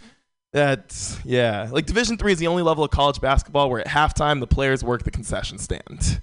that's 0.53 1.19
yeah. 1.25 1.69
Like 1.71 1.85
Division 1.85 2.17
Three 2.17 2.31
is 2.31 2.39
the 2.39 2.47
only 2.47 2.63
level 2.63 2.83
of 2.83 2.91
college 2.91 3.19
basketball 3.21 3.69
where 3.69 3.81
at 3.81 3.87
halftime 3.87 4.39
the 4.39 4.47
players 4.47 4.83
work 4.83 5.03
the 5.03 5.11
concession 5.11 5.57
stand. 5.57 6.21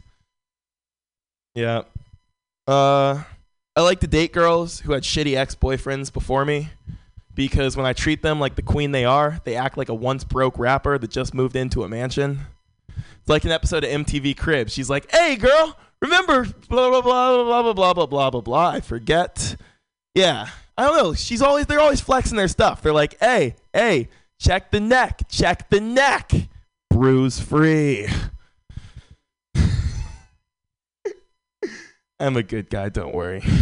Yeah. 1.55 1.83
Uh, 2.67 3.23
I 3.77 3.81
like 3.83 4.01
to 4.01 4.07
date 4.07 4.33
girls 4.33 4.81
who 4.81 4.93
had 4.93 5.03
shitty 5.03 5.37
ex-boyfriends 5.37 6.13
before 6.13 6.45
me 6.45 6.71
because 7.35 7.77
when 7.77 7.87
I 7.87 7.93
treat 7.93 8.23
them 8.23 8.41
like 8.41 8.55
the 8.55 8.63
queen 8.63 8.93
they 8.93 9.05
are, 9.05 9.41
they 9.45 9.57
act 9.57 9.77
like 9.77 9.89
a 9.89 9.95
once 9.95 10.25
broke 10.25 10.59
rapper 10.59 10.99
that 10.99 11.11
just 11.11 11.35
moved 11.35 11.57
into 11.57 11.83
a 11.85 11.89
mansion. 11.89 12.41
It's 12.97 13.29
like 13.29 13.45
an 13.45 13.51
episode 13.51 13.85
of 13.85 13.91
MTV 13.91 14.37
Cribs. 14.37 14.73
She's 14.73 14.91
like, 14.91 15.11
"Hey, 15.11 15.37
girl, 15.37 15.77
remember 16.01 16.45
blah 16.69 16.91
blah 16.91 17.01
blah 17.01 17.45
blah 17.45 17.63
blah 17.63 17.73
blah 17.73 17.93
blah 17.95 18.07
blah 18.07 18.31
blah 18.31 18.41
blah." 18.41 18.69
I 18.69 18.81
forget. 18.81 19.57
Yeah, 20.15 20.49
I 20.77 20.87
don't 20.87 20.97
know. 20.97 21.15
She's 21.15 21.43
always 21.43 21.67
they're 21.67 21.81
always 21.81 22.01
flexing 22.01 22.37
their 22.37 22.49
stuff. 22.49 22.83
They're 22.83 22.93
like, 22.93 23.17
"Hey, 23.21 23.57
hey, 23.73 24.09
check 24.39 24.71
the 24.71 24.81
neck, 24.81 25.29
check 25.29 25.71
the 25.71 25.81
neck, 25.81 26.33
bruise 26.91 27.41
free." 27.41 28.09
I'm 32.21 32.37
a 32.37 32.43
good 32.43 32.71
guy. 32.71 32.89
Don't 32.89 33.15
worry. 33.15 33.43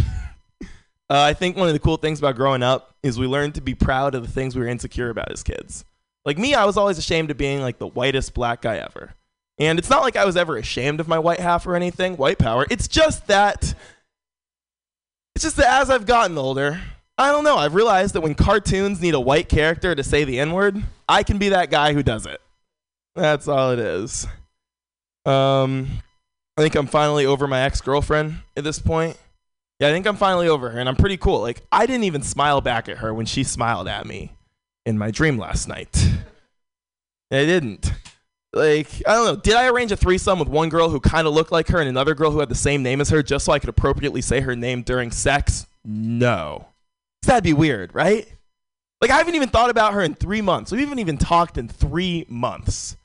Uh, 1.09 1.19
I 1.19 1.33
think 1.33 1.57
one 1.57 1.67
of 1.67 1.73
the 1.73 1.79
cool 1.79 1.97
things 1.97 2.17
about 2.17 2.35
growing 2.37 2.63
up 2.63 2.95
is 3.03 3.19
we 3.19 3.27
learned 3.27 3.53
to 3.55 3.61
be 3.61 3.75
proud 3.75 4.15
of 4.15 4.23
the 4.25 4.31
things 4.31 4.55
we 4.55 4.61
were 4.61 4.67
insecure 4.67 5.09
about 5.11 5.31
as 5.31 5.43
kids. 5.43 5.85
Like 6.25 6.39
me, 6.39 6.55
I 6.55 6.65
was 6.65 6.75
always 6.75 6.97
ashamed 6.97 7.29
of 7.29 7.37
being 7.37 7.61
like 7.61 7.77
the 7.77 7.85
whitest 7.85 8.33
black 8.33 8.61
guy 8.61 8.77
ever. 8.77 9.13
And 9.59 9.77
it's 9.77 9.89
not 9.89 10.01
like 10.01 10.15
I 10.15 10.25
was 10.25 10.35
ever 10.35 10.57
ashamed 10.57 10.99
of 10.99 11.07
my 11.07 11.19
white 11.19 11.39
half 11.39 11.67
or 11.67 11.75
anything, 11.75 12.17
white 12.17 12.39
power. 12.39 12.65
It's 12.71 12.87
just 12.87 13.27
that 13.27 13.75
it's 15.35 15.43
just 15.43 15.57
that 15.57 15.81
as 15.81 15.89
I've 15.89 16.05
gotten 16.05 16.37
older, 16.37 16.81
I 17.23 17.31
don't 17.31 17.45
know, 17.45 17.55
I've 17.55 17.73
realized 17.73 18.15
that 18.15 18.21
when 18.21 18.35
cartoons 18.35 19.01
need 19.01 19.13
a 19.13 19.19
white 19.19 19.47
character 19.47 19.95
to 19.95 20.03
say 20.03 20.25
the 20.25 20.39
N-word, 20.39 20.83
I 21.07 21.23
can 21.23 21.37
be 21.37 21.49
that 21.49 21.71
guy 21.71 21.93
who 21.93 22.03
does 22.03 22.25
it. 22.25 22.41
That's 23.15 23.47
all 23.47 23.71
it 23.71 23.79
is. 23.79 24.27
Um 25.25 25.87
I 26.57 26.61
think 26.61 26.75
I'm 26.75 26.87
finally 26.87 27.25
over 27.25 27.47
my 27.47 27.61
ex-girlfriend 27.61 28.39
at 28.57 28.63
this 28.63 28.77
point. 28.77 29.17
Yeah, 29.79 29.87
I 29.87 29.91
think 29.91 30.05
I'm 30.05 30.17
finally 30.17 30.47
over 30.47 30.69
her, 30.69 30.79
and 30.79 30.87
I'm 30.87 30.95
pretty 30.95 31.17
cool. 31.17 31.41
Like, 31.41 31.61
I 31.71 31.85
didn't 31.85 32.03
even 32.03 32.21
smile 32.21 32.61
back 32.61 32.87
at 32.87 32.97
her 32.97 33.11
when 33.13 33.25
she 33.25 33.43
smiled 33.43 33.87
at 33.87 34.05
me 34.05 34.33
in 34.85 34.97
my 34.97 35.09
dream 35.09 35.37
last 35.37 35.67
night. 35.67 35.95
I 37.31 37.45
didn't. 37.45 37.91
Like, 38.53 38.87
I 39.07 39.13
don't 39.13 39.25
know. 39.25 39.35
Did 39.35 39.55
I 39.55 39.67
arrange 39.67 39.91
a 39.91 39.97
threesome 39.97 40.37
with 40.37 40.47
one 40.47 40.69
girl 40.69 40.89
who 40.89 40.99
kind 40.99 41.25
of 41.25 41.33
looked 41.33 41.51
like 41.51 41.69
her 41.69 41.79
and 41.79 41.89
another 41.89 42.13
girl 42.13 42.29
who 42.29 42.39
had 42.39 42.49
the 42.49 42.55
same 42.55 42.83
name 42.83 43.01
as 43.01 43.09
her 43.09 43.23
just 43.23 43.45
so 43.45 43.51
I 43.51 43.57
could 43.57 43.69
appropriately 43.69 44.21
say 44.21 44.41
her 44.41 44.55
name 44.55 44.83
during 44.83 45.09
sex? 45.09 45.65
No. 45.83 46.67
That'd 47.25 47.43
be 47.43 47.53
weird, 47.53 47.93
right? 47.95 48.27
Like, 49.01 49.11
I 49.11 49.17
haven't 49.17 49.35
even 49.35 49.49
thought 49.49 49.69
about 49.69 49.93
her 49.93 50.01
in 50.01 50.15
three 50.15 50.41
months. 50.41 50.71
We 50.71 50.81
haven't 50.81 50.99
even 50.99 51.17
talked 51.17 51.57
in 51.57 51.67
three 51.67 52.25
months. 52.29 52.95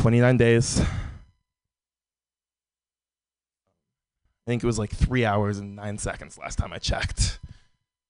29 0.00 0.36
days. 0.36 0.80
I 0.80 0.86
think 4.46 4.62
it 4.62 4.66
was 4.66 4.78
like 4.78 4.90
three 4.90 5.24
hours 5.24 5.58
and 5.58 5.76
nine 5.76 5.98
seconds 5.98 6.38
last 6.38 6.56
time 6.56 6.72
I 6.72 6.78
checked. 6.78 7.38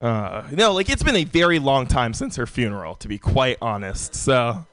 Uh, 0.01 0.45
no, 0.53 0.73
like 0.73 0.89
it's 0.89 1.03
been 1.03 1.17
a 1.17 1.25
very 1.25 1.59
long 1.59 1.87
time 1.87 2.15
since 2.15 2.37
her 2.37 2.47
funeral, 2.47 2.95
to 2.95 3.09
be 3.09 3.19
quite 3.19 3.59
honest. 3.61 4.15
So, 4.15 4.65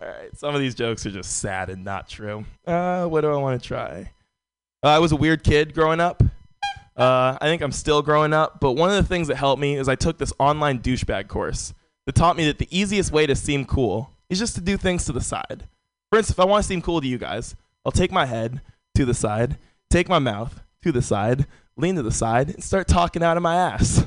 all 0.00 0.08
right, 0.08 0.34
some 0.38 0.54
of 0.54 0.60
these 0.60 0.74
jokes 0.74 1.04
are 1.04 1.10
just 1.10 1.38
sad 1.38 1.68
and 1.68 1.84
not 1.84 2.08
true. 2.08 2.44
Uh, 2.66 3.06
what 3.06 3.20
do 3.22 3.30
I 3.30 3.36
want 3.36 3.60
to 3.60 3.68
try? 3.68 4.12
Uh, 4.82 4.88
I 4.88 4.98
was 5.00 5.12
a 5.12 5.16
weird 5.16 5.44
kid 5.44 5.74
growing 5.74 6.00
up. 6.00 6.22
Uh, 7.00 7.38
I 7.40 7.46
think 7.46 7.62
I'm 7.62 7.72
still 7.72 8.02
growing 8.02 8.34
up, 8.34 8.60
but 8.60 8.72
one 8.72 8.90
of 8.90 8.96
the 8.96 9.08
things 9.08 9.28
that 9.28 9.36
helped 9.36 9.58
me 9.58 9.74
is 9.74 9.88
I 9.88 9.94
took 9.94 10.18
this 10.18 10.34
online 10.38 10.80
douchebag 10.80 11.28
course 11.28 11.72
that 12.04 12.14
taught 12.14 12.36
me 12.36 12.44
that 12.44 12.58
the 12.58 12.68
easiest 12.70 13.10
way 13.10 13.26
to 13.26 13.34
seem 13.34 13.64
cool 13.64 14.10
is 14.28 14.38
just 14.38 14.54
to 14.56 14.60
do 14.60 14.76
things 14.76 15.06
to 15.06 15.12
the 15.12 15.20
side. 15.22 15.66
For 16.10 16.18
instance, 16.18 16.36
if 16.36 16.40
I 16.40 16.44
want 16.44 16.62
to 16.62 16.68
seem 16.68 16.82
cool 16.82 17.00
to 17.00 17.06
you 17.06 17.16
guys, 17.16 17.56
I'll 17.86 17.92
take 17.92 18.12
my 18.12 18.26
head 18.26 18.60
to 18.96 19.06
the 19.06 19.14
side, 19.14 19.56
take 19.88 20.10
my 20.10 20.18
mouth 20.18 20.60
to 20.82 20.92
the 20.92 21.00
side, 21.00 21.46
lean 21.74 21.94
to 21.94 22.02
the 22.02 22.12
side, 22.12 22.50
and 22.50 22.62
start 22.62 22.86
talking 22.86 23.22
out 23.22 23.38
of 23.38 23.42
my 23.42 23.56
ass. 23.56 24.04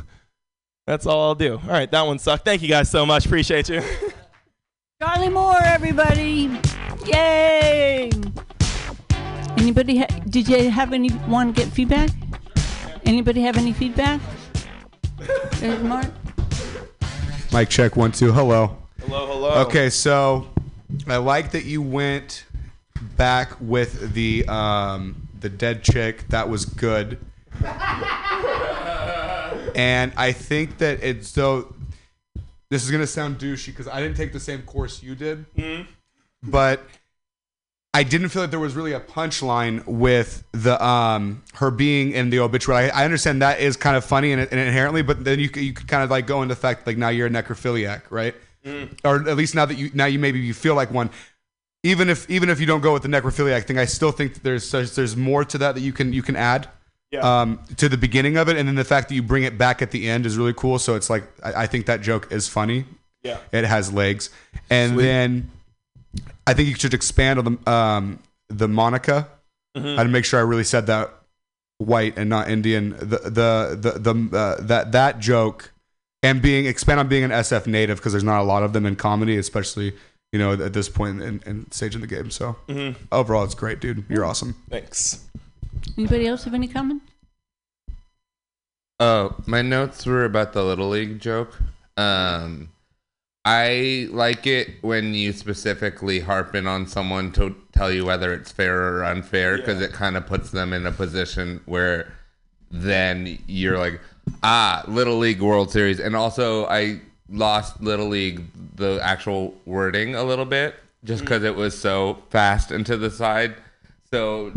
That's 0.85 1.07
all 1.07 1.29
I'll 1.29 1.35
do. 1.35 1.53
All 1.63 1.69
right, 1.69 1.89
that 1.89 2.05
one 2.05 2.19
sucked. 2.19 2.45
Thank 2.45 2.61
you 2.61 2.67
guys 2.67 2.91
so 2.91 3.07
much. 3.07 3.25
Appreciate 3.25 3.69
you. 3.69 3.81
Charlie 5.01 5.29
Moore, 5.29 5.63
everybody! 5.63 6.59
Yay! 7.07 8.11
Anybody? 9.57 9.97
Ha- 9.97 10.19
did 10.29 10.47
you 10.47 10.69
have 10.69 10.93
anyone 10.93 11.53
get 11.53 11.69
feedback? 11.69 12.11
Anybody 13.05 13.41
have 13.41 13.57
any 13.57 13.73
feedback? 13.73 14.21
There's 15.59 15.83
Mark. 15.83 16.07
Mic 17.51 17.69
check 17.69 17.95
one 17.95 18.11
two. 18.11 18.31
Hello. 18.31 18.77
Hello, 19.01 19.27
hello. 19.27 19.49
Okay, 19.65 19.89
so 19.89 20.47
I 21.07 21.17
like 21.17 21.51
that 21.51 21.65
you 21.65 21.81
went 21.81 22.45
back 23.17 23.51
with 23.59 24.13
the 24.13 24.47
um, 24.47 25.27
the 25.39 25.49
dead 25.49 25.83
chick. 25.83 26.27
That 26.29 26.49
was 26.49 26.65
good. 26.65 27.19
and 29.75 30.11
I 30.17 30.31
think 30.31 30.77
that 30.79 31.03
it's 31.03 31.27
so. 31.29 31.75
This 32.69 32.83
is 32.83 32.89
gonna 32.91 33.05
sound 33.05 33.37
douchey 33.37 33.67
because 33.67 33.87
I 33.87 34.01
didn't 34.01 34.17
take 34.17 34.33
the 34.33 34.39
same 34.39 34.63
course 34.63 35.03
you 35.03 35.13
did, 35.13 35.45
Mhm. 35.55 35.85
but 36.41 36.83
I 37.95 38.01
didn't 38.03 38.29
feel 38.29 38.41
like 38.41 38.49
there 38.51 38.59
was 38.59 38.75
really 38.75 38.93
a 38.93 38.99
punchline 38.99 39.85
with 39.85 40.43
the 40.51 40.83
um 40.83 41.43
her 41.55 41.69
being 41.69 42.11
in 42.11 42.29
the 42.31 42.39
obituary. 42.39 42.89
I, 42.89 43.01
I 43.01 43.05
understand 43.05 43.41
that 43.43 43.59
is 43.59 43.77
kind 43.77 43.95
of 43.95 44.03
funny 44.03 44.31
and, 44.31 44.41
and 44.41 44.59
inherently, 44.59 45.03
but 45.03 45.23
then 45.23 45.39
you 45.39 45.49
could- 45.49 45.63
you 45.63 45.73
could 45.73 45.87
kind 45.87 46.03
of 46.03 46.09
like 46.09 46.25
go 46.25 46.41
into 46.41 46.55
the 46.55 46.59
fact 46.59 46.87
like 46.87 46.97
now 46.97 47.09
you're 47.09 47.27
a 47.27 47.29
necrophiliac, 47.29 48.01
right? 48.09 48.33
Or 49.03 49.27
at 49.29 49.35
least 49.37 49.55
now 49.55 49.65
that 49.65 49.75
you 49.77 49.91
now 49.93 50.05
you 50.05 50.17
maybe 50.19 50.39
you 50.39 50.53
feel 50.53 50.73
like 50.75 50.89
one. 50.91 51.09
Even 51.83 52.09
if 52.09 52.29
even 52.29 52.49
if 52.49 52.59
you 52.61 52.65
don't 52.65 52.79
go 52.81 52.93
with 52.93 53.03
the 53.03 53.09
necrophiliac 53.09 53.65
thing, 53.65 53.77
I 53.77 53.85
still 53.85 54.11
think 54.11 54.35
that 54.35 54.43
there's 54.43 54.71
there's, 54.71 55.17
more 55.17 55.43
to 55.43 55.57
that 55.57 55.75
that 55.75 55.81
you 55.81 55.91
can 55.91 56.13
you 56.13 56.21
can 56.23 56.35
add. 56.37 56.69
Um, 57.21 57.59
to 57.77 57.89
the 57.89 57.97
beginning 57.97 58.37
of 58.37 58.47
it, 58.49 58.57
and 58.57 58.67
then 58.67 58.73
the 58.75 58.83
fact 58.85 59.09
that 59.09 59.15
you 59.15 59.21
bring 59.21 59.43
it 59.43 59.55
back 59.57 59.81
at 59.83 59.91
the 59.91 60.09
end 60.09 60.25
is 60.25 60.35
really 60.37 60.53
cool. 60.55 60.79
So 60.79 60.95
it's 60.95 61.09
like 61.11 61.25
I, 61.43 61.63
I 61.63 61.67
think 61.67 61.85
that 61.87 62.01
joke 62.01 62.31
is 62.31 62.47
funny. 62.47 62.85
Yeah. 63.21 63.37
it 63.51 63.65
has 63.65 63.93
legs, 63.93 64.29
and 64.69 64.97
then 64.97 65.51
I 66.45 66.53
think 66.53 66.69
you 66.69 66.75
should 66.75 66.93
expand 66.93 67.39
on 67.39 67.45
the 67.63 67.71
um, 67.71 68.19
the 68.49 68.67
Monica. 68.67 69.27
Mhm. 69.77 69.97
I'd 69.97 70.09
make 70.09 70.25
sure 70.25 70.39
I 70.39 70.43
really 70.43 70.63
said 70.63 70.87
that 70.87 71.11
white 71.79 72.17
and 72.17 72.29
not 72.29 72.49
Indian. 72.49 72.91
The 72.91 73.17
the 73.29 73.77
the, 73.79 74.13
the 74.13 74.37
uh, 74.37 74.61
that 74.61 74.91
that 74.91 75.19
joke 75.19 75.71
and 76.21 76.41
being 76.41 76.65
expand 76.65 76.99
on 76.99 77.07
being 77.07 77.23
an 77.23 77.31
SF 77.31 77.65
native 77.67 77.97
because 77.97 78.13
there's 78.13 78.23
not 78.23 78.39
a 78.41 78.43
lot 78.43 78.63
of 78.63 78.73
them 78.73 78.85
in 78.85 78.95
comedy, 78.95 79.37
especially 79.37 79.93
you 80.31 80.39
know 80.39 80.53
at 80.53 80.73
this 80.73 80.89
point 80.89 81.21
in, 81.21 81.41
in 81.45 81.71
stage 81.71 81.95
in 81.95 82.01
the 82.01 82.07
game. 82.07 82.29
So 82.29 82.57
Mhm. 82.67 82.95
overall, 83.11 83.43
it's 83.43 83.55
great, 83.55 83.79
dude. 83.79 84.05
You're 84.09 84.25
awesome. 84.25 84.55
Thanks. 84.69 85.25
Anybody 85.97 86.27
else 86.27 86.43
have 86.43 86.53
any 86.53 86.67
comment? 86.67 87.01
Oh, 88.99 89.35
my 89.45 89.61
notes 89.61 90.05
were 90.05 90.23
about 90.23 90.53
the 90.53 90.63
little 90.63 90.89
league 90.89 91.19
joke. 91.19 91.57
Um, 91.97 92.69
I 93.45 94.07
like 94.11 94.47
it 94.47 94.81
when 94.81 95.13
you 95.13 95.33
specifically 95.33 96.21
harp 96.21 96.55
in 96.55 96.65
on 96.65 96.87
someone 96.87 97.31
to 97.33 97.55
tell 97.73 97.91
you 97.91 98.05
whether 98.05 98.33
it's 98.33 98.51
fair 98.51 98.81
or 98.81 99.03
unfair 99.03 99.57
because 99.57 99.81
it 99.81 99.91
kind 99.91 100.15
of 100.15 100.25
puts 100.25 100.51
them 100.51 100.71
in 100.71 100.85
a 100.85 100.91
position 100.93 101.59
where 101.65 102.13
then 102.71 103.37
you're 103.47 103.77
like, 103.77 103.99
ah, 104.43 104.83
little 104.87 105.17
league 105.17 105.41
World 105.41 105.71
Series, 105.71 105.99
and 105.99 106.15
also 106.15 106.65
I 106.67 107.01
lost 107.29 107.81
little 107.81 108.07
league 108.07 108.43
the 108.75 108.99
actual 109.03 109.53
wording 109.65 110.15
a 110.15 110.23
little 110.23 110.45
bit 110.45 110.75
just 111.03 111.21
because 111.21 111.43
it 111.43 111.55
was 111.55 111.77
so 111.77 112.23
fast 112.29 112.71
and 112.71 112.85
to 112.85 112.95
the 112.95 113.11
side. 113.11 113.55
So 114.09 114.53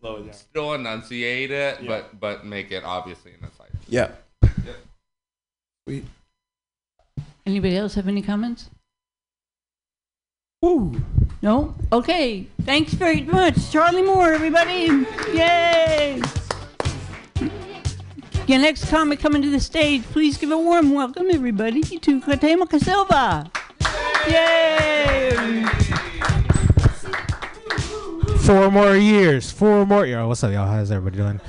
Slow 0.00 0.16
it 0.16 0.24
down. 0.24 0.32
still 0.34 0.74
enunciate 0.74 1.50
it, 1.50 1.86
but 1.86 2.20
but 2.20 2.44
make 2.44 2.70
it 2.70 2.84
obviously 2.84 3.32
in 3.32 3.40
the 3.40 3.50
side. 3.56 3.70
Yeah. 3.88 4.10
Sweet. 5.86 6.04
Anybody 7.46 7.76
else 7.76 7.94
have 7.94 8.08
any 8.08 8.22
comments? 8.22 8.70
Ooh. 10.64 11.02
No? 11.42 11.74
Okay. 11.90 12.46
Thanks 12.62 12.92
very 12.92 13.22
much. 13.22 13.70
Charlie 13.70 14.02
Moore, 14.02 14.32
everybody. 14.32 15.06
Yay! 15.32 16.20
Your 18.46 18.58
next 18.58 18.90
comic 18.90 19.20
coming 19.20 19.40
to 19.42 19.50
the 19.50 19.60
stage, 19.60 20.02
please 20.02 20.36
give 20.36 20.50
a 20.50 20.58
warm 20.58 20.92
welcome, 20.92 21.28
everybody, 21.30 21.82
to 21.82 22.20
Cuauhtémoc 22.20 22.78
Silva. 22.80 23.50
Yay! 24.28 25.64
Four 28.44 28.70
more 28.70 28.96
years. 28.96 29.50
Four 29.50 29.86
more. 29.86 30.04
Yo, 30.04 30.26
what's 30.28 30.42
up, 30.42 30.52
y'all? 30.52 30.66
How's 30.66 30.90
everybody 30.90 31.22
doing? 31.22 31.40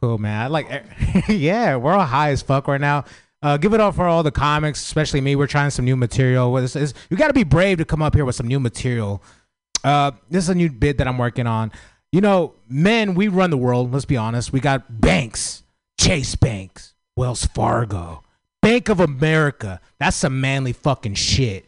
Cool, 0.00 0.18
man. 0.18 0.40
I 0.40 0.46
like. 0.46 0.68
yeah, 1.28 1.76
we're 1.76 1.92
all 1.92 2.06
high 2.06 2.30
as 2.30 2.40
fuck 2.40 2.68
right 2.68 2.80
now. 2.80 3.04
Uh, 3.42 3.56
give 3.56 3.72
it 3.72 3.80
up 3.80 3.94
for 3.94 4.06
all 4.06 4.22
the 4.22 4.32
comics, 4.32 4.80
especially 4.82 5.20
me. 5.20 5.36
We're 5.36 5.46
trying 5.46 5.70
some 5.70 5.84
new 5.84 5.96
material. 5.96 6.56
Is- 6.56 6.74
is- 6.76 6.94
you 7.08 7.16
got 7.16 7.28
to 7.28 7.32
be 7.34 7.44
brave 7.44 7.78
to 7.78 7.84
come 7.84 8.02
up 8.02 8.14
here 8.14 8.24
with 8.24 8.34
some 8.34 8.48
new 8.48 8.58
material. 8.60 9.22
Uh, 9.84 10.10
this 10.28 10.44
is 10.44 10.50
a 10.50 10.54
new 10.54 10.70
bit 10.70 10.98
that 10.98 11.06
I'm 11.06 11.18
working 11.18 11.46
on. 11.46 11.70
You 12.10 12.20
know, 12.20 12.54
men, 12.68 13.14
we 13.14 13.28
run 13.28 13.50
the 13.50 13.56
world. 13.56 13.92
Let's 13.92 14.04
be 14.06 14.16
honest. 14.16 14.52
We 14.52 14.60
got 14.60 15.00
banks, 15.00 15.62
Chase 16.00 16.34
Banks, 16.34 16.94
Wells 17.16 17.44
Fargo, 17.44 18.24
Bank 18.60 18.88
of 18.88 18.98
America. 18.98 19.80
That's 20.00 20.16
some 20.16 20.40
manly 20.40 20.72
fucking 20.72 21.14
shit. 21.14 21.66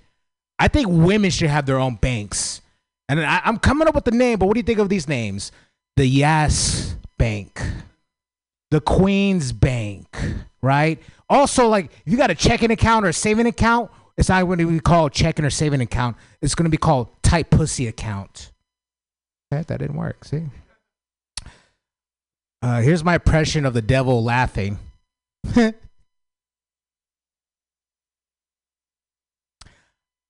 I 0.58 0.68
think 0.68 0.88
women 0.90 1.30
should 1.30 1.50
have 1.50 1.66
their 1.66 1.78
own 1.78 1.96
banks. 1.96 2.62
And 3.08 3.20
I, 3.20 3.40
I'm 3.44 3.58
coming 3.58 3.86
up 3.86 3.94
with 3.94 4.04
the 4.04 4.10
name, 4.10 4.38
but 4.38 4.46
what 4.46 4.54
do 4.54 4.58
you 4.60 4.64
think 4.64 4.78
of 4.78 4.88
these 4.88 5.06
names? 5.08 5.52
The 5.96 6.06
Yes 6.06 6.96
Bank, 7.18 7.60
the 8.70 8.80
Queen's 8.80 9.52
Bank, 9.52 10.16
right? 10.62 11.00
Also, 11.28 11.68
like 11.68 11.92
if 12.06 12.12
you 12.12 12.16
got 12.16 12.30
a 12.30 12.34
checking 12.34 12.70
account 12.70 13.04
or 13.04 13.08
a 13.08 13.12
saving 13.12 13.46
account, 13.46 13.90
it's 14.16 14.28
not 14.28 14.44
going 14.44 14.58
to 14.58 14.66
be 14.66 14.80
called 14.80 15.12
checking 15.12 15.44
or 15.44 15.50
saving 15.50 15.80
account. 15.80 16.16
It's 16.42 16.54
going 16.54 16.64
to 16.64 16.70
be 16.70 16.76
called 16.76 17.08
tight 17.22 17.50
pussy 17.50 17.86
account. 17.86 18.52
Okay, 19.52 19.64
that 19.66 19.78
didn't 19.78 19.96
work. 19.96 20.24
See. 20.24 20.44
Uh, 22.62 22.80
here's 22.82 23.02
my 23.02 23.14
impression 23.14 23.64
of 23.64 23.72
the 23.72 23.82
devil 23.82 24.22
laughing. 24.22 24.78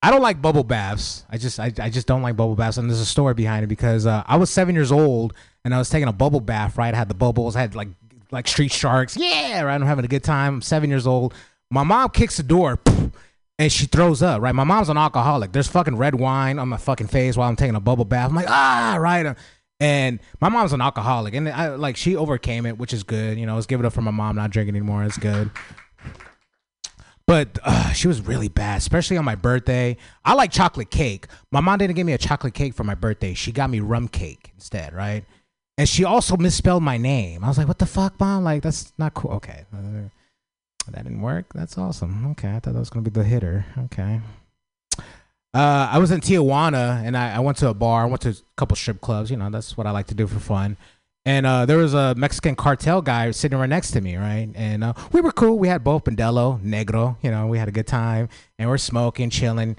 I 0.03 0.11
don't 0.11 0.23
like 0.23 0.41
bubble 0.41 0.65
baths. 0.65 1.27
I 1.29 1.37
just 1.37 1.61
I, 1.61 1.73
I 1.79 1.91
just 1.91 2.07
don't 2.07 2.23
like 2.23 2.37
bubble 2.37 2.55
baths, 2.55 2.79
and 2.79 2.89
there's 2.89 3.01
a 3.01 3.07
story 3.07 3.35
behind 3.35 3.65
it 3.65 3.67
because 3.67 4.07
uh, 4.07 4.23
I 4.27 4.37
was 4.37 4.49
seven 4.49 4.75
years 4.75 4.93
old 4.93 5.35
and 5.65 5.75
I 5.75 5.79
was 5.79 5.91
taking 5.91 6.09
a 6.09 6.12
bubble 6.12 6.41
bath. 6.41 6.79
Right, 6.79 6.95
I 6.95 6.97
had 6.97 7.09
the 7.09 7.15
bubbles, 7.15 7.57
I 7.57 7.61
had 7.61 7.75
like 7.75 7.89
like 8.32 8.48
street 8.48 8.73
sharks. 8.73 9.16
Yeah, 9.16 9.62
right. 9.62 9.74
I'm 9.74 9.82
having 9.82 10.05
a 10.05 10.09
good 10.09 10.24
time. 10.24 10.55
I'm 10.55 10.62
seven 10.62 10.90
years 10.90 11.07
old. 11.07 11.35
My 11.70 11.85
mom 11.85 12.11
kicks 12.11 12.36
the 12.36 12.43
door, 12.43 12.78
and 13.59 13.70
she 13.73 13.86
throws 13.86 14.23
up. 14.23 14.43
Right, 14.43 14.55
my 14.55 14.65
mom's 14.65 14.89
an 14.89 14.97
alcoholic. 14.97 15.52
There's 15.52 15.69
fucking 15.69 15.97
red 15.97 16.15
wine 16.15 16.59
on 16.59 16.69
my 16.69 16.77
fucking 16.77 17.07
face 17.09 17.36
while 17.36 17.48
I'm 17.48 17.57
taking 17.57 17.77
a 17.77 17.81
bubble 17.81 18.05
bath. 18.05 18.31
I'm 18.31 18.36
like 18.36 18.51
ah 18.51 18.97
right. 18.98 19.36
And 19.78 20.20
my 20.40 20.51
mom's 20.51 20.74
an 20.74 20.82
alcoholic, 20.82 21.35
and 21.35 21.48
I 21.48 21.74
like 21.74 21.97
she 21.97 22.15
overcame 22.15 22.66
it, 22.66 22.77
which 22.77 22.93
is 22.93 23.02
good. 23.02 23.39
You 23.39 23.47
know, 23.47 23.55
let's 23.55 23.66
give 23.66 23.81
it 23.81 23.86
up 23.86 23.93
for 23.93 24.02
my 24.02 24.11
mom 24.11 24.36
not 24.36 24.51
drinking 24.51 24.77
anymore. 24.77 25.05
It's 25.05 25.16
good. 25.16 25.51
But 27.27 27.61
uh, 27.62 27.93
she 27.93 28.09
was 28.09 28.20
really 28.20 28.48
bad, 28.48 28.78
especially 28.78 29.16
on 29.16 29.24
my 29.24 29.36
birthday. 29.36 29.97
I 30.24 30.35
like 30.35 30.51
chocolate 30.51 30.90
cake. 30.90 31.28
My 31.52 31.61
mom 31.61 31.78
didn't 31.78 31.94
give 31.94 32.05
me 32.05 32.12
a 32.12 32.19
chocolate 32.19 32.55
cake 32.55 32.74
for 32.74 32.82
my 32.82 32.97
birthday. 32.97 33.35
She 33.35 33.52
got 33.52 33.70
me 33.70 33.78
rum 33.78 34.09
cake 34.09 34.51
instead, 34.55 34.93
right? 34.93 35.24
And 35.81 35.89
she 35.89 36.05
also 36.05 36.36
misspelled 36.36 36.82
my 36.82 36.98
name. 36.98 37.43
I 37.43 37.48
was 37.48 37.57
like, 37.57 37.66
"What 37.66 37.78
the 37.78 37.86
fuck, 37.86 38.20
mom? 38.20 38.44
Like 38.44 38.62
that's 38.62 38.93
not 38.98 39.15
cool." 39.15 39.31
Okay, 39.36 39.65
that 39.73 41.05
didn't 41.05 41.23
work. 41.23 41.55
That's 41.55 41.78
awesome. 41.78 42.32
Okay, 42.32 42.51
I 42.51 42.61
thought 42.61 42.74
that 42.74 42.78
was 42.78 42.90
gonna 42.90 43.02
be 43.02 43.11
the 43.11 43.24
hitter. 43.24 43.65
Okay. 43.85 44.20
Uh, 45.55 45.89
I 45.90 45.97
was 45.97 46.11
in 46.11 46.20
Tijuana 46.20 47.02
and 47.02 47.16
I, 47.16 47.36
I 47.36 47.39
went 47.39 47.57
to 47.59 47.69
a 47.70 47.74
bar. 47.74 48.02
I 48.02 48.05
went 48.05 48.20
to 48.20 48.28
a 48.28 48.35
couple 48.59 48.77
strip 48.77 49.01
clubs. 49.01 49.31
You 49.31 49.39
know, 49.39 49.48
that's 49.48 49.74
what 49.78 49.86
I 49.86 49.90
like 49.90 50.07
to 50.09 50.15
do 50.15 50.27
for 50.27 50.39
fun. 50.39 50.77
And 51.24 51.47
uh, 51.47 51.65
there 51.65 51.78
was 51.78 51.94
a 51.94 52.15
Mexican 52.15 52.57
cartel 52.57 53.01
guy 53.01 53.31
sitting 53.31 53.59
right 53.59 53.66
next 53.66 53.93
to 53.93 54.02
me, 54.02 54.16
right? 54.16 54.51
And 54.55 54.85
uh, 54.85 54.93
we 55.12 55.23
were 55.23 55.32
cool. 55.32 55.59
We 55.59 55.69
had 55.69 55.82
both 55.82 56.05
Pandelo, 56.05 56.61
Negro. 56.61 57.16
You 57.23 57.31
know, 57.31 57.47
we 57.47 57.57
had 57.57 57.69
a 57.69 57.73
good 57.73 57.86
time, 57.86 58.28
and 58.59 58.69
we're 58.69 58.77
smoking, 58.77 59.31
chilling. 59.31 59.77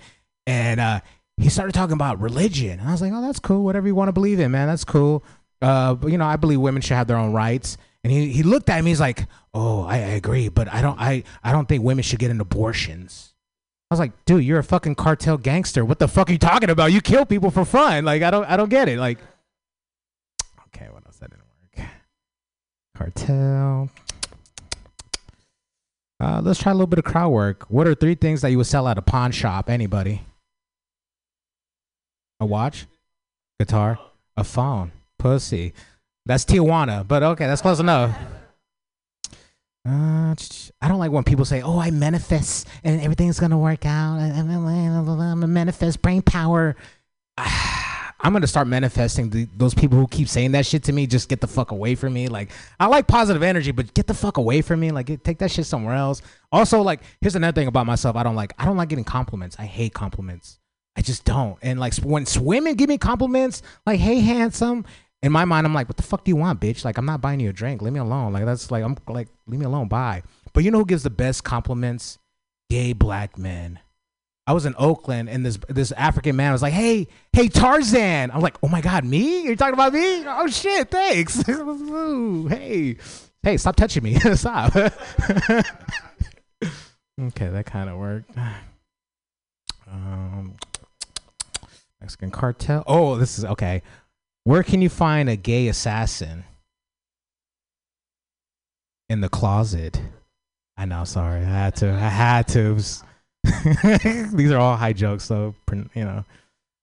And 0.48 0.80
uh, 0.80 1.02
he 1.38 1.50
started 1.50 1.74
talking 1.74 1.94
about 1.94 2.20
religion. 2.20 2.80
And 2.80 2.90
I 2.90 2.92
was 2.92 3.04
like, 3.04 3.14
"Oh, 3.14 3.22
that's 3.22 3.40
cool. 3.40 3.64
Whatever 3.64 3.86
you 3.86 3.94
want 3.94 4.08
to 4.08 4.14
believe 4.14 4.40
in, 4.40 4.50
man, 4.50 4.68
that's 4.68 4.84
cool." 4.84 5.24
Uh, 5.62 5.96
you 6.08 6.18
know, 6.18 6.26
I 6.26 6.36
believe 6.38 6.60
women 6.60 6.82
should 6.82 6.96
have 6.98 7.08
their 7.08 7.18
own 7.18 7.34
rights. 7.34 7.78
And 8.04 8.12
he, 8.12 8.32
he 8.32 8.44
looked 8.44 8.70
at 8.70 8.84
me. 8.84 8.90
He's 8.92 9.00
like, 9.00 9.28
"Oh, 9.54 9.84
I, 9.84 9.96
I 9.96 10.14
agree, 10.18 10.50
but 10.50 10.68
I 10.74 10.82
don't 10.82 11.00
I 11.00 11.24
I 11.44 11.52
don't 11.52 11.68
think 11.68 11.84
women 11.84 12.04
should 12.04 12.18
get 12.20 12.32
an 12.32 12.42
abortions." 12.42 13.34
I 13.90 13.94
was 13.94 14.00
like, 14.00 14.26
"Dude, 14.26 14.44
you're 14.44 14.58
a 14.58 14.64
fucking 14.64 14.96
cartel 14.96 15.38
gangster. 15.38 15.86
What 15.86 16.00
the 16.00 16.08
fuck 16.08 16.30
are 16.30 16.32
you 16.32 16.40
talking 16.40 16.72
about? 16.72 16.92
You 16.92 17.02
kill 17.02 17.26
people 17.26 17.52
for 17.52 17.64
fun. 17.64 18.06
Like, 18.06 18.24
I 18.24 18.32
don't 18.32 18.46
I 18.46 18.58
don't 18.58 18.70
get 18.70 18.90
it. 18.90 18.98
Like, 18.98 19.20
okay, 20.68 20.88
what 20.90 21.06
else 21.06 21.18
that 21.18 21.30
didn't 21.30 21.46
work? 21.78 21.88
Cartel. 22.98 23.90
Uh, 26.20 26.40
let's 26.44 26.60
try 26.62 26.72
a 26.72 26.76
little 26.76 26.88
bit 26.88 27.00
of 27.00 27.06
crowd 27.06 27.30
work. 27.30 27.66
What 27.70 27.88
are 27.88 27.96
three 27.96 28.16
things 28.16 28.42
that 28.42 28.50
you 28.50 28.58
would 28.58 28.68
sell 28.68 28.88
at 28.88 28.98
a 28.98 29.02
pawn 29.02 29.32
shop? 29.32 29.70
Anybody? 29.70 30.22
A 32.40 32.46
watch, 32.46 32.88
guitar, 33.60 34.00
a 34.36 34.44
phone, 34.44 34.92
pussy. 35.22 35.74
That's 36.26 36.46
Tijuana, 36.46 37.08
but 37.08 37.24
okay, 37.24 37.48
that's 37.48 37.62
close 37.62 37.80
enough. 37.80 38.16
Uh, 39.88 40.36
I 40.82 40.88
don't 40.88 41.00
like 41.00 41.12
when 41.12 41.24
people 41.24 41.46
say, 41.46 41.62
"Oh, 41.62 41.80
I 41.80 41.90
manifest 41.90 42.68
and 42.84 43.02
everything's 43.02 43.40
gonna 43.40 43.58
work 43.58 43.86
out." 43.86 44.20
I'm 44.20 44.50
a 45.44 45.48
manifest 45.48 46.02
brain 46.02 46.22
power. 46.22 46.76
I'm 48.24 48.34
gonna 48.34 48.46
start 48.46 48.68
manifesting 48.68 49.32
the, 49.32 49.48
those 49.58 49.74
people 49.74 49.98
who 49.98 50.08
keep 50.08 50.28
saying 50.28 50.52
that 50.52 50.68
shit 50.68 50.84
to 50.84 50.94
me. 50.94 51.08
Just 51.08 51.28
get 51.30 51.42
the 51.42 51.48
fuck 51.48 51.72
away 51.72 51.96
from 51.96 52.14
me. 52.14 52.28
Like 52.28 52.52
I 52.80 52.86
like 52.86 53.08
positive 53.08 53.42
energy, 53.42 53.72
but 53.72 53.92
get 53.96 54.06
the 54.06 54.14
fuck 54.14 54.38
away 54.38 54.62
from 54.62 54.80
me. 54.80 54.92
Like 54.92 55.24
take 55.24 55.40
that 55.40 55.50
shit 55.50 55.66
somewhere 55.66 55.96
else. 55.96 56.22
Also, 56.52 56.84
like 56.84 57.02
here's 57.20 57.36
another 57.36 57.60
thing 57.60 57.68
about 57.68 57.88
myself. 57.88 58.16
I 58.16 58.22
don't 58.22 58.36
like. 58.36 58.54
I 58.60 58.66
don't 58.66 58.78
like 58.78 58.90
getting 58.90 59.06
compliments. 59.06 59.56
I 59.58 59.66
hate 59.66 59.96
compliments. 59.96 60.60
I 60.96 61.02
just 61.02 61.26
don't. 61.26 61.58
And 61.64 61.80
like 61.80 61.96
when 61.96 62.26
women 62.40 62.76
give 62.76 62.90
me 62.90 63.00
compliments, 63.00 63.64
like 63.88 64.00
"Hey, 64.00 64.20
handsome," 64.20 64.86
in 65.24 65.32
my 65.32 65.46
mind, 65.46 65.68
I'm 65.68 65.74
like, 65.74 65.88
"What 65.88 65.98
the 65.98 66.04
fuck 66.04 66.26
do 66.26 66.30
you 66.30 66.36
want, 66.36 66.60
bitch? 66.60 66.84
Like 66.84 66.98
I'm 66.98 67.06
not 67.06 67.22
buying 67.22 67.40
you 67.40 67.50
a 67.50 67.54
drink. 67.54 67.82
Leave 67.82 67.94
me 67.94 68.00
alone. 68.00 68.34
Like 68.34 68.46
that's 68.46 68.72
like 68.72 68.84
I'm 68.84 68.98
like 69.08 69.28
leave 69.48 69.60
me 69.60 69.66
alone. 69.66 69.88
Bye." 69.88 70.24
But 70.54 70.64
you 70.64 70.72
know 70.72 70.80
who 70.80 70.86
gives 70.86 71.04
the 71.04 71.10
best 71.10 71.44
compliments? 71.44 72.18
Gay 72.70 72.94
black 72.94 73.38
men. 73.38 73.80
I 74.48 74.54
was 74.54 74.66
in 74.66 74.74
Oakland, 74.78 75.30
and 75.30 75.46
this 75.46 75.60
this 75.70 75.92
African 75.94 76.36
man 76.36 76.52
was 76.52 76.64
like, 76.64 76.74
"Hey, 76.74 77.08
hey, 77.34 77.48
Tarzan!" 77.48 78.32
I'm 78.32 78.42
like, 78.42 78.58
"Oh 78.64 78.68
my 78.68 78.82
God, 78.82 79.06
me? 79.06 79.44
You're 79.44 79.56
talking 79.56 79.76
about 79.76 79.94
me? 79.94 80.26
Oh 80.28 80.48
shit, 80.48 80.90
thanks. 80.90 81.48
Ooh, 81.50 82.48
hey, 82.48 82.98
hey, 83.44 83.58
stop 83.58 83.76
touching 83.76 84.04
me. 84.04 84.20
stop." 84.34 84.76
okay, 84.76 85.66
that 87.20 87.66
kind 87.66 87.90
of 87.90 87.98
worked. 87.98 88.32
Um, 89.94 90.54
Mexican 92.00 92.32
cartel. 92.32 92.86
Oh, 92.88 93.18
this 93.18 93.38
is 93.38 93.44
okay. 93.44 93.82
Where 94.44 94.64
can 94.64 94.82
you 94.82 94.90
find 94.90 95.30
a 95.30 95.36
gay 95.36 95.68
assassin? 95.68 96.46
In 99.10 99.22
the 99.22 99.30
closet. 99.30 100.02
I 100.78 100.86
know. 100.86 101.04
Sorry, 101.04 101.42
I 101.42 101.44
had 101.44 101.76
to. 101.78 101.92
I 101.92 101.98
had 102.10 102.48
to. 102.50 102.76
These 104.34 104.52
are 104.52 104.58
all 104.58 104.78
high 104.78 104.94
jokes, 104.94 105.28
though. 105.28 105.54
You 105.94 106.06
know, 106.06 106.26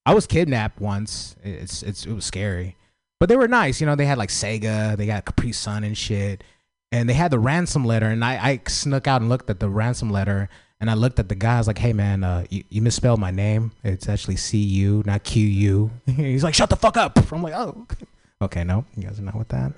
I 0.06 0.14
was 0.14 0.26
kidnapped 0.26 0.80
once. 0.80 1.36
It's 1.42 1.82
it's 1.82 2.06
it 2.06 2.12
was 2.12 2.24
scary, 2.24 2.76
but 3.18 3.28
they 3.28 3.36
were 3.36 3.48
nice. 3.48 3.80
You 3.80 3.86
know, 3.86 3.94
they 3.94 4.06
had 4.06 4.18
like 4.18 4.28
Sega, 4.28 4.96
they 4.96 5.06
got 5.06 5.24
Capri 5.24 5.52
Sun 5.52 5.84
and 5.84 5.96
shit, 5.96 6.44
and 6.92 7.08
they 7.08 7.14
had 7.14 7.30
the 7.30 7.38
ransom 7.38 7.84
letter. 7.84 8.06
And 8.06 8.24
I 8.24 8.34
I 8.34 8.60
snuck 8.68 9.06
out 9.06 9.20
and 9.20 9.28
looked 9.28 9.50
at 9.50 9.60
the 9.60 9.68
ransom 9.68 10.10
letter, 10.10 10.48
and 10.80 10.90
I 10.90 10.94
looked 10.94 11.18
at 11.18 11.28
the 11.28 11.34
guy. 11.34 11.56
I 11.56 11.58
was 11.58 11.66
like, 11.66 11.78
"Hey 11.78 11.92
man, 11.92 12.24
uh, 12.24 12.44
you, 12.50 12.64
you 12.68 12.82
misspelled 12.82 13.20
my 13.20 13.30
name. 13.30 13.72
It's 13.82 14.08
actually 14.08 14.36
C 14.36 14.58
U, 14.58 15.02
not 15.06 15.24
Q 15.24 15.44
U." 15.44 15.90
He's 16.06 16.44
like, 16.44 16.54
"Shut 16.54 16.70
the 16.70 16.76
fuck 16.76 16.96
up." 16.96 17.18
I'm 17.32 17.42
like, 17.42 17.54
"Oh, 17.54 17.86
okay, 17.90 18.06
okay 18.42 18.64
no, 18.64 18.84
you 18.96 19.04
guys 19.04 19.18
are 19.18 19.22
not 19.22 19.36
with 19.36 19.48
that." 19.48 19.72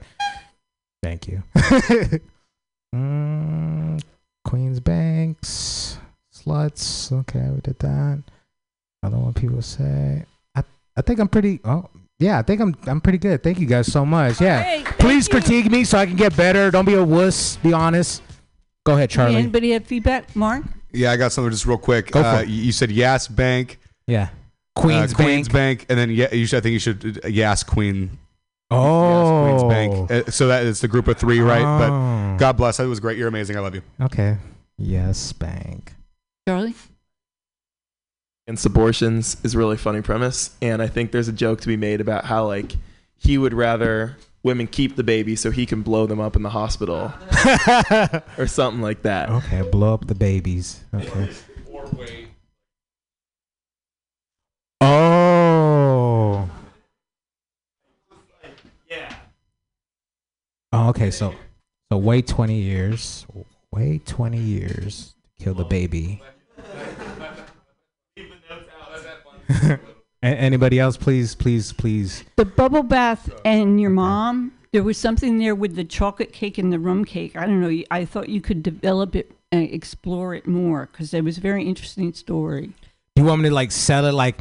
Thank 1.03 1.29
you. 1.29 1.43
mm, 2.95 4.03
Queens 4.45 4.81
Banks, 4.81 5.99
sluts. 6.35 7.11
Okay, 7.13 7.49
we 7.51 7.61
did 7.61 7.79
that. 7.79 8.23
I 9.03 9.09
don't 9.09 9.23
want 9.23 9.37
people 9.37 9.57
to 9.57 9.63
say. 9.63 10.25
I 10.55 10.63
I 10.97 11.03
think 11.03 11.21
I'm 11.21 11.29
pretty. 11.29 11.61
Oh 11.65 11.89
yeah, 12.19 12.39
I 12.39 12.43
think 12.43 12.61
I'm 12.61 12.77
I'm 12.87 13.01
pretty 13.01 13.19
good. 13.19 13.43
Thank 13.43 13.59
you 13.59 13.67
guys 13.67 13.91
so 13.91 14.05
much. 14.05 14.41
Yeah, 14.41 14.63
thank 14.63 14.87
please 14.99 15.27
you. 15.27 15.33
critique 15.33 15.71
me 15.71 15.85
so 15.85 15.97
I 15.97 16.05
can 16.05 16.17
get 16.17 16.37
better. 16.37 16.71
Don't 16.71 16.85
be 16.85 16.95
a 16.95 17.05
wuss. 17.05 17.57
Be 17.57 17.73
honest. 17.73 18.23
Go 18.85 18.95
ahead, 18.95 19.09
Charlie. 19.09 19.37
Anybody 19.37 19.71
have 19.71 19.87
feedback, 19.87 20.35
Mark? 20.37 20.65
Yeah, 20.93 21.13
I 21.13 21.17
got 21.17 21.33
something 21.33 21.51
just 21.51 21.67
real 21.67 21.79
quick. 21.79 22.11
Go 22.11 22.23
for 22.23 22.29
uh, 22.29 22.43
it. 22.43 22.49
You 22.49 22.63
you 22.63 22.73
said 22.73 22.91
Yas 22.91 23.29
Bank. 23.29 23.79
Yeah. 24.07 24.31
uh, 24.77 24.81
Queens 24.81 25.15
Queens 25.15 25.49
Bank, 25.49 25.87
and 25.89 25.99
then 25.99 26.11
yeah, 26.11 26.33
you 26.35 26.47
should, 26.47 26.59
I 26.59 26.61
think 26.61 26.73
you 26.73 26.79
should 26.79 27.21
uh, 27.25 27.29
Yas 27.29 27.63
Queen. 27.63 28.19
Oh. 28.71 29.47
Yas 29.47 29.63
Queens 29.63 29.73
Bank. 29.73 30.11
Uh, 30.11 30.31
so 30.31 30.49
that 30.49 30.65
is 30.65 30.81
the 30.81 30.89
group 30.89 31.09
of 31.09 31.19
three, 31.19 31.41
right? 31.41 31.63
Oh. 31.63 31.79
But 31.79 32.37
God 32.39 32.57
bless. 32.57 32.79
That 32.79 32.89
was 32.89 33.01
great. 33.01 33.19
You're 33.19 33.29
amazing. 33.29 33.57
I 33.57 33.61
love 33.61 33.75
you. 33.75 33.83
Okay. 34.01 34.39
Yes, 34.79 35.33
bank. 35.33 35.95
Charlie? 36.49 36.75
against 38.51 38.67
abortions 38.67 39.37
is 39.45 39.55
a 39.55 39.59
really 39.59 39.77
funny 39.77 40.01
premise 40.01 40.57
and 40.61 40.83
i 40.83 40.89
think 40.89 41.13
there's 41.13 41.29
a 41.29 41.33
joke 41.33 41.61
to 41.61 41.69
be 41.69 41.77
made 41.77 42.01
about 42.01 42.25
how 42.25 42.45
like 42.45 42.75
he 43.17 43.39
would 43.39 43.55
rather 43.55 44.17
women 44.43 44.67
keep 44.67 44.97
the 44.97 45.05
baby 45.05 45.37
so 45.37 45.51
he 45.51 45.67
can 45.67 45.83
blow 45.83 46.07
them 46.07 46.21
up 46.21 46.37
in 46.37 46.43
the 46.43 46.51
hospital 46.51 47.13
or 48.39 48.47
something 48.47 48.81
like 48.81 49.03
that 49.03 49.29
Okay, 49.29 49.63
blow 49.63 49.95
up 49.95 50.07
the 50.07 50.15
babies. 50.15 50.85
Okay. 50.95 51.31
Oh. 54.81 56.49
Yeah. 58.91 59.15
Oh, 60.73 60.89
okay. 60.91 61.11
So, 61.11 61.35
so 61.93 61.99
wait 61.99 62.27
twenty 62.27 62.61
years. 62.61 63.27
Wait 63.73 64.07
twenty 64.07 64.41
years 64.41 65.15
to 65.39 65.45
kill 65.45 65.55
the 65.55 65.65
baby. 65.65 66.23
A- 70.23 70.27
Anybody 70.27 70.79
else? 70.79 70.97
Please, 70.97 71.35
please, 71.35 71.73
please. 71.73 72.25
The 72.37 72.45
bubble 72.45 72.83
bath 72.83 73.31
and 73.45 73.81
your 73.81 73.91
mom, 73.91 74.53
there 74.73 74.83
was 74.83 74.99
something 74.99 75.39
there 75.39 75.55
with 75.55 75.77
the 75.77 75.85
chocolate 75.85 76.33
cake 76.33 76.59
and 76.59 76.73
the 76.73 76.79
rum 76.79 77.05
cake. 77.05 77.37
I 77.37 77.47
don't 77.47 77.61
know. 77.61 77.83
I 77.91 78.05
thought 78.05 78.29
you 78.29 78.41
could 78.41 78.63
develop 78.63 79.17
it 79.17 79.33
and 79.53 79.69
explore 79.71 80.35
it 80.35 80.47
more 80.47 80.89
because 80.93 81.13
it 81.15 81.25
was 81.25 81.39
a 81.39 81.41
very 81.41 81.65
interesting 81.67 82.13
story. 82.13 82.71
You 83.17 83.25
want 83.25 83.43
me 83.43 83.49
to 83.49 83.55
like 83.55 83.73
sell 83.73 84.07
it 84.07 84.13
like, 84.13 84.41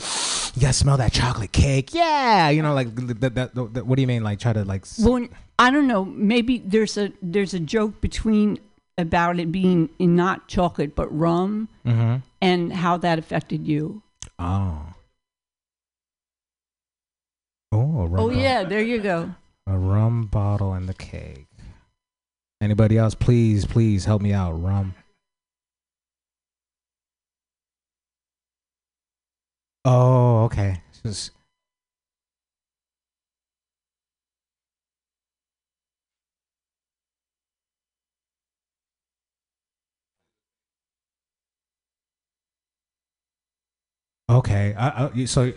you 0.56 0.62
gotta 0.62 0.74
smell 0.74 0.98
that 0.98 1.12
chocolate 1.12 1.52
cake? 1.52 1.94
Yeah, 1.94 2.50
you 2.50 2.62
know, 2.62 2.74
like 2.74 2.94
that. 3.20 3.36
that, 3.36 3.56
that 3.74 3.86
what 3.86 3.96
do 3.96 4.02
you 4.02 4.08
mean? 4.08 4.24
Like 4.24 4.40
try 4.40 4.54
to 4.54 4.64
like. 4.64 4.84
s- 4.84 5.00
Well, 5.04 5.28
I 5.58 5.72
don't 5.72 5.88
know. 5.88 6.06
Maybe 6.06 6.60
there's 6.60 6.98
a 6.98 7.12
there's 7.22 7.54
a 7.54 7.60
joke 7.60 8.00
between 8.00 8.60
about 8.98 9.40
it 9.40 9.52
being 9.52 9.90
in 9.98 10.16
not 10.16 10.48
chocolate 10.48 10.94
but 10.96 11.08
rum 11.18 11.68
Mhm. 11.86 12.22
and 12.42 12.72
how 12.74 12.98
that 12.98 13.18
affected 13.18 13.66
you. 13.68 14.02
Oh. 14.38 14.89
Oh, 17.72 18.02
a 18.02 18.08
rum 18.08 18.14
Oh 18.20 18.28
bottle. 18.28 18.34
yeah, 18.34 18.64
there 18.64 18.82
you 18.82 19.00
go. 19.00 19.36
A 19.68 19.78
rum 19.78 20.26
bottle 20.28 20.74
and 20.74 20.90
the 20.90 20.94
cake. 20.94 21.48
Anybody 22.62 22.98
else? 22.98 23.16
Please, 23.16 23.66
please 23.66 24.06
help 24.06 24.22
me 24.22 24.34
out. 24.34 24.54
Rum. 24.54 24.96
Oh, 29.86 30.44
okay. 30.46 30.82
Just- 31.04 31.32
Okay. 44.30 44.76
I, 44.78 45.06
I, 45.08 45.26
so. 45.26 45.52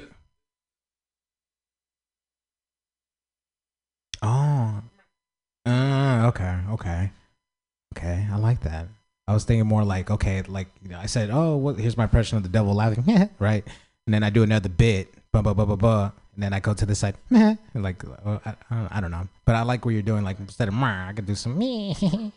Uh, 5.64 6.24
okay. 6.28 6.58
Okay. 6.70 7.10
Okay. 7.96 8.26
I 8.30 8.36
like 8.36 8.60
that. 8.62 8.88
I 9.28 9.34
was 9.34 9.44
thinking 9.44 9.66
more 9.66 9.84
like, 9.84 10.10
okay, 10.10 10.42
like 10.42 10.68
you 10.82 10.88
know, 10.88 10.98
I 10.98 11.06
said, 11.06 11.30
oh, 11.32 11.56
what, 11.56 11.78
here's 11.78 11.96
my 11.96 12.04
impression 12.04 12.36
of 12.36 12.42
the 12.42 12.48
devil 12.48 12.74
laughing, 12.74 13.30
right? 13.38 13.64
And 14.06 14.12
then 14.14 14.22
I 14.24 14.30
do 14.30 14.42
another 14.42 14.68
bit, 14.68 15.14
blah 15.32 15.42
blah 15.42 15.54
blah 15.54 15.64
blah 15.64 15.76
blah, 15.76 16.10
and 16.34 16.42
then 16.42 16.52
I 16.52 16.60
go 16.60 16.74
to 16.74 16.84
the 16.84 16.94
side, 16.94 17.14
and 17.30 17.56
like, 17.74 18.02
uh, 18.04 18.38
I, 18.44 18.88
I, 18.90 19.00
don't 19.00 19.12
know, 19.12 19.28
but 19.44 19.54
I 19.54 19.62
like 19.62 19.84
what 19.84 19.92
you're 19.92 20.02
doing. 20.02 20.24
Like 20.24 20.40
instead 20.40 20.68
of 20.68 20.74
"Meh," 20.74 21.08
I 21.08 21.12
could 21.12 21.26
do 21.26 21.36
some 21.36 21.56
me. 21.56 21.94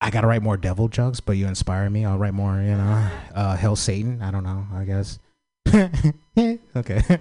I 0.00 0.10
gotta 0.10 0.26
write 0.26 0.42
more 0.42 0.56
devil 0.56 0.88
jokes, 0.88 1.20
but 1.20 1.32
you 1.32 1.46
inspire 1.46 1.88
me. 1.90 2.04
I'll 2.04 2.18
write 2.18 2.34
more, 2.34 2.56
you 2.56 2.76
know, 2.76 3.10
uh, 3.34 3.56
hell 3.56 3.76
Satan. 3.76 4.22
I 4.22 4.30
don't 4.30 4.44
know. 4.44 4.66
I 4.72 4.84
guess. 4.84 5.18
okay. 6.76 7.18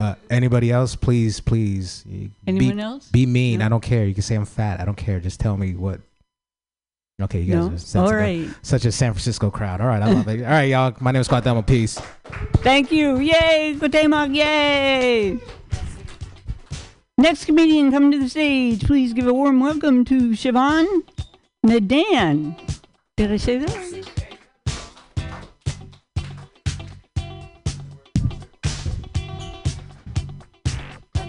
Uh, 0.00 0.14
anybody 0.30 0.70
else? 0.70 0.94
Please, 0.94 1.40
please. 1.40 2.04
Anyone 2.46 2.76
be, 2.76 2.82
else? 2.82 3.08
Be 3.10 3.26
mean. 3.26 3.58
No? 3.58 3.66
I 3.66 3.68
don't 3.68 3.82
care. 3.82 4.04
You 4.06 4.14
can 4.14 4.22
say 4.22 4.36
I'm 4.36 4.44
fat. 4.44 4.80
I 4.80 4.84
don't 4.84 4.96
care. 4.96 5.18
Just 5.18 5.40
tell 5.40 5.56
me 5.56 5.74
what. 5.74 6.00
Okay, 7.20 7.40
you 7.40 7.52
guys 7.52 7.94
No? 7.96 8.02
are. 8.02 8.06
All 8.06 8.14
right. 8.14 8.48
Such 8.62 8.84
a 8.84 8.92
San 8.92 9.12
Francisco 9.12 9.50
crowd. 9.50 9.80
All 9.80 9.88
right, 9.88 10.00
I 10.00 10.12
love 10.12 10.28
it. 10.28 10.44
All 10.44 10.50
right, 10.50 10.68
y'all. 10.68 10.94
My 11.00 11.10
name 11.10 11.20
is 11.20 11.26
Scott 11.26 11.42
Thelma. 11.42 11.64
Peace. 11.64 12.00
Thank 12.58 12.92
you. 12.92 13.18
Yay, 13.18 13.74
Cuauhtémoc, 13.76 14.36
yay. 14.36 15.40
Next 17.16 17.46
comedian 17.46 17.90
coming 17.90 18.12
to 18.12 18.20
the 18.20 18.28
stage. 18.28 18.84
Please 18.84 19.12
give 19.12 19.26
a 19.26 19.34
warm 19.34 19.58
welcome 19.58 20.04
to 20.04 20.30
Siobhan 20.30 20.86
Nadan. 21.66 22.56
Did 23.16 23.32
I 23.32 23.36
say 23.36 23.58
that? 23.58 24.10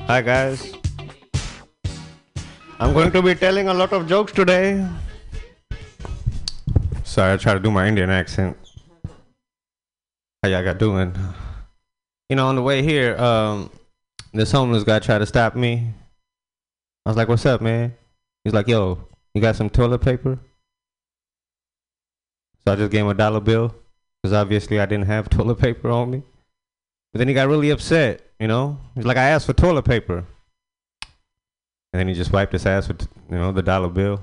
Hi 0.10 0.23
guys. 0.23 0.73
I'm 2.80 2.94
going 2.94 3.11
to 3.11 3.22
be 3.22 3.36
telling 3.36 3.68
a 3.68 3.73
lot 3.76 3.94
of 3.94 4.07
jokes 4.07 4.31
today. 4.31 4.84
Sorry, 7.03 7.34
I 7.34 7.38
try 7.38 7.53
to 7.53 7.60
do 7.60 7.69
my 7.69 7.88
Indian 7.88 8.10
accent. 8.10 8.57
How 10.41 10.49
y'all 10.49 10.64
got 10.64 10.80
doing? 10.80 11.14
You 12.27 12.38
know, 12.38 12.48
on 12.48 12.56
the 12.56 12.64
way 12.64 12.81
here, 12.81 13.22
um, 13.22 13.69
this 14.34 14.52
homeless 14.52 14.84
guy 14.84 14.98
tried 14.98 15.19
to 15.19 15.27
stop 15.27 15.56
me. 15.56 15.94
I 17.06 17.10
was 17.11 17.15
like, 17.15 17.27
"What's 17.27 17.45
up, 17.45 17.61
man?" 17.61 17.94
He's 18.44 18.53
like, 18.56 18.68
"Yo, 18.68 19.07
you 19.36 19.41
got 19.44 19.57
some 19.57 19.69
toilet 19.69 19.99
paper?" 20.02 20.40
So 22.65 22.73
I 22.73 22.76
just 22.77 22.91
gave 22.91 23.02
him 23.02 23.10
a 23.10 23.14
dollar 23.14 23.41
bill 23.41 23.76
because 24.23 24.34
obviously 24.34 24.80
I 24.80 24.88
didn't 24.88 25.06
have 25.06 25.30
toilet 25.38 25.60
paper 25.60 25.91
on 25.91 26.10
me. 26.10 26.23
But 27.14 27.19
then 27.19 27.27
he 27.27 27.36
got 27.36 27.48
really 27.48 27.69
upset, 27.69 28.28
you 28.40 28.48
know. 28.48 28.78
He's 28.95 29.06
like, 29.06 29.18
I 29.18 29.30
asked 29.30 29.45
for 29.45 29.53
toilet 29.53 29.86
paper. 29.86 30.26
And 31.91 31.99
then 31.99 32.07
he 32.07 32.14
just 32.14 32.32
wiped 32.32 32.53
his 32.53 32.66
ass 32.66 32.88
with, 32.88 33.07
you 33.30 33.38
know, 33.38 33.52
the 33.52 33.64
dollar 33.64 33.90
bill. 33.90 34.22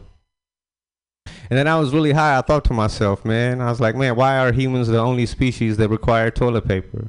And 1.49 1.59
then 1.59 1.69
I 1.69 1.79
was 1.79 1.93
really 1.93 2.13
high. 2.13 2.39
I 2.39 2.43
thought 2.43 2.65
to 2.67 2.73
myself, 2.73 3.25
man, 3.25 3.61
I 3.61 3.71
was 3.71 3.81
like, 3.81 3.95
man, 3.95 4.17
why 4.17 4.39
are 4.39 4.53
humans 4.53 4.89
the 4.89 4.99
only 4.99 5.27
species 5.27 5.77
that 5.77 5.89
require 5.89 6.31
toilet 6.31 6.67
paper? 6.67 7.09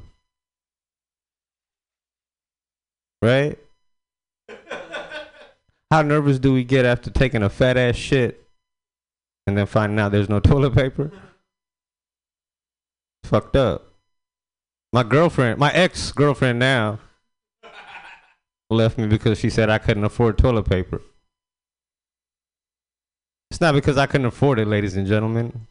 Right? 3.22 3.58
How 5.92 6.02
nervous 6.02 6.40
do 6.40 6.54
we 6.54 6.64
get 6.64 6.86
after 6.86 7.10
taking 7.10 7.44
a 7.44 7.50
fat 7.50 7.78
ass 7.78 7.96
shit 7.96 8.46
and 9.48 9.58
then 9.58 9.66
finding 9.66 10.00
out 10.00 10.12
there's 10.12 10.30
no 10.30 10.40
toilet 10.40 10.76
paper? 10.76 11.12
Fucked 13.24 13.56
up. 13.56 13.86
My 14.93 15.03
girlfriend, 15.03 15.59
my 15.59 15.72
ex 15.73 16.11
girlfriend 16.11 16.59
now, 16.59 16.99
left 18.69 18.97
me 18.97 19.07
because 19.07 19.38
she 19.38 19.49
said 19.49 19.69
I 19.69 19.77
couldn't 19.77 20.03
afford 20.03 20.38
toilet 20.38 20.64
paper. 20.64 21.01
It's 23.51 23.61
not 23.61 23.73
because 23.73 23.97
I 23.97 24.05
couldn't 24.05 24.27
afford 24.27 24.59
it, 24.59 24.68
ladies 24.68 24.97
and 24.97 25.07
gentlemen. 25.07 25.68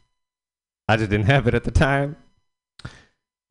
I 0.87 0.97
just 0.97 1.09
didn't 1.09 1.27
have 1.27 1.47
it 1.47 1.53
at 1.53 1.63
the 1.63 1.71
time. 1.71 2.15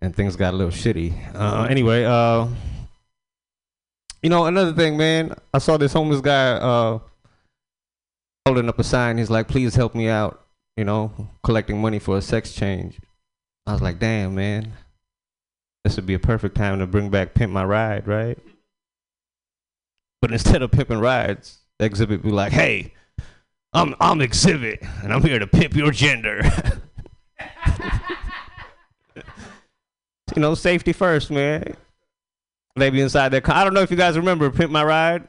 And 0.00 0.14
things 0.14 0.36
got 0.36 0.52
a 0.52 0.56
little 0.56 0.72
shitty. 0.72 1.34
Uh, 1.34 1.66
anyway, 1.70 2.04
uh, 2.04 2.48
you 4.22 4.30
know, 4.30 4.46
another 4.46 4.72
thing, 4.72 4.96
man, 4.96 5.34
I 5.54 5.58
saw 5.58 5.76
this 5.76 5.92
homeless 5.92 6.20
guy 6.20 6.52
uh, 6.52 6.98
holding 8.46 8.68
up 8.68 8.78
a 8.78 8.84
sign. 8.84 9.18
He's 9.18 9.30
like, 9.30 9.48
please 9.48 9.74
help 9.74 9.94
me 9.94 10.08
out, 10.08 10.44
you 10.76 10.84
know, 10.84 11.12
collecting 11.42 11.80
money 11.80 11.98
for 11.98 12.16
a 12.16 12.22
sex 12.22 12.52
change. 12.52 12.98
I 13.66 13.72
was 13.72 13.82
like, 13.82 13.98
damn, 13.98 14.34
man, 14.34 14.72
this 15.86 15.94
would 15.94 16.04
be 16.04 16.14
a 16.14 16.18
perfect 16.18 16.56
time 16.56 16.80
to 16.80 16.86
bring 16.86 17.10
back 17.10 17.32
Pimp 17.32 17.52
My 17.52 17.64
Ride, 17.64 18.08
right? 18.08 18.36
But 20.20 20.32
instead 20.32 20.62
of 20.62 20.72
pimping 20.72 20.98
rides, 20.98 21.58
Xzibit 21.78 22.24
be 22.24 22.30
like, 22.30 22.50
hey, 22.50 22.92
I'm, 23.72 23.94
I'm 24.00 24.18
Xzibit, 24.18 24.84
and 25.04 25.12
I'm 25.12 25.22
here 25.22 25.38
to 25.38 25.46
pimp 25.46 25.76
your 25.76 25.92
gender. 25.92 26.42
you 30.34 30.42
know, 30.42 30.56
safety 30.56 30.92
first, 30.92 31.30
man. 31.30 31.76
They 32.74 32.90
be 32.90 33.00
inside 33.00 33.28
their 33.28 33.40
car. 33.40 33.54
I 33.54 33.62
don't 33.62 33.72
know 33.72 33.82
if 33.82 33.92
you 33.92 33.96
guys 33.96 34.16
remember 34.16 34.50
Pimp 34.50 34.72
My 34.72 34.82
Ride. 34.82 35.28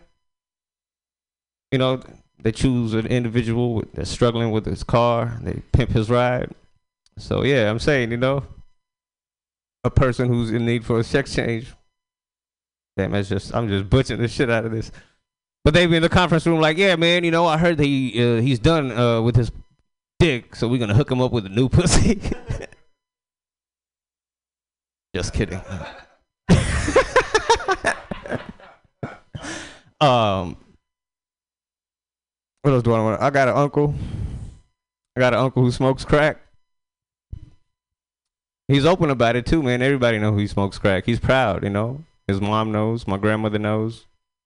You 1.72 1.78
know, 1.78 2.02
they 2.40 2.52
choose 2.52 2.96
an 2.96 3.06
individual 3.06 3.84
that's 3.94 4.10
struggling 4.10 4.50
with 4.50 4.66
his 4.66 4.84
car. 4.84 5.38
They 5.44 5.62
pimp 5.72 5.92
his 5.92 6.10
ride. 6.10 6.50
So 7.20 7.44
yeah, 7.44 7.70
I'm 7.70 7.78
saying, 7.78 8.10
you 8.10 8.18
know, 8.18 8.44
a 9.88 9.92
person 9.92 10.28
who's 10.28 10.52
in 10.52 10.66
need 10.66 10.86
for 10.86 11.00
a 11.00 11.04
sex 11.04 11.34
change. 11.34 11.74
Damn, 12.96 13.12
that's 13.12 13.30
just 13.30 13.56
I'm 13.56 13.68
just 13.68 13.90
butchering 13.90 14.22
the 14.22 14.28
shit 14.28 14.50
out 14.50 14.66
of 14.66 14.72
this. 14.72 14.92
But 15.64 15.74
they 15.74 15.86
be 15.88 15.96
in 15.98 16.02
the 16.02 16.10
conference 16.10 16.46
room 16.46 16.62
like, 16.62 16.78
yeah, 16.78 16.96
man, 16.96 17.24
you 17.24 17.32
know, 17.32 17.46
I 17.46 17.58
heard 17.58 17.78
that 17.78 17.86
he 17.86 18.24
uh, 18.24 18.42
he's 18.42 18.60
done 18.60 18.92
uh, 18.92 19.22
with 19.22 19.36
his 19.36 19.52
dick, 20.20 20.56
so 20.56 20.68
we're 20.68 20.80
gonna 20.80 20.94
hook 20.94 21.12
him 21.12 21.22
up 21.22 21.32
with 21.32 21.46
a 21.46 21.50
new 21.50 21.70
pussy. 21.74 22.22
just 25.16 25.34
kidding. 25.34 25.60
um, 30.00 30.58
what 32.62 32.72
else 32.72 32.84
do 32.84 32.94
I 32.94 33.02
want? 33.02 33.22
I 33.22 33.30
got 33.30 33.48
an 33.48 33.58
uncle. 33.58 33.94
I 35.16 35.20
got 35.20 35.34
an 35.34 35.40
uncle 35.40 35.64
who 35.64 35.72
smokes 35.72 36.06
crack. 36.06 36.47
He's 38.68 38.86
open 38.86 39.10
about 39.10 39.38
it 39.38 39.46
too, 39.46 39.64
man. 39.64 39.82
Everybody 39.82 40.20
know 40.20 40.36
he 40.36 40.46
smokes 40.46 40.78
crack. 40.78 41.06
He's 41.06 41.20
proud, 41.20 41.64
you 41.64 41.70
know. 41.70 42.04
His 42.28 42.42
mom 42.42 42.74
knows. 42.74 43.08
My 43.08 43.18
grandmother 43.18 43.60
knows. 43.60 44.08